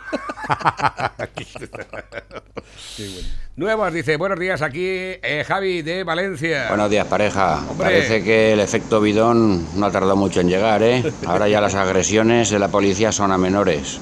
Nuevos, 3.57 3.93
dice, 3.93 4.17
buenos 4.17 4.37
días, 4.37 4.61
aquí 4.61 4.83
eh, 4.85 5.45
Javi 5.47 5.81
de 5.81 6.03
Valencia. 6.03 6.65
Buenos 6.67 6.89
días, 6.89 7.07
pareja. 7.07 7.59
Hombre. 7.69 7.85
Parece 7.87 8.21
que 8.21 8.51
el 8.51 8.59
efecto 8.59 8.99
bidón 8.99 9.65
no 9.79 9.85
ha 9.85 9.91
tardado 9.91 10.17
mucho 10.17 10.41
en 10.41 10.49
llegar, 10.49 10.83
¿eh? 10.83 11.01
Ahora 11.25 11.47
ya 11.47 11.61
las 11.61 11.73
agresiones 11.75 12.49
de 12.49 12.59
la 12.59 12.67
policía 12.67 13.13
son 13.13 13.31
a 13.31 13.37
menores. 13.37 13.97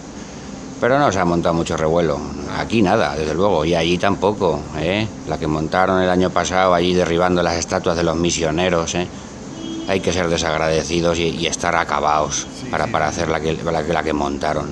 Pero 0.82 0.98
no 0.98 1.12
se 1.12 1.20
ha 1.20 1.26
montado 1.26 1.54
mucho 1.54 1.78
revuelo. 1.78 2.20
Aquí 2.58 2.82
nada, 2.82 3.16
desde 3.16 3.36
luego, 3.36 3.64
y 3.64 3.76
allí 3.76 4.00
tampoco, 4.00 4.60
¿eh? 4.80 5.08
La 5.30 5.38
que 5.38 5.46
montaron 5.46 6.02
el 6.02 6.10
año 6.10 6.32
pasado 6.32 6.74
allí 6.74 6.96
derribando 6.96 7.44
las 7.44 7.56
estatuas 7.58 7.96
de 7.96 8.04
los 8.04 8.16
misioneros, 8.18 8.96
¿eh? 8.96 9.08
Hay 9.88 10.00
que 10.00 10.12
ser 10.14 10.30
desagradecidos 10.30 11.20
y, 11.20 11.28
y 11.28 11.46
estar 11.46 11.76
acabados 11.76 12.48
para, 12.72 12.88
para 12.88 13.08
hacer 13.08 13.30
la 13.30 13.40
que, 13.40 13.54
la, 13.54 13.84
que- 13.86 13.94
la 13.94 14.02
que 14.02 14.14
montaron. 14.14 14.72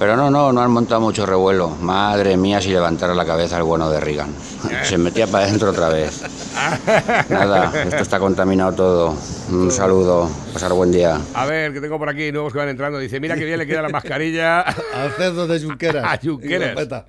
Pero 0.00 0.16
no, 0.16 0.30
no, 0.30 0.50
no 0.50 0.62
han 0.62 0.70
montado 0.70 0.98
mucho 1.02 1.26
revuelo. 1.26 1.68
Madre 1.68 2.34
mía, 2.38 2.58
si 2.62 2.70
levantaron 2.70 3.18
la 3.18 3.26
cabeza 3.26 3.58
el 3.58 3.64
bueno 3.64 3.90
de 3.90 4.00
Reagan. 4.00 4.34
Se 4.82 4.96
metía 4.96 5.26
para 5.26 5.44
adentro 5.44 5.68
otra 5.68 5.90
vez. 5.90 6.22
Nada, 7.28 7.82
esto 7.82 7.98
está 7.98 8.18
contaminado 8.18 8.72
todo. 8.72 9.16
Un 9.50 9.70
saludo, 9.70 10.30
pasar 10.54 10.72
buen 10.72 10.90
día. 10.90 11.20
A 11.34 11.44
ver, 11.44 11.74
que 11.74 11.82
tengo 11.82 11.98
por 11.98 12.08
aquí 12.08 12.32
nuevos 12.32 12.50
que 12.50 12.58
van 12.60 12.70
entrando. 12.70 12.98
Dice, 12.98 13.20
mira 13.20 13.34
que 13.36 13.44
bien 13.44 13.58
le 13.58 13.66
queda 13.66 13.82
la 13.82 13.90
mascarilla 13.90 14.60
Al 14.94 15.12
cerdo 15.18 15.46
de 15.46 15.60
Junqueras. 15.60 16.04
a 16.06 16.16
Junqueras. 16.18 16.76
Peta. 16.76 17.06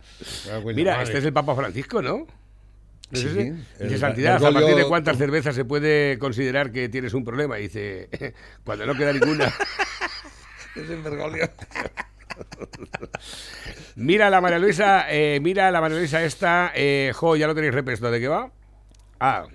Mira, 0.75 1.01
este 1.01 1.19
es 1.19 1.23
el 1.23 1.31
Papa 1.31 1.55
Francisco, 1.55 2.01
¿no? 2.01 2.17
¿No 2.17 2.25
es 3.13 3.21
Sí, 3.21 3.39
el- 3.39 3.65
Dice 3.87 3.99
Santidad, 3.99 4.35
¿a 4.43 4.51
partir 4.51 4.75
de 4.75 4.85
cuántas 4.85 5.17
cervezas 5.17 5.55
se 5.55 5.63
puede 5.63 6.19
considerar 6.19 6.73
que 6.73 6.89
tienes 6.89 7.13
un 7.13 7.23
problema? 7.23 7.55
Dice, 7.55 8.09
cuando 8.65 8.85
no 8.85 8.95
queda 8.95 9.13
ninguna. 9.13 9.45
Es. 10.75 10.89
Mira 13.95 14.29
la 14.29 14.41
María 14.41 14.59
Luisa, 14.59 15.05
eh, 15.09 15.39
mira 15.41 15.69
la 15.71 15.81
María 15.81 15.97
Luisa 15.97 16.23
esta, 16.23 16.71
eh, 16.75 17.11
jo, 17.13 17.35
ya 17.35 17.47
lo 17.47 17.55
tenéis 17.55 17.73
repesto, 17.73 18.09
¿de 18.11 18.19
qué 18.19 18.27
va? 18.27 18.49
Ah, 19.19 19.45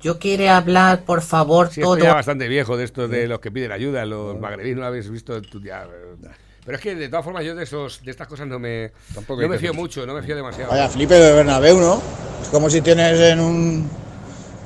Yo 0.00 0.18
quiero 0.18 0.50
hablar, 0.50 1.02
por 1.04 1.20
favor, 1.22 1.68
sí, 1.68 1.80
esto 1.80 1.94
todo. 1.94 2.04
ya 2.04 2.14
bastante 2.14 2.48
viejo 2.48 2.76
de 2.76 2.84
estos 2.84 3.10
de 3.10 3.26
los 3.28 3.40
que 3.40 3.50
piden 3.50 3.72
ayuda, 3.72 4.04
los 4.06 4.38
magrebíes, 4.38 4.76
no 4.76 4.82
lo 4.82 4.86
habéis 4.88 5.10
visto 5.10 5.40
tú 5.42 5.60
ya. 5.62 5.82
eh. 5.84 6.28
Pero 6.64 6.76
es 6.76 6.82
que 6.82 6.94
de 6.94 7.08
todas 7.08 7.24
formas 7.24 7.44
yo 7.44 7.54
de 7.54 7.64
esos 7.64 8.02
de 8.04 8.10
estas 8.10 8.28
cosas 8.28 8.46
no 8.46 8.58
me 8.58 8.92
Tampoco 9.14 9.40
no 9.42 9.48
me 9.48 9.58
fío 9.58 9.72
mucho. 9.74 10.06
no 10.06 10.14
me 10.14 10.22
fío 10.22 10.36
demasiado. 10.36 10.70
Vaya 10.70 10.88
flipe 10.88 11.14
de 11.14 11.32
Bernabéu, 11.34 11.78
¿no? 11.80 12.00
Es 12.42 12.48
como 12.48 12.68
si 12.70 12.80
tienes 12.82 13.18
en 13.18 13.40
un 13.40 13.90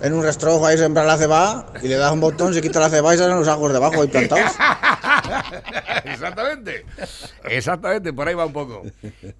en 0.05 0.13
un 0.13 0.23
rastrojo 0.23 0.67
ahí 0.67 0.77
sembrar 0.79 1.07
la 1.07 1.17
ceba 1.17 1.73
y 1.83 1.89
le 1.89 1.97
das 1.97 2.13
un 2.13 2.21
botón, 2.21 2.53
se 2.55 2.61
quita 2.61 2.79
la 2.81 2.91
ceba 2.91 3.15
y 3.15 3.19
salen 3.19 3.37
los 3.37 3.49
ajos 3.49 3.73
debajo 3.73 4.03
ahí 4.03 4.09
plantados. 4.09 4.53
Exactamente. 6.05 6.85
Exactamente, 7.45 8.13
por 8.13 8.29
ahí 8.29 8.35
va 8.35 8.47
un 8.47 8.53
poco. 8.53 8.83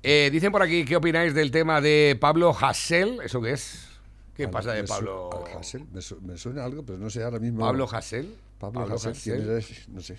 Eh, 0.03 0.29
dicen 0.33 0.51
por 0.53 0.63
aquí, 0.63 0.85
¿qué 0.85 0.97
opináis 0.97 1.35
del 1.35 1.51
tema 1.51 1.81
de 1.81 2.17
Pablo 2.21 2.55
Hassel? 2.59 3.19
¿Eso 3.25 3.41
qué 3.41 3.53
es? 3.53 3.89
¿Qué 4.37 4.49
pasa 4.49 4.73
de 4.73 4.83
Pablo 4.85 5.31
Hasél, 5.59 5.87
me, 5.93 6.01
su- 6.03 6.21
me 6.21 6.37
suena 6.37 6.65
algo, 6.65 6.85
pero 6.85 6.99
no 6.99 7.09
sé 7.09 7.23
ahora 7.23 7.39
mismo. 7.39 7.61
Pablo 7.61 7.89
Hassel? 7.91 8.35
Pablo, 8.59 8.85
¿quién 9.23 9.59
es? 9.59 9.89
No 9.89 10.01
sé. 10.01 10.17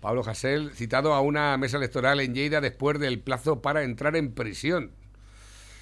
Pablo 0.00 0.22
Hassel, 0.26 0.72
citado 0.74 1.12
a 1.12 1.20
una 1.20 1.56
mesa 1.58 1.76
electoral 1.76 2.20
en 2.20 2.34
Lleida 2.34 2.60
después 2.62 2.98
del 2.98 3.20
plazo 3.20 3.60
para 3.60 3.82
entrar 3.82 4.16
en 4.16 4.32
prisión. 4.32 4.92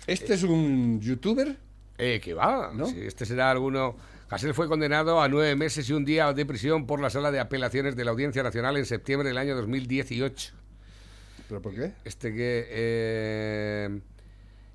¿Este 0.09 0.35
es 0.35 0.43
un 0.43 1.01
youtuber? 1.01 1.57
Eh, 1.99 2.21
que 2.23 2.35
va, 2.35 2.73
Sí, 2.87 3.01
este 3.03 3.27
será 3.27 3.51
alguno. 3.51 3.97
Hassel 4.29 4.55
fue 4.55 4.67
condenado 4.67 5.21
a 5.21 5.29
nueve 5.29 5.55
meses 5.57 5.89
y 5.91 5.93
un 5.93 6.05
día 6.05 6.33
de 6.33 6.47
prisión 6.47 6.87
por 6.87 7.01
la 7.01 7.11
sala 7.11 7.31
de 7.31 7.39
apelaciones 7.39 7.97
de 7.97 8.05
la 8.05 8.13
Audiencia 8.13 8.43
Nacional 8.43 8.77
en 8.79 8.87
septiembre 8.87 9.29
del 9.29 9.37
año 9.37 9.55
2018. 9.57 10.55
¿Pero 11.49 11.61
por 11.61 11.75
qué? 11.75 11.93
Este 12.05 12.33
que. 12.33 12.67
eh, 12.71 14.01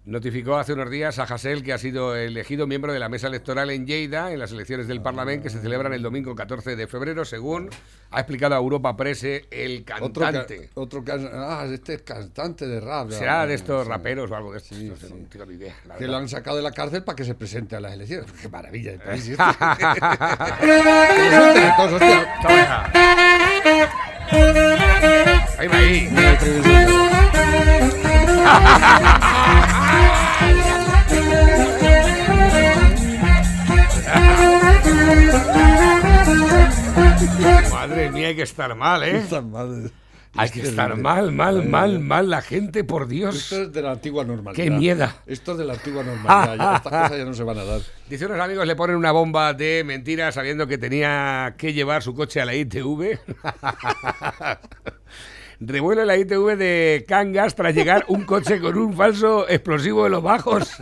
notificó 0.08 0.56
hace 0.56 0.72
unos 0.74 0.90
días 0.90 1.20
a 1.20 1.24
Hassel 1.24 1.62
que 1.64 1.74
ha 1.74 1.78
sido 1.78 2.16
elegido 2.16 2.66
miembro 2.66 2.94
de 2.94 3.00
la 3.00 3.10
mesa 3.10 3.28
electoral 3.28 3.70
en 3.72 3.86
Lleida 3.86 4.32
en 4.32 4.40
las 4.40 4.52
elecciones 4.54 4.88
del 4.88 5.02
Parlamento 5.02 5.44
que 5.44 5.50
se 5.50 5.60
celebran 5.62 5.92
el 5.94 6.02
domingo 6.02 6.34
14 6.34 6.76
de 6.78 6.88
febrero, 6.88 7.26
según 7.26 7.70
ha 8.12 8.20
explicado 8.22 8.56
a 8.56 8.58
Europa 8.58 8.96
Press 8.96 9.24
el 9.26 9.86
Otro, 10.00 10.22
ca- 10.24 10.32
cantante. 10.32 10.70
otro 10.76 11.04
ca- 11.04 11.18
ah, 11.34 11.66
este 11.70 11.96
es 11.96 12.02
cantante 12.04 12.66
de 12.68 12.80
rap. 12.80 13.12
Será 13.12 13.46
de 13.46 13.54
estos 13.56 13.84
Sí. 13.84 13.90
raperos 13.90 14.32
o 14.32 14.36
algo 14.36 14.52
de 14.54 14.60
estos. 14.60 14.78
no 14.78 14.96
sé, 14.96 15.10
no 15.10 15.28
tengo 15.28 15.46
ni 15.46 15.56
idea, 15.56 15.76
la 15.86 15.96
Que 15.98 16.08
lo 16.08 16.16
han 16.16 16.30
sacado 16.30 16.56
de 16.56 16.64
la 16.64 16.72
cárcel 16.72 17.04
para 17.04 17.16
que 17.18 17.26
se 17.26 17.36
presente 17.36 17.76
a 17.76 17.82
las 17.82 17.92
elecciones. 17.94 18.32
Qué 18.42 18.48
maravilla 18.48 18.94
de 18.94 19.00
país. 19.00 19.30
Ahí 25.60 25.68
va 25.68 25.78
ahí. 25.78 26.08
Madre 37.72 38.12
mía, 38.12 38.28
hay 38.28 38.36
que 38.36 38.42
estar 38.42 38.76
mal, 38.76 39.04
¿eh? 39.04 39.18
Estar 39.18 39.44
mal. 39.44 39.92
Hay 40.36 40.50
que 40.52 40.62
estar 40.62 40.96
mal, 40.98 41.32
mal, 41.32 41.68
mal, 41.68 42.00
mal 42.00 42.30
la 42.30 42.42
gente, 42.44 42.84
por 42.84 43.08
Dios. 43.08 43.36
Esto 43.36 43.64
es 43.64 43.74
de 43.74 43.82
la 43.82 43.92
antigua 43.94 44.24
normalidad. 44.24 44.64
Qué 44.64 44.70
miedo. 44.70 45.08
Esto 45.26 45.54
es 45.54 45.58
de 45.58 45.66
la 45.66 45.74
antigua 45.74 46.04
normalidad. 46.04 46.58
ya 46.58 46.76
estas 46.78 46.92
cosas 46.92 47.18
ya 47.18 47.26
no 47.26 47.34
se 47.34 47.44
van 47.44 47.58
a 47.58 47.64
dar. 47.64 47.82
Dice 48.08 48.26
unos 48.28 48.40
amigos 48.40 48.68
le 48.68 48.76
ponen 48.76 48.98
una 48.98 49.12
bomba 49.12 49.54
de 49.54 49.84
mentira 49.84 50.32
sabiendo 50.32 50.68
que 50.68 50.78
tenía 50.78 51.56
que 51.58 51.74
llevar 51.74 52.04
su 52.04 52.14
coche 52.14 52.40
a 52.40 52.46
la 52.46 52.54
ITV. 52.54 53.18
Revuelo 55.60 56.02
en 56.02 56.08
la 56.08 56.18
ITV 56.18 56.56
de 56.56 57.06
Cangas 57.08 57.56
tras 57.56 57.74
llegar 57.74 58.06
un 58.10 58.24
coche 58.26 58.60
con 58.60 58.78
un 58.78 58.94
falso 58.96 59.48
explosivo 59.50 60.06
en 60.06 60.12
los 60.14 60.22
bajos. 60.24 60.70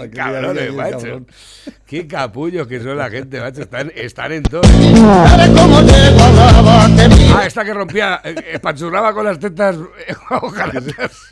¡Qué 0.00 0.10
cabrones, 0.10 0.72
macho! 0.72 1.20
¡Qué 1.86 2.06
capullos 2.08 2.66
que 2.66 2.80
son 2.80 2.96
la 2.96 3.10
gente, 3.10 3.38
macho! 3.40 3.60
Están, 3.62 3.92
están 3.94 4.32
en 4.32 4.42
todo. 4.42 4.62
Ah, 7.34 7.42
esta 7.46 7.64
que 7.64 7.74
rompía, 7.74 8.20
eh, 8.24 8.34
espachurraba 8.54 9.12
con 9.12 9.24
las 9.26 9.38
tetas 9.38 9.76
ojalatas. 10.30 11.28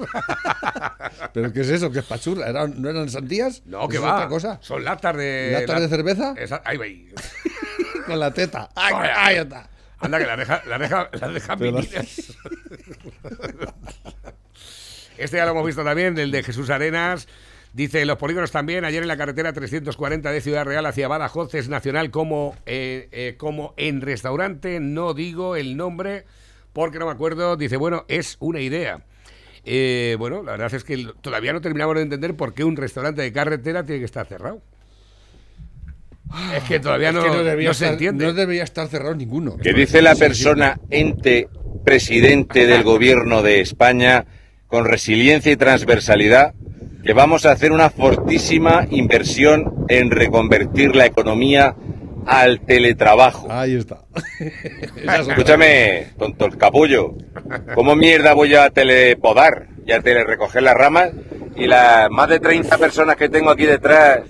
¿Pero 1.33 1.53
qué 1.53 1.61
es 1.63 1.69
eso? 1.71 1.91
¿Qué 1.91 2.01
es 2.01 2.05
pachurra? 2.05 2.47
¿Eran, 2.49 2.81
¿No 2.81 2.91
eran 2.91 3.09
sandías? 3.09 3.63
No, 3.67 3.89
que 3.89 3.97
¿Es 3.97 4.03
va. 4.03 4.15
otra 4.17 4.29
cosa? 4.29 4.59
Son 4.61 4.85
latas 4.85 5.17
de... 5.17 5.57
¿Latas 5.67 5.81
de 5.81 5.89
cerveza? 5.89 6.35
Esa- 6.37 6.63
ahí 6.65 6.77
va 6.77 6.85
ahí. 6.85 7.09
Con 8.07 8.19
la 8.21 8.31
teta. 8.33 8.69
¡Ay, 8.77 8.93
Vaya. 8.95 9.15
ay, 9.17 9.37
está! 9.37 9.69
Anda, 10.01 10.19
que 10.19 10.27
la 10.27 10.37
deja, 10.37 10.63
la 10.67 10.79
deja, 10.79 11.11
la 11.13 11.29
deja. 11.29 11.57
Este 15.19 15.37
ya 15.37 15.45
lo 15.47 15.51
hemos 15.51 15.67
visto 15.67 15.83
también, 15.83 16.17
el 16.17 16.31
de 16.31 16.45
Jesús 16.45 16.71
Arenas. 16.71 17.27
Dice, 17.73 18.05
los 18.07 18.19
polígonos 18.19 18.53
también, 18.53 18.85
ayer 18.85 19.03
en 19.03 19.09
la 19.09 19.17
carretera 19.17 19.53
340 19.53 20.31
de 20.31 20.41
Ciudad 20.41 20.65
Real 20.65 20.87
hacia 20.87 21.09
Badajoz 21.09 21.55
es 21.55 21.69
nacional 21.69 22.13
como, 22.13 22.57
eh, 22.67 23.09
eh, 23.11 23.35
como 23.37 23.75
en 23.77 24.01
restaurante, 24.01 24.79
no 24.81 25.15
digo 25.15 25.57
el 25.57 25.77
nombre 25.77 26.25
porque 26.73 26.99
no 27.01 27.07
me 27.07 27.13
acuerdo, 27.13 27.57
dice, 27.57 27.77
bueno, 27.77 28.05
es 28.07 28.37
una 28.39 28.61
idea. 28.61 29.03
Eh, 29.65 30.17
bueno, 30.19 30.43
la 30.43 30.53
verdad 30.53 30.73
es 30.73 30.85
que 30.85 31.13
todavía 31.21 31.53
no 31.53 31.61
terminamos 31.61 31.97
de 31.97 32.03
entender 32.03 32.37
por 32.37 32.55
qué 32.55 32.63
un 32.65 32.77
restaurante 32.77 33.23
de 33.23 33.33
carretera 33.33 33.85
tiene 33.85 33.99
que 33.99 34.05
estar 34.05 34.27
cerrado. 34.27 34.63
Es 36.55 36.63
que 36.65 36.79
todavía 36.81 37.09
Es 37.09 37.15
no, 37.15 37.23
que 37.23 37.31
debería 37.43 37.69
no 37.69 37.75
se 37.75 37.85
estar- 37.87 37.93
entiende. 37.95 38.25
No 38.27 38.33
debería 38.33 38.65
estar 38.65 38.87
cerrado 38.89 39.15
ninguno. 39.15 39.57
que 39.57 39.73
dice 39.73 40.03
la 40.03 40.15
persona 40.15 40.79
ente 40.91 41.49
presidente 41.85 42.67
del 42.67 42.83
gobierno 42.83 43.43
de 43.43 43.61
España 43.61 44.27
con 44.67 44.85
resiliencia 44.85 45.51
y 45.53 45.57
transversalidad 45.57 46.53
que 47.05 47.13
vamos 47.15 47.47
a 47.47 47.53
hacer 47.53 47.73
una 47.73 47.89
fortísima 47.91 48.87
inversión 48.91 49.87
en 49.89 50.11
reconvertir 50.11 50.95
la 50.95 51.07
economía 51.07 51.75
al 52.27 52.61
teletrabajo. 52.61 53.47
Ahí 53.51 53.77
está. 53.77 54.01
Escúchame, 55.19 56.09
tonto 56.19 56.45
el 56.47 56.59
capullo, 56.59 57.15
¿cómo 57.75 57.97
mierda 57.97 58.35
voy 58.35 58.55
a 58.55 58.69
telepodar 58.71 59.69
y 59.87 59.93
a 59.93 60.01
telerecoger 60.03 60.63
las 60.63 60.75
ramas? 60.75 61.11
Y 61.57 61.67
las 61.67 62.11
más 62.11 62.29
de 62.29 62.39
30 62.39 62.77
personas 62.77 63.17
que 63.17 63.29
tengo 63.31 63.51
aquí 63.51 63.65
detrás, 63.65 64.21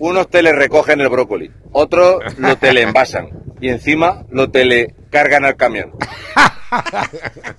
unos 0.00 0.28
telerecogen 0.28 1.00
el 1.00 1.08
brócoli, 1.08 1.50
otros 1.72 2.20
lo 2.38 2.56
teleenvasan 2.56 3.28
y 3.60 3.68
encima 3.68 4.24
lo 4.30 4.50
telecargan 4.50 5.44
al 5.44 5.56
camión. 5.56 5.92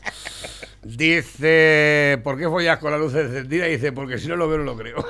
Dice, 0.83 2.19
¿por 2.23 2.39
qué 2.39 2.49
follas 2.49 2.79
con 2.79 2.91
la 2.91 2.97
luz 2.97 3.13
encendida? 3.13 3.65
Dice, 3.65 3.91
porque 3.91 4.17
si 4.17 4.27
no 4.27 4.35
lo 4.35 4.49
veo, 4.49 4.57
no 4.57 4.63
lo 4.63 4.75
creo. 4.75 4.95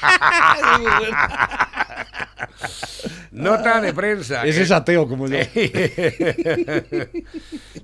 Nota 3.32 3.80
de 3.80 3.94
prensa. 3.94 4.44
Ese 4.44 4.62
es 4.62 4.70
ateo 4.70 5.08
como 5.08 5.26
yo. 5.28 5.38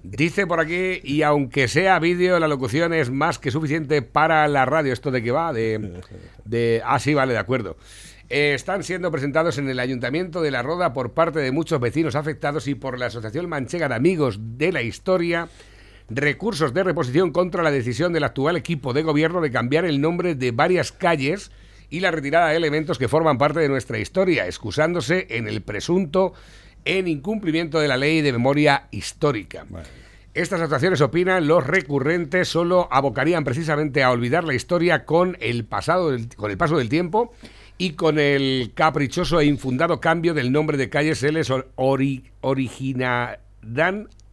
Dice 0.03 0.47
por 0.47 0.61
aquí, 0.61 1.01
y 1.03 1.23
aunque 1.23 1.69
sea 1.69 1.99
vídeo, 1.99 2.39
la 2.39 2.49
locución 2.49 2.93
es 2.93 3.11
más 3.11 3.39
que 3.39 3.51
suficiente 3.51 4.03
para 4.03 4.47
la 4.49 4.67
radio. 4.67 4.93
¿Esto 4.93 5.11
de 5.11 5.23
qué 5.23 5.31
va? 5.31 5.53
De, 5.53 6.03
de... 6.45 6.83
Ah, 6.85 6.99
sí, 6.99 7.15
vale, 7.15 7.33
de 7.33 7.39
acuerdo. 7.39 7.77
Eh, 8.29 8.55
están 8.55 8.83
siendo 8.83 9.13
presentados 9.13 9.57
en 9.59 9.69
el 9.69 9.79
Ayuntamiento 9.79 10.43
de 10.43 10.51
La 10.51 10.63
Roda 10.63 10.93
por 10.93 11.13
parte 11.13 11.39
de 11.39 11.53
muchos 11.53 11.81
vecinos 11.81 12.17
afectados 12.17 12.67
y 12.67 12.75
por 12.75 12.99
la 12.99 13.07
Asociación 13.07 13.49
Manchega 13.49 13.89
de 13.89 13.95
Amigos 13.95 14.39
de 14.41 14.73
la 14.73 14.83
Historia 14.83 15.49
recursos 16.09 16.73
de 16.73 16.85
reposición 16.85 17.33
contra 17.33 17.63
la 17.63 17.71
decisión 17.71 18.13
del 18.13 18.25
actual 18.25 18.57
equipo 18.57 18.93
de 18.93 19.03
gobierno 19.03 19.41
de 19.41 19.51
cambiar 19.51 19.85
el 19.85 20.01
nombre 20.01 20.35
de 20.35 20.53
varias 20.53 20.93
calles 20.93 21.51
y 21.91 22.01
la 22.01 22.11
retirada 22.11 22.49
de 22.49 22.57
elementos 22.57 22.99
que 22.99 23.09
forman 23.09 23.39
parte 23.39 23.61
de 23.61 23.69
nuestra 23.69 23.99
historia, 23.99 24.47
excusándose 24.47 25.27
en 25.31 25.49
el 25.49 25.63
presunto 25.63 26.33
en 26.85 27.09
incumplimiento 27.09 27.81
de 27.81 27.89
la 27.89 27.97
ley 27.97 28.21
de 28.23 28.33
memoria 28.33 28.89
histórica. 28.91 29.67
Estas 30.35 30.61
actuaciones, 30.61 31.01
opinan 31.01 31.47
los 31.49 31.67
recurrentes, 31.67 32.49
solo 32.49 32.89
abocarían 32.91 33.43
precisamente 33.43 34.03
a 34.03 34.11
olvidar 34.11 34.45
la 34.45 34.55
historia 34.55 35.05
con 35.05 35.37
el, 35.41 35.65
pasado 35.65 36.11
del- 36.11 36.29
con 36.37 36.51
el 36.51 36.59
paso 36.59 36.77
del 36.77 36.89
tiempo 36.91 37.33
y 37.79 37.93
con 37.93 38.19
el 38.19 38.73
caprichoso 38.75 39.41
e 39.41 39.47
infundado 39.47 40.01
cambio 40.01 40.35
del 40.35 40.53
nombre 40.53 40.77
de 40.77 40.91
calles 40.91 41.19
se 41.19 41.33
les 41.33 41.49
or- 41.51 41.69
ori- 41.77 42.25
originarán 42.43 43.39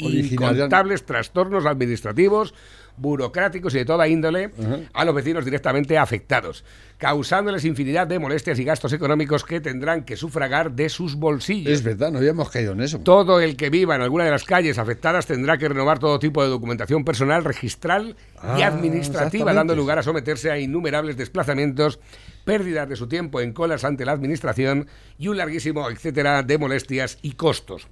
Originarán. 0.01 0.55
incontables 0.55 1.05
trastornos 1.05 1.65
administrativos, 1.65 2.53
burocráticos 2.97 3.73
y 3.75 3.79
de 3.79 3.85
toda 3.85 4.07
índole 4.07 4.51
a 4.93 5.05
los 5.05 5.15
vecinos 5.15 5.45
directamente 5.45 5.97
afectados, 5.97 6.63
causándoles 6.97 7.65
infinidad 7.65 8.07
de 8.07 8.19
molestias 8.19 8.59
y 8.59 8.63
gastos 8.63 8.93
económicos 8.93 9.43
que 9.43 9.59
tendrán 9.59 10.03
que 10.03 10.15
sufragar 10.15 10.71
de 10.71 10.89
sus 10.89 11.15
bolsillos. 11.15 11.71
Es 11.73 11.83
verdad, 11.83 12.11
no 12.11 12.19
habíamos 12.19 12.49
caído 12.49 12.73
en 12.73 12.81
eso. 12.81 12.99
Todo 12.99 13.39
el 13.41 13.55
que 13.57 13.69
viva 13.69 13.95
en 13.95 14.01
alguna 14.01 14.25
de 14.25 14.31
las 14.31 14.43
calles 14.43 14.77
afectadas 14.77 15.25
tendrá 15.25 15.57
que 15.57 15.67
renovar 15.67 15.99
todo 15.99 16.19
tipo 16.19 16.43
de 16.43 16.49
documentación 16.49 17.03
personal, 17.03 17.43
registral 17.43 18.15
y 18.57 18.61
Ah, 18.61 18.67
administrativa, 18.67 19.53
dando 19.53 19.75
lugar 19.75 19.99
a 19.99 20.03
someterse 20.03 20.51
a 20.51 20.59
innumerables 20.59 21.17
desplazamientos, 21.17 21.99
pérdidas 22.43 22.89
de 22.89 22.95
su 22.95 23.07
tiempo 23.07 23.41
en 23.41 23.53
colas 23.53 23.83
ante 23.85 24.05
la 24.05 24.11
administración 24.11 24.87
y 25.17 25.29
un 25.29 25.37
larguísimo 25.37 25.89
etcétera 25.89 26.43
de 26.43 26.57
molestias 26.57 27.17
y 27.21 27.33
costos. 27.33 27.87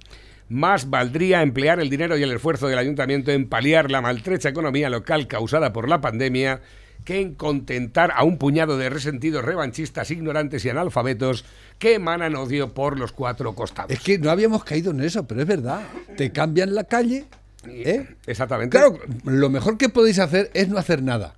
Más 0.48 0.90
valdría 0.90 1.42
emplear 1.42 1.80
el 1.80 1.90
dinero 1.90 2.16
y 2.16 2.22
el 2.22 2.32
esfuerzo 2.32 2.68
del 2.68 2.78
ayuntamiento 2.78 3.30
en 3.30 3.48
paliar 3.48 3.90
la 3.90 4.00
maltrecha 4.00 4.50
economía 4.50 4.90
local 4.90 5.26
causada 5.26 5.72
por 5.72 5.88
la 5.88 6.00
pandemia 6.00 6.60
que 7.04 7.20
en 7.20 7.34
contentar 7.34 8.12
a 8.14 8.24
un 8.24 8.38
puñado 8.38 8.78
de 8.78 8.88
resentidos 8.88 9.44
revanchistas, 9.44 10.10
ignorantes 10.10 10.64
y 10.64 10.68
analfabetos 10.68 11.44
que 11.78 11.94
emanan 11.94 12.36
odio 12.36 12.74
por 12.74 12.98
los 12.98 13.12
cuatro 13.12 13.54
costados. 13.54 13.90
Es 13.90 14.00
que 14.00 14.18
no 14.18 14.30
habíamos 14.30 14.64
caído 14.64 14.92
en 14.92 15.00
eso, 15.00 15.26
pero 15.26 15.42
es 15.42 15.46
verdad. 15.46 15.82
Te 16.16 16.30
cambian 16.30 16.74
la 16.74 16.84
calle. 16.84 17.24
¿eh? 17.66 18.06
Exactamente. 18.26 18.78
Claro, 18.78 18.98
lo 19.24 19.50
mejor 19.50 19.78
que 19.78 19.88
podéis 19.88 20.18
hacer 20.18 20.50
es 20.54 20.68
no 20.68 20.78
hacer 20.78 21.02
nada. 21.02 21.34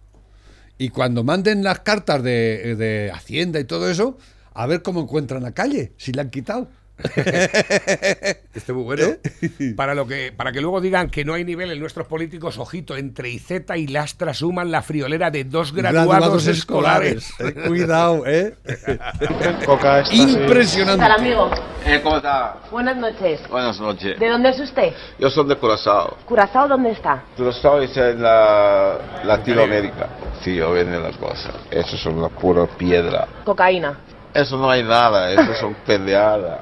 Y 0.77 0.89
cuando 0.91 1.25
manden 1.25 1.63
las 1.63 1.81
cartas 1.81 2.23
de, 2.23 2.75
de 2.77 3.11
Hacienda 3.15 3.61
y 3.61 3.65
todo 3.65 3.89
eso, 3.89 4.19
a 4.53 4.67
ver 4.67 4.83
cómo 4.83 5.01
encuentran 5.01 5.43
la 5.43 5.53
calle, 5.53 5.93
si 5.97 6.13
la 6.13 6.23
han 6.23 6.31
quitado. 6.31 6.69
Este 8.55 8.73
muy 8.73 8.85
bueno. 8.85 9.03
¿Eh? 9.05 9.75
Para, 9.77 9.95
lo 9.95 10.07
que, 10.07 10.33
para 10.33 10.53
que 10.53 10.61
luego 10.61 10.81
digan 10.81 11.11
que 11.11 11.25
no 11.25 11.35
hay 11.35 11.45
nivel 11.45 11.71
en 11.71 11.81
nuestros 11.81 12.07
políticos, 12.07 12.59
ojito, 12.59 12.97
entre 12.97 13.31
Izeta 13.31 13.77
y 13.77 13.89
Lastra 13.89 14.33
suman 14.33 14.71
la 14.71 14.83
friolera 14.83 15.31
de 15.31 15.45
dos 15.45 15.73
graduados, 15.73 16.47
escolares. 16.47 17.33
Eh, 17.41 17.53
Cuidado, 17.67 18.25
¿eh? 18.27 18.55
Impresionante. 20.13 21.03
¿Qué 21.03 21.09
tal, 21.09 21.13
amigo? 21.21 21.51
Eh, 21.85 22.01
¿Cómo 22.03 22.17
está? 22.17 22.61
Buenas 22.71 22.97
noches. 22.97 23.41
Buenas 23.51 23.81
noches. 23.81 24.19
¿De 24.19 24.29
dónde 24.29 24.51
es 24.51 24.61
usted? 24.61 24.93
Yo 25.19 25.29
soy 25.31 25.49
de 25.49 25.57
Curazao. 25.57 26.17
¿Curazao 26.25 26.69
dónde 26.69 26.93
está? 26.93 27.25
Curazao 27.37 27.81
es 27.83 27.97
en 27.97 28.23
la 28.23 29.23
Latinoamérica. 29.25 30.09
Sí, 30.43 30.55
yo 30.55 30.71
venden 30.73 31.03
las 31.03 31.17
cosas. 31.17 31.55
Eso 31.71 31.97
es 31.97 32.07
una 32.07 32.29
pura 32.29 32.67
piedra. 32.67 33.27
Cocaína. 33.45 33.99
Eso 34.35 34.57
no 34.59 34.69
hay 34.69 34.83
nada, 34.83 35.31
eso 35.31 35.55
son 35.61 35.75
pendejadas. 35.87 36.59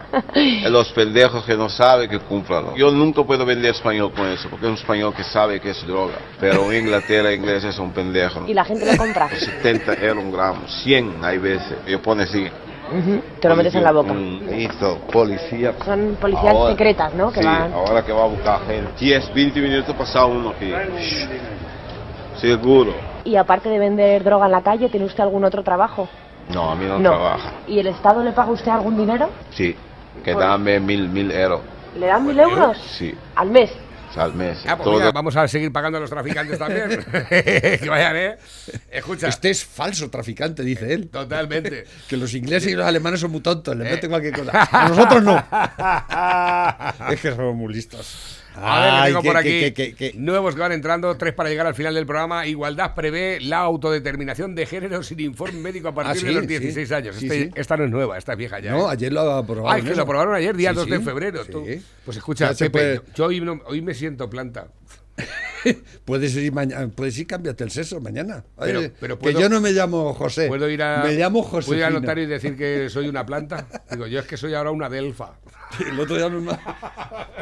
Los 0.70 0.92
pendejos 0.92 1.42
que 1.44 1.56
no 1.56 1.70
saben 1.70 2.10
que 2.10 2.18
cumplan. 2.18 2.74
Yo 2.76 2.90
nunca 2.90 3.22
puedo 3.24 3.46
vender 3.46 3.70
español 3.70 4.12
con 4.14 4.26
eso, 4.28 4.48
porque 4.50 4.66
es 4.66 4.70
un 4.72 4.76
español 4.76 5.14
que 5.14 5.24
sabe 5.24 5.58
que 5.58 5.70
es 5.70 5.86
droga. 5.86 6.16
Pero 6.38 6.70
en 6.70 6.84
Inglaterra, 6.84 7.32
ingleses 7.32 7.74
son 7.74 7.90
pendejos. 7.92 8.46
Y 8.46 8.52
la 8.52 8.64
gente 8.64 8.84
lo 8.84 8.96
compra. 8.98 9.28
70 9.30 9.94
euros 10.04 10.22
un 10.22 10.32
gramo, 10.32 10.60
100 10.68 11.24
hay 11.24 11.38
veces. 11.38 11.78
Yo 11.86 12.00
pone 12.02 12.24
así. 12.24 12.46
Ujú, 12.94 13.22
Te 13.40 13.48
lo 13.48 13.56
metes 13.56 13.74
en 13.74 13.84
la 13.84 13.92
boca. 13.92 14.12
Mm, 14.12 14.50
Listo, 14.50 14.98
policía. 15.10 15.72
Son 15.82 16.18
policías 16.20 16.52
Ahora- 16.54 16.72
secretas, 16.72 17.14
¿no? 17.14 17.32
Que 17.32 17.40
sí, 17.40 17.46
van. 17.46 17.72
ahora 17.72 18.04
que 18.04 18.12
va 18.12 18.24
a 18.24 18.26
buscar 18.26 18.60
gente. 18.66 18.90
10, 19.00 19.32
20 19.32 19.60
minutos 19.62 19.96
pasa 19.96 20.26
uno 20.26 20.50
aquí. 20.50 20.70
Seguro. 22.38 22.92
Y 23.24 23.36
aparte 23.36 23.68
de 23.68 23.78
vender 23.78 24.22
droga 24.24 24.44
en 24.46 24.52
la 24.52 24.62
calle, 24.62 24.88
¿tiene 24.90 25.06
usted 25.06 25.22
algún 25.22 25.44
otro 25.44 25.62
trabajo? 25.62 26.08
No, 26.50 26.70
a 26.70 26.74
mí 26.76 26.84
no, 26.86 26.98
No. 26.98 27.10
trabaja. 27.10 27.52
¿Y 27.66 27.78
el 27.78 27.86
Estado 27.86 28.22
le 28.22 28.32
paga 28.32 28.48
a 28.48 28.52
usted 28.52 28.70
algún 28.70 28.96
dinero? 28.96 29.30
Sí, 29.50 29.74
que 30.24 30.34
dame 30.34 30.80
mil, 30.80 31.08
mil 31.08 31.30
euros. 31.30 31.60
¿Le 31.98 32.06
dan 32.06 32.26
mil 32.26 32.38
euros 32.38 32.76
Sí, 32.98 33.14
al 33.36 33.50
mes? 33.50 33.70
al 34.14 34.34
mes. 34.34 34.58
Ah, 34.66 34.76
pues 34.76 34.84
Todo- 34.84 34.98
mira, 34.98 35.10
vamos 35.10 35.34
a 35.36 35.48
seguir 35.48 35.72
pagando 35.72 35.96
a 35.96 36.00
los 36.02 36.10
traficantes 36.10 36.58
también. 36.58 36.90
que 37.30 37.86
vayan, 37.88 38.14
¿eh? 38.16 38.36
Escucha. 38.90 39.28
Este 39.28 39.48
es 39.48 39.64
falso 39.64 40.10
traficante, 40.10 40.62
dice 40.62 40.92
él. 40.92 41.08
Totalmente. 41.08 41.84
Que 42.08 42.18
los 42.18 42.34
ingleses 42.34 42.70
y 42.72 42.74
los 42.74 42.86
alemanes 42.86 43.20
son 43.20 43.30
muy 43.30 43.40
tontos, 43.40 43.74
le 43.74 43.84
meten 43.84 44.10
cualquier 44.10 44.34
cosa. 44.38 44.50
A 44.70 44.88
nosotros 44.90 45.22
no. 45.22 45.42
es 47.10 47.20
que 47.22 47.30
somos 47.34 47.54
muy 47.54 47.72
listos. 47.72 48.41
A 48.54 48.80
ver, 48.80 48.90
Ay, 48.92 49.12
tengo 49.12 49.22
por 49.22 49.36
aquí 49.36 50.12
nuevos 50.16 50.54
que 50.54 50.60
van 50.60 50.72
entrando, 50.72 51.16
tres 51.16 51.32
para 51.32 51.48
llegar 51.48 51.66
al 51.66 51.74
final 51.74 51.94
del 51.94 52.04
programa. 52.06 52.46
Igualdad 52.46 52.94
prevé 52.94 53.38
la 53.40 53.58
autodeterminación 53.60 54.54
de 54.54 54.66
género 54.66 55.02
sin 55.02 55.20
informe 55.20 55.58
médico 55.60 55.88
a 55.88 55.94
partir 55.94 56.12
Ah, 56.12 56.20
sí, 56.20 56.26
de 56.26 56.32
los 56.32 56.42
sí. 56.42 56.48
16 56.48 56.92
años. 56.92 57.16
Este- 57.22 57.44
sí. 57.44 57.50
Esta 57.54 57.76
no 57.76 57.84
es 57.84 57.90
nueva, 57.90 58.18
esta 58.18 58.32
es 58.32 58.38
vieja 58.38 58.60
ya. 58.60 58.72
No, 58.72 58.88
¿eh? 58.88 58.92
ayer 58.92 59.12
lo 59.12 59.20
aprobaron. 59.32 59.72
Ah, 59.74 59.78
es 59.78 59.84
que 59.84 59.94
lo 59.96 60.02
aprobaron 60.02 60.34
ayer, 60.34 60.56
día 60.56 60.70
Sí, 60.70 60.76
2 60.76 60.86
de 60.88 61.00
febrero. 61.00 61.44
tú. 61.46 61.64
Pues 62.04 62.16
escucha, 62.16 62.50
Pepe, 62.52 62.70
puede- 62.70 63.02
yo 63.14 63.26
hoy, 63.26 63.40
no- 63.40 63.60
hoy 63.66 63.80
me 63.80 63.94
siento 63.94 64.28
planta. 64.28 64.68
Puedes 66.04 66.34
ir 66.36 66.52
mañana, 66.52 66.88
puedes 66.88 67.18
ir 67.18 67.26
cámbiate 67.26 67.64
el 67.64 67.70
sexo 67.70 68.00
mañana. 68.00 68.44
Pero- 68.58 68.80
que 68.80 69.16
puedo- 69.16 69.40
yo 69.40 69.48
no 69.48 69.60
me 69.60 69.72
llamo 69.72 70.12
José. 70.14 70.48
¿Puedo 70.48 70.68
ir 70.68 70.82
a, 70.82 71.04
me 71.04 71.14
llamo 71.14 71.42
¿puedo 71.48 71.62
José. 71.62 71.76
ir 71.76 71.84
al 71.84 71.92
notario 71.94 72.24
y 72.24 72.26
decir 72.26 72.56
que 72.56 72.88
soy 72.90 73.08
una 73.08 73.24
planta? 73.26 73.66
Digo, 73.90 74.06
yo 74.06 74.20
es 74.20 74.26
que 74.26 74.36
soy 74.36 74.54
ahora 74.54 74.70
una 74.70 74.88
delfa. 74.88 75.34
El 75.90 75.98
otro 75.98 76.16
día 76.16 76.28
no 76.28 76.58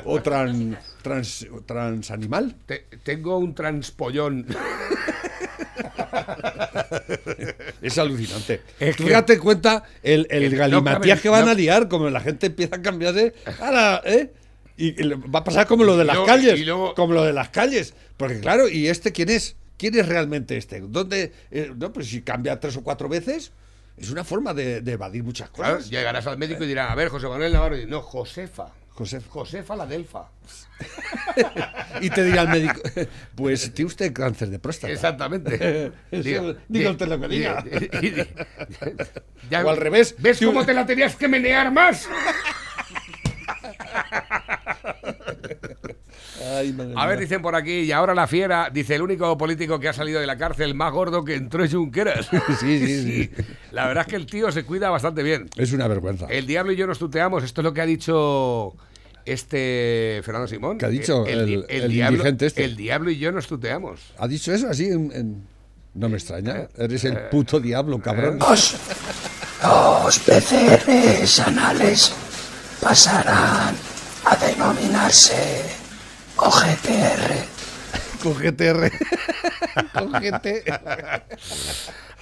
O 0.05 0.23
tran, 0.23 0.79
trans, 1.03 1.47
transanimal. 1.66 2.55
Te- 2.66 2.87
tengo 3.03 3.39
un 3.39 3.55
transpollón. 3.55 4.47
Es 7.83 7.99
alucinante. 7.99 8.61
Es 8.79 8.97
que- 8.97 9.09
date 9.11 9.39
cuenta 9.39 9.85
el, 10.03 10.27
el 10.31 10.55
galimatías 10.57 11.21
que 11.21 11.29
van 11.29 11.45
no- 11.47 11.51
a 11.51 11.55
liar, 11.55 11.89
como 11.89 12.09
la 12.11 12.21
gente 12.21 12.47
empieza 12.47 12.77
a 12.77 12.83
cambiarse. 12.83 13.35
Ahora, 13.61 14.03
¿eh? 14.05 14.31
Y, 14.83 14.95
va 15.12 15.41
a 15.41 15.45
pasar 15.45 15.66
como 15.66 15.85
lo 15.85 15.97
de 15.97 16.05
las 16.07 16.14
luego- 16.16 16.26
calles. 16.26 16.64
luego- 16.64 16.95
Como 16.95 17.12
lo 17.12 17.24
de 17.24 17.33
las 17.35 17.51
calles. 17.51 17.93
Porque 18.16 18.41
claro, 18.41 18.66
¿y 18.68 18.89
este 18.89 19.12
quién 19.12 19.28
es? 19.28 19.57
¿Quién 19.76 19.99
es 19.99 20.07
realmente 20.09 20.57
este? 20.57 20.81
¿Dónde? 20.81 21.33
eh, 21.51 21.72
no, 21.76 21.93
pues 21.93 22.09
si 22.09 22.22
cambia 22.22 22.59
tres 22.61 22.76
o 22.76 22.83
cuatro 22.83 23.09
veces, 23.09 23.53
es 23.99 24.11
una 24.11 24.24
forma 24.24 24.55
de, 24.55 24.81
de 24.81 24.93
evadir 24.93 25.22
muchas 25.22 25.51
Claro, 25.51 25.76
cosas. 25.76 25.91
llegarás 25.91 26.26
al 26.26 26.39
médico 26.39 26.64
y 26.64 26.66
dirán, 26.66 26.91
a 26.91 26.95
ver, 26.95 27.09
José 27.09 27.28
Manuel 27.28 27.53
Navarro. 27.53 27.78
Y, 27.78 27.87
no, 27.87 28.01
Josefa. 28.01 28.68
Josefa. 28.89 29.28
Josefa 29.31 29.76
la 29.76 29.87
delfa. 29.87 30.31
Y 32.01 32.09
te 32.09 32.24
dirá 32.24 32.43
el 32.43 32.49
médico, 32.49 32.81
pues 33.35 33.74
tiene 33.74 33.89
usted 33.89 34.12
cáncer 34.14 34.49
de 34.49 34.59
próstata. 34.59 34.91
Exactamente. 34.93 35.93
Eso, 36.11 36.22
Diga- 36.22 36.57
diga 36.68 36.91
usted 36.93 37.07
lo 37.09 37.20
que 37.20 37.28
diga. 37.28 37.62
O 39.64 39.68
al 39.68 39.76
revés. 39.76 40.14
¿Ves 40.18 40.41
cómo 40.43 40.64
te 40.64 40.72
la 40.72 40.87
tenías 40.87 41.16
que 41.16 41.28
menear 41.28 41.70
más? 41.72 42.09
Ay, 46.57 46.72
madre 46.72 46.95
A 46.97 47.07
ver, 47.07 47.16
mía. 47.18 47.22
dicen 47.26 47.43
por 47.43 47.55
aquí, 47.55 47.80
y 47.80 47.93
ahora 47.93 48.14
la 48.14 48.26
fiera, 48.26 48.70
dice 48.72 48.95
el 48.95 49.03
único 49.03 49.36
político 49.36 49.78
que 49.78 49.88
ha 49.88 49.93
salido 49.93 50.20
de 50.20 50.26
la 50.26 50.36
cárcel 50.36 50.74
más 50.74 50.93
gordo 50.93 51.24
que 51.24 51.34
entró 51.34 51.62
es 51.64 51.72
Junqueras. 51.72 52.28
Sí, 52.61 52.78
sí, 52.86 53.03
sí. 53.05 53.30
La 53.72 53.86
verdad 53.86 54.05
es 54.07 54.11
que 54.11 54.16
el 54.16 54.26
tío 54.26 54.51
se 54.51 54.64
cuida 54.64 54.88
bastante 54.91 55.22
bien. 55.22 55.49
Es 55.57 55.72
una 55.72 55.86
vergüenza. 55.88 56.26
El 56.26 56.47
diablo 56.47 56.72
y 56.72 56.76
yo 56.76 56.86
nos 56.86 56.99
tuteamos, 56.99 57.45
esto 57.45 57.61
es 57.61 57.64
lo 57.64 57.74
que 57.74 57.80
ha 57.82 57.86
dicho 57.86 58.74
este 59.26 60.20
Fernando 60.24 60.49
Simón. 60.49 60.78
¿Qué 60.78 60.86
ha 60.86 60.88
dicho 60.88 61.24
di- 61.24 61.30
el- 61.32 61.66
el 61.68 61.91
diablo, 61.91 62.16
indigente 62.18 62.47
este? 62.47 62.64
El 62.64 62.76
diablo 62.76 63.11
y 63.11 63.18
yo 63.18 63.32
nos 63.32 63.47
tuteamos. 63.47 64.01
¿Ha 64.18 64.26
dicho 64.26 64.53
eso 64.53 64.68
así? 64.68 64.86
en- 64.88 65.12
en- 65.14 65.47
No 65.95 66.09
me 66.09 66.16
extraña. 66.16 66.68
Eres 66.76 67.05
el 67.05 67.16
puto 67.30 67.61
diablo, 67.61 67.99
cabrón. 68.01 68.38
Los, 68.38 68.76
los 69.62 70.18
PCRs 70.20 71.41
anales 71.41 72.12
pasarán 72.80 73.74
a 74.25 74.37
denominarse 74.37 75.64
OGTR. 76.37 77.61
Con 78.23 78.35
GTR. 78.39 78.91
Con 79.95 80.12
GT. 80.12 80.64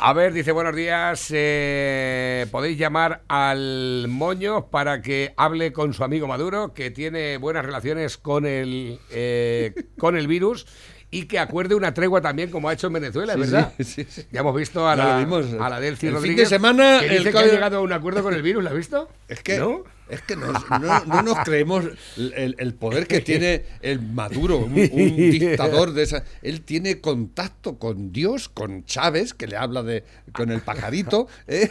A 0.01 0.13
ver, 0.13 0.33
dice 0.33 0.53
buenos 0.53 0.77
días. 0.77 1.27
eh, 1.31 2.47
Podéis 2.53 2.79
llamar 2.79 3.23
al 3.29 4.07
moño 4.09 4.67
para 4.69 5.03
que 5.03 5.35
hable 5.37 5.73
con 5.73 5.93
su 5.95 6.05
amigo 6.05 6.29
Maduro, 6.29 6.73
que 6.73 6.91
tiene 6.93 7.37
buenas 7.39 7.65
relaciones 7.65 8.17
con 8.17 8.47
el, 8.47 9.01
eh, 9.11 9.73
con 9.99 10.17
el 10.17 10.29
virus. 10.29 10.67
Y 11.11 11.25
que 11.25 11.39
acuerde 11.39 11.75
una 11.75 11.95
tregua 11.95 12.21
también, 12.21 12.51
como 12.51 12.69
ha 12.69 12.75
hecho 12.75 12.89
en 12.89 12.93
Venezuela, 12.93 13.33
Sí, 13.33 13.41
¿verdad? 13.41 13.73
sí, 13.79 13.85
sí, 13.85 14.07
sí. 14.11 14.27
Ya 14.31 14.41
hemos 14.41 14.55
visto 14.55 14.87
a 14.87 14.95
Ya 14.95 15.05
la, 15.05 15.13
lo 15.15 15.19
vimos. 15.21 15.47
a 15.59 15.69
la 15.71 15.81
Delcy 15.81 16.07
El 16.07 16.13
fin 16.13 16.13
de 16.13 16.17
Rodríguez. 16.21 16.49
semana, 16.51 16.99
que 17.01 17.07
el 17.07 17.19
dice 17.19 17.33
que 17.33 17.39
ha 17.39 17.47
llegado 17.47 17.79
a 17.79 17.81
un 17.81 17.93
acuerdo 17.95 18.23
con 18.23 18.35
el 18.35 18.43
virus, 18.43 18.63
¿la 18.63 18.71
has 18.71 18.77
visto? 18.77 19.09
Es 19.27 19.43
que, 19.43 19.57
¿No? 19.59 19.85
Es 20.09 20.23
que 20.23 20.37
nos- 20.37 20.69
no, 20.81 21.05
no 21.05 21.23
nos 21.23 21.39
creemos 21.41 21.85
el, 22.17 22.57
el 22.59 22.75
poder 22.75 23.07
que 23.07 23.21
tiene 23.21 23.65
el 23.83 24.01
Maduro, 24.01 24.59
un, 24.59 24.73
un 24.73 25.17
dictador 25.31 25.93
de 25.93 26.03
esa. 26.05 26.25
Él 26.43 26.63
tiene 26.63 27.01
contacto 27.01 27.79
con 27.79 28.13
Dios, 28.13 28.49
con 28.49 28.85
Chávez, 28.85 29.35
que 29.35 29.47
le 29.47 29.57
habla 29.57 29.83
de 29.83 30.05
con 30.33 30.51
el 30.51 30.61
pajarito, 30.61 31.27
¿eh? 31.47 31.69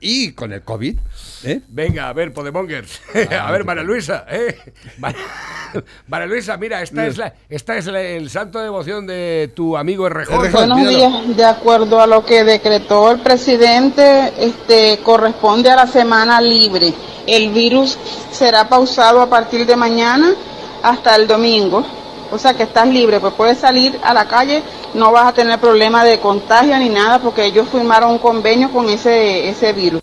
y 0.00 0.32
con 0.32 0.52
el 0.52 0.62
COVID. 0.62 0.98
¿eh? 1.44 1.60
Venga, 1.68 2.08
a 2.08 2.12
ver, 2.12 2.32
Podemongers. 2.32 3.00
a 3.40 3.50
ver, 3.52 3.64
María 3.64 3.82
Luisa. 3.82 4.24
¿eh? 4.30 4.56
María, 4.98 5.20
María 6.08 6.26
Luisa, 6.26 6.56
mira, 6.56 6.82
esta 6.82 7.06
es, 7.06 7.16
la, 7.16 7.34
esta 7.48 7.76
es 7.76 7.86
la- 7.86 8.02
el 8.02 8.30
santo 8.30 8.58
de 8.58 8.64
devoción 8.64 9.06
de 9.06 9.50
tu 9.54 9.76
amigo 9.76 10.06
Errejón. 10.06 10.50
Buenos 10.52 10.88
días. 10.88 11.36
De 11.36 11.44
acuerdo 11.44 12.00
a 12.00 12.06
lo 12.06 12.24
que 12.24 12.44
decretó 12.44 13.10
el 13.10 13.20
presidente, 13.20 14.32
este 14.38 14.98
corresponde 15.02 15.70
a 15.70 15.76
la 15.76 15.86
semana 15.86 16.40
libre. 16.40 16.92
El 17.26 17.54
virus 17.64 17.98
será 18.30 18.68
pausado 18.68 19.20
a 19.22 19.28
partir 19.28 19.64
de 19.66 19.74
mañana 19.76 20.34
hasta 20.82 21.16
el 21.16 21.26
domingo. 21.26 21.82
O 22.30 22.38
sea 22.38 22.52
que 22.54 22.64
estás 22.64 22.86
libre, 22.88 23.20
pues 23.20 23.32
puedes 23.34 23.58
salir 23.58 23.98
a 24.02 24.12
la 24.12 24.26
calle, 24.26 24.62
no 24.94 25.12
vas 25.12 25.26
a 25.28 25.32
tener 25.32 25.58
problema 25.58 26.04
de 26.04 26.18
contagio 26.18 26.76
ni 26.78 26.88
nada 26.88 27.18
porque 27.20 27.44
ellos 27.46 27.66
firmaron 27.70 28.10
un 28.10 28.18
convenio 28.18 28.70
con 28.70 28.88
ese 28.88 29.48
ese 29.48 29.72
virus. 29.72 30.02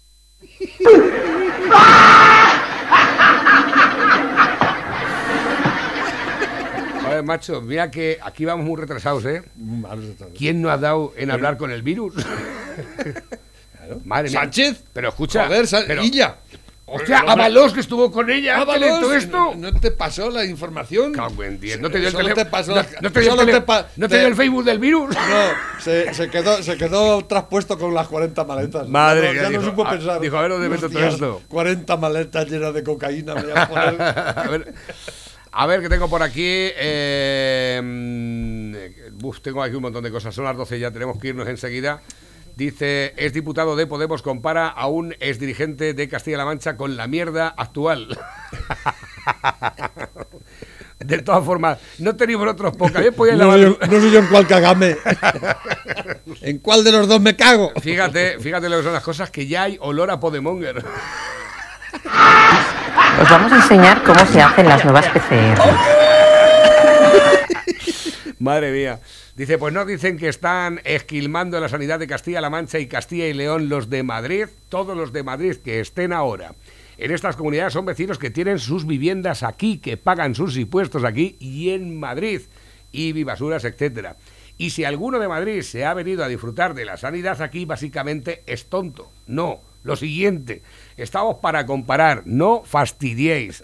A 7.06 7.10
ver, 7.16 7.24
macho, 7.24 7.62
mira 7.62 7.90
que 7.92 8.20
aquí 8.22 8.46
vamos 8.46 8.66
muy 8.66 8.80
retrasados, 8.80 9.26
¿eh? 9.26 9.44
¿Quién 10.38 10.62
no 10.62 10.70
ha 10.70 10.78
dado 10.78 11.14
en 11.18 11.32
hablar 11.32 11.58
con 11.58 11.72
el 11.72 11.82
virus? 11.82 12.14
Madre 14.06 14.30
mía. 14.30 14.40
Sánchez. 14.40 14.84
Pero 14.94 15.10
escucha. 15.10 15.48
Joder, 15.48 15.66
pero- 15.88 16.04
Illa. 16.04 16.36
Hostia, 16.94 17.20
Ábalos, 17.28 17.74
que 17.74 17.80
estuvo 17.80 18.12
con 18.12 18.30
ella. 18.30 18.56
¿qué 18.56 18.62
Ábalos, 18.62 18.90
lento 19.02 19.14
esto? 19.14 19.54
¿No 19.56 19.74
te 19.80 19.92
pasó 19.92 20.30
la 20.30 20.44
información? 20.46 21.14
Cago 21.14 21.44
en 21.44 21.60
diez. 21.60 21.80
No 21.80 21.90
te 21.90 22.00
dio 22.00 22.10
el 22.10 22.14
teléfono. 22.16 22.50
no, 22.68 22.76
no 23.02 23.12
te 23.12 23.20
dio 23.22 23.30
el 23.32 23.38
solo 23.38 23.42
tele- 23.46 23.54
te 23.54 23.62
pa- 23.62 23.88
no 23.96 24.08
te 24.08 24.16
te- 24.16 24.20
dio 24.20 24.28
el 24.28 24.36
Facebook 24.36 24.64
del 24.66 24.80
virus. 24.80 25.16
No, 25.32 25.82
se, 25.82 26.14
se 26.14 26.30
quedó, 26.30 26.62
se 26.62 26.76
quedó 26.78 27.26
traspuesto 27.26 27.78
con 27.80 27.94
las 27.94 28.08
40 28.08 28.44
maletas. 28.44 28.88
Madre 28.90 29.28
no- 29.28 29.34
mía, 29.34 29.42
ya 29.44 29.50
no 29.50 29.60
dijo, 29.60 29.64
supo 29.72 29.86
ah, 29.86 29.92
pensar. 29.92 30.20
dijo, 30.20 30.38
a 30.38 30.42
ver 30.42 30.52
dónde 30.52 30.70
meto 30.70 30.90
todo 30.90 31.04
esto. 31.06 31.42
40 31.48 31.98
maletas 31.98 32.50
llenas 32.50 32.74
de 32.74 32.84
cocaína. 32.84 33.36
Me 33.36 33.44
voy 33.44 33.52
a 33.56 33.68
poner. 33.70 34.02
a 34.02 34.48
ver, 34.50 34.74
a 35.54 35.66
ver, 35.68 35.82
que 35.82 35.90
tengo 35.90 36.10
por 36.10 36.22
aquí. 36.24 36.44
eh, 36.46 37.80
mm, 37.84 39.26
uf, 39.26 39.42
tengo 39.42 39.64
aquí 39.64 39.76
un 39.76 39.82
montón 39.84 40.04
de 40.04 40.12
cosas. 40.12 40.34
Son 40.36 40.44
las 40.46 40.56
12 40.58 40.80
ya, 40.80 40.92
tenemos 40.92 41.18
que 41.20 41.30
irnos 41.30 41.48
enseguida. 41.48 42.02
Dice, 42.56 43.14
es 43.18 43.34
diputado 43.34 43.76
de 43.76 43.88
Podemos, 43.88 44.22
compara 44.22 44.68
a 44.68 44.88
un 44.88 45.14
exdirigente 45.20 45.94
de 45.94 46.10
Castilla-La 46.10 46.46
Mancha 46.46 46.78
con 46.78 46.96
la 46.98 47.08
mierda 47.08 47.54
actual. 47.58 48.18
De 51.00 51.18
todas 51.24 51.44
formas, 51.44 51.80
no 51.98 52.16
tenéis 52.16 52.38
vosotros 52.38 52.78
poca. 52.78 53.00
Bien 53.00 53.12
podíais 53.16 53.40
No, 53.40 53.58
yo- 53.58 53.76
no 53.90 54.00
sé 54.00 54.12
yo 54.12 54.20
en 54.20 54.28
cuál 54.28 54.46
cagame. 54.46 54.96
¿En 56.42 56.60
cuál 56.60 56.84
de 56.84 56.92
los 56.92 57.08
dos 57.08 57.20
me 57.20 57.36
cago? 57.36 57.72
Fíjate, 57.82 58.38
fíjate 58.40 58.70
lo 58.70 58.78
que 58.78 58.84
son 58.84 58.94
las 58.94 59.02
cosas 59.04 59.32
que 59.32 59.48
ya 59.48 59.64
hay 59.64 59.78
olor 59.82 60.12
a 60.12 60.20
Podemonger. 60.20 60.78
Os 63.20 63.30
vamos 63.30 63.52
a 63.52 63.56
enseñar 63.56 64.04
cómo 64.04 64.24
se 64.28 64.42
hacen 64.44 64.68
las 64.70 64.84
nuevas 64.86 65.08
PCR. 65.08 65.60
Madre 68.40 68.72
mía. 68.72 69.00
Dice, 69.36 69.58
pues 69.58 69.74
no 69.74 69.86
dicen 69.86 70.18
que 70.18 70.28
están 70.28 70.82
esquilmando 70.84 71.60
la 71.62 71.70
sanidad 71.70 72.00
de 72.00 72.08
Castilla-La 72.08 72.50
Mancha 72.50 72.80
y 72.80 72.88
Castilla 72.88 73.28
y 73.28 73.34
León 73.34 73.70
los 73.70 73.90
de 73.90 74.04
Madrid, 74.04 74.48
todos 74.68 74.98
los 74.98 75.14
de 75.14 75.24
Madrid 75.24 75.56
que 75.56 75.80
estén 75.80 76.12
ahora. 76.12 76.54
En 76.98 77.12
estas 77.12 77.38
comunidades 77.38 77.74
son 77.74 77.86
vecinos 77.86 78.20
que 78.20 78.30
tienen 78.30 78.60
sus 78.60 78.86
viviendas 78.86 79.44
aquí, 79.44 79.78
que 79.78 79.96
pagan 79.96 80.36
sus 80.36 80.58
impuestos 80.58 81.06
aquí 81.06 81.38
y 81.40 81.70
en 81.70 81.98
Madrid, 81.98 82.42
y 82.92 83.14
vivasuras, 83.14 83.64
etcétera. 83.64 84.18
Y 84.58 84.72
si 84.72 84.84
alguno 84.84 85.18
de 85.18 85.30
Madrid 85.30 85.62
se 85.62 85.86
ha 85.86 85.94
venido 85.94 86.26
a 86.26 86.28
disfrutar 86.28 86.74
de 86.74 86.86
la 86.86 86.98
sanidad 86.98 87.42
aquí, 87.42 87.64
básicamente 87.64 88.44
es 88.46 88.66
tonto. 88.66 89.10
No, 89.28 89.62
lo 89.84 89.96
siguiente, 89.96 90.62
estamos 90.98 91.38
para 91.42 91.66
comparar, 91.66 92.24
no 92.26 92.64
fastidiéis. 92.64 93.64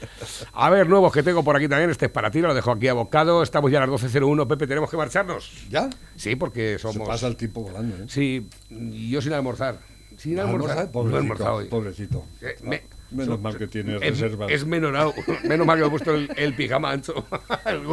A 0.54 0.70
ver, 0.70 0.88
nuevos 0.90 1.12
que 1.14 1.24
tengo 1.24 1.44
por 1.44 1.56
aquí 1.56 1.68
también, 1.68 1.90
este 1.90 2.06
es 2.06 2.12
para 2.12 2.32
ti, 2.32 2.42
lo 2.42 2.54
dejo 2.54 2.72
aquí 2.72 2.88
abocado. 2.88 3.44
Estamos 3.44 3.72
ya 3.72 3.82
a 3.84 3.88
las 3.88 4.02
12.01, 4.04 4.48
Pepe, 4.48 4.68
¿tenemos 4.68 4.90
que 4.90 4.98
marcharnos? 4.98 5.52
¿Ya? 5.70 5.90
Sí, 6.16 6.36
porque 6.36 6.78
somos... 6.80 6.96
Se 6.96 7.04
pasa 7.06 7.28
el 7.28 7.36
tiempo 7.36 7.62
volando, 7.62 7.96
¿eh? 7.98 8.06
Sí, 8.08 8.48
yo 8.70 9.22
sin 9.22 9.34
almorzar. 9.34 9.80
Sin 10.18 10.40
almorzar, 10.40 10.92
Pobrecito, 10.92 11.10
no 11.12 11.16
he 11.16 11.20
almorzado 11.20 11.56
hoy. 11.58 11.66
pobrecito. 11.66 12.26
Eh, 12.42 12.56
me- 12.64 12.84
Menos 13.10 13.40
mal 13.40 13.58
que 13.58 13.68
tiene 13.68 13.96
es, 13.96 14.20
reservas. 14.20 14.52
es 14.52 14.66
menorado. 14.66 15.14
Menos 15.46 15.66
mal 15.66 15.80
que 15.80 15.86
he 15.86 15.90
puesto 15.90 16.14
el, 16.14 16.30
el 16.36 16.54
pijama 16.56 16.92
ancho. 16.92 17.14